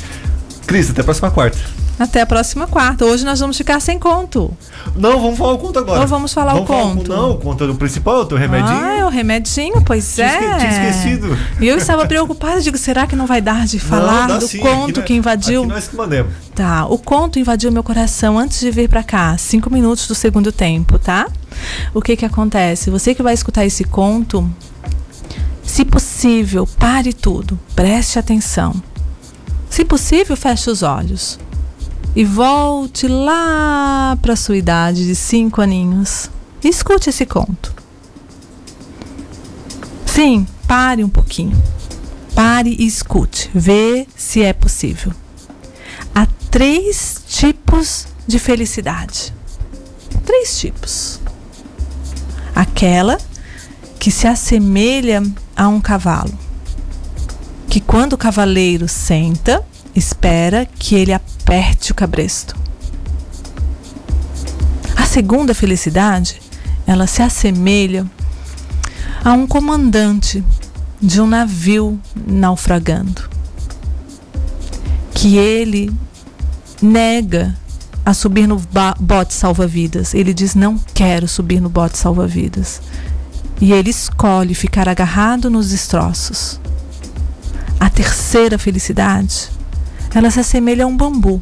Cris, 0.68 0.90
até 0.90 1.00
a 1.00 1.04
próxima 1.06 1.32
quarta. 1.32 1.58
Até 2.00 2.22
a 2.22 2.26
próxima 2.26 2.66
quarta. 2.66 3.06
Hoje 3.06 3.24
nós 3.24 3.40
vamos 3.40 3.56
ficar 3.56 3.80
sem 3.80 4.00
conto. 4.00 4.52
Não, 4.96 5.20
vamos 5.22 5.38
falar 5.38 5.54
o 5.54 5.58
conto 5.60 5.78
agora. 5.80 6.02
Ou 6.02 6.08
vamos 6.08 6.34
falar 6.34 6.56
o 6.56 6.66
conto? 6.66 7.10
não, 7.12 7.32
o 7.32 7.38
conto 7.38 7.68
do 7.68 7.76
principal, 7.76 8.22
o 8.22 8.26
teu 8.26 8.38
remedinho. 8.38 8.76
Ah, 8.84 8.96
é 8.98 9.06
o 9.06 9.10
remedinho, 9.10 9.82
pois 9.86 10.16
Tinha 10.16 10.26
é. 10.28 10.58
tinha 10.58 10.72
esquecido. 10.90 11.38
E 11.62 11.68
eu 11.68 11.78
estava 11.78 12.06
preocupada, 12.08 12.60
digo, 12.62 12.78
será 12.80 13.06
que 13.06 13.16
não 13.16 13.28
vai 13.28 13.42
dar 13.42 13.66
de 13.68 13.78
falar 13.80 14.28
Não, 14.28 14.40
do 14.40 14.48
sim, 14.48 14.58
conto 14.60 14.90
aqui 14.90 15.00
nós- 15.00 15.06
que 15.06 15.14
invadiu? 15.14 15.62
Aqui 15.64 15.72
nós 15.72 15.88
que 15.88 15.96
mandemos. 15.96 16.34
Tá, 16.56 16.86
o 16.88 16.98
conto 16.98 17.38
invadiu 17.38 17.72
meu 17.72 17.84
coração 17.84 18.40
antes 18.40 18.60
de 18.60 18.72
vir 18.72 18.90
pra 18.90 19.04
cá, 19.04 19.38
cinco 19.38 19.70
minutos 19.72 20.08
do 20.08 20.16
segundo 20.16 20.52
tempo, 20.52 20.98
tá? 20.98 21.28
O 21.94 22.02
que 22.02 22.16
que 22.18 22.26
acontece? 22.26 22.90
Você 22.90 23.14
que 23.14 23.22
vai 23.22 23.36
escutar 23.36 23.66
esse 23.66 23.84
conto, 23.84 24.50
se 25.64 25.86
possível, 25.86 26.68
pare 26.80 27.14
tudo, 27.14 27.58
preste 27.76 28.18
atenção. 28.18 28.74
Se 29.70 29.86
possível, 29.86 30.36
feche 30.36 30.70
os 30.70 30.82
olhos 30.84 31.40
e 32.16 32.24
volte 32.24 33.08
lá 33.08 34.18
para 34.22 34.36
sua 34.36 34.58
idade 34.58 35.06
de 35.06 35.16
cinco 35.16 35.62
aninhos. 35.62 36.30
Escute 36.64 37.10
esse 37.10 37.26
conto. 37.26 37.74
Sim, 40.06 40.48
pare 40.68 41.04
um 41.04 41.10
pouquinho. 41.10 41.62
Pare 42.36 42.76
e 42.78 42.86
escute. 42.86 43.50
Vê 43.54 44.08
se 44.16 44.42
é 44.42 44.54
possível 44.54 45.14
há 46.14 46.28
três 46.50 47.22
tipos 47.28 48.06
de 48.28 48.40
felicidade. 48.40 49.34
Três 50.26 50.60
tipos. 50.60 51.20
Aquela 52.56 53.18
que 54.00 54.12
se 54.12 54.28
assemelha 54.28 55.24
a 55.56 55.68
um 55.68 55.82
cavalo. 55.82 56.38
Que 57.68 57.80
quando 57.80 58.14
o 58.14 58.18
cavaleiro 58.18 58.88
senta, 58.88 59.64
espera 59.96 60.66
que 60.66 60.96
ele 60.96 61.12
aperte 61.54 61.92
o 61.92 61.96
cabresto. 61.96 62.56
A 64.96 65.06
segunda 65.06 65.54
felicidade, 65.54 66.42
ela 66.88 67.06
se 67.06 67.22
assemelha 67.22 68.10
a 69.24 69.34
um 69.34 69.46
comandante 69.46 70.44
de 71.00 71.22
um 71.22 71.28
navio 71.28 72.00
naufragando 72.26 73.30
que 75.14 75.38
ele 75.38 75.94
nega 76.82 77.56
a 78.04 78.16
subir 78.16 78.48
no 78.48 78.60
bote 79.00 79.34
salva-vidas. 79.34 80.16
Ele 80.16 80.34
diz: 80.34 80.56
Não 80.56 80.80
quero 80.94 81.28
subir 81.28 81.62
no 81.62 81.70
bote 81.70 82.00
salva-vidas. 82.00 82.82
E 83.62 83.72
ele 83.72 83.92
escolhe 83.92 84.56
ficar 84.56 84.90
agarrado 84.90 85.52
nos 85.52 85.70
destroços. 85.70 86.60
A 87.80 87.90
terceira 87.90 88.58
felicidade, 88.58 89.50
ela 90.14 90.30
se 90.32 90.40
assemelha 90.40 90.86
a 90.86 90.88
um 90.88 90.96
bambu. 90.96 91.42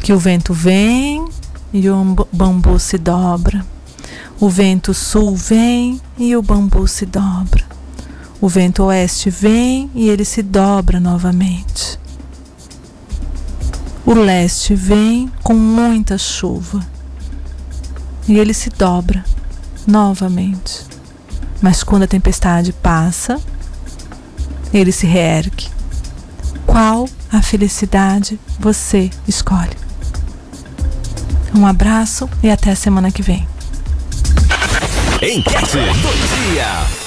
Que 0.00 0.12
o 0.12 0.18
vento 0.18 0.52
vem 0.52 1.24
e 1.72 1.88
o 1.88 1.94
ambu- 1.94 2.28
bambu 2.32 2.78
se 2.78 2.98
dobra. 2.98 3.64
O 4.40 4.48
vento 4.48 4.92
sul 4.92 5.34
vem 5.34 6.00
e 6.18 6.36
o 6.36 6.42
bambu 6.42 6.86
se 6.86 7.06
dobra. 7.06 7.64
O 8.40 8.48
vento 8.48 8.82
oeste 8.84 9.30
vem 9.30 9.90
e 9.94 10.08
ele 10.08 10.24
se 10.24 10.42
dobra 10.42 11.00
novamente. 11.00 11.98
O 14.04 14.12
leste 14.12 14.74
vem 14.74 15.32
com 15.42 15.54
muita 15.54 16.18
chuva 16.18 16.84
e 18.28 18.38
ele 18.38 18.52
se 18.52 18.68
dobra 18.68 19.24
novamente. 19.86 20.82
Mas 21.62 21.82
quando 21.82 22.02
a 22.02 22.06
tempestade 22.06 22.72
passa, 22.72 23.40
ele 24.74 24.92
se 24.92 25.06
reergue. 25.06 25.68
Qual 26.66 27.08
a 27.32 27.42
felicidade 27.42 28.38
você 28.58 29.10
escolhe? 29.26 29.76
Um 31.56 31.66
abraço 31.66 32.28
e 32.42 32.50
até 32.50 32.70
a 32.70 32.76
semana 32.76 33.10
que 33.10 33.22
vem. 33.22 33.46
Enquete 35.22 35.76
do 35.76 36.52
dia. 36.52 37.03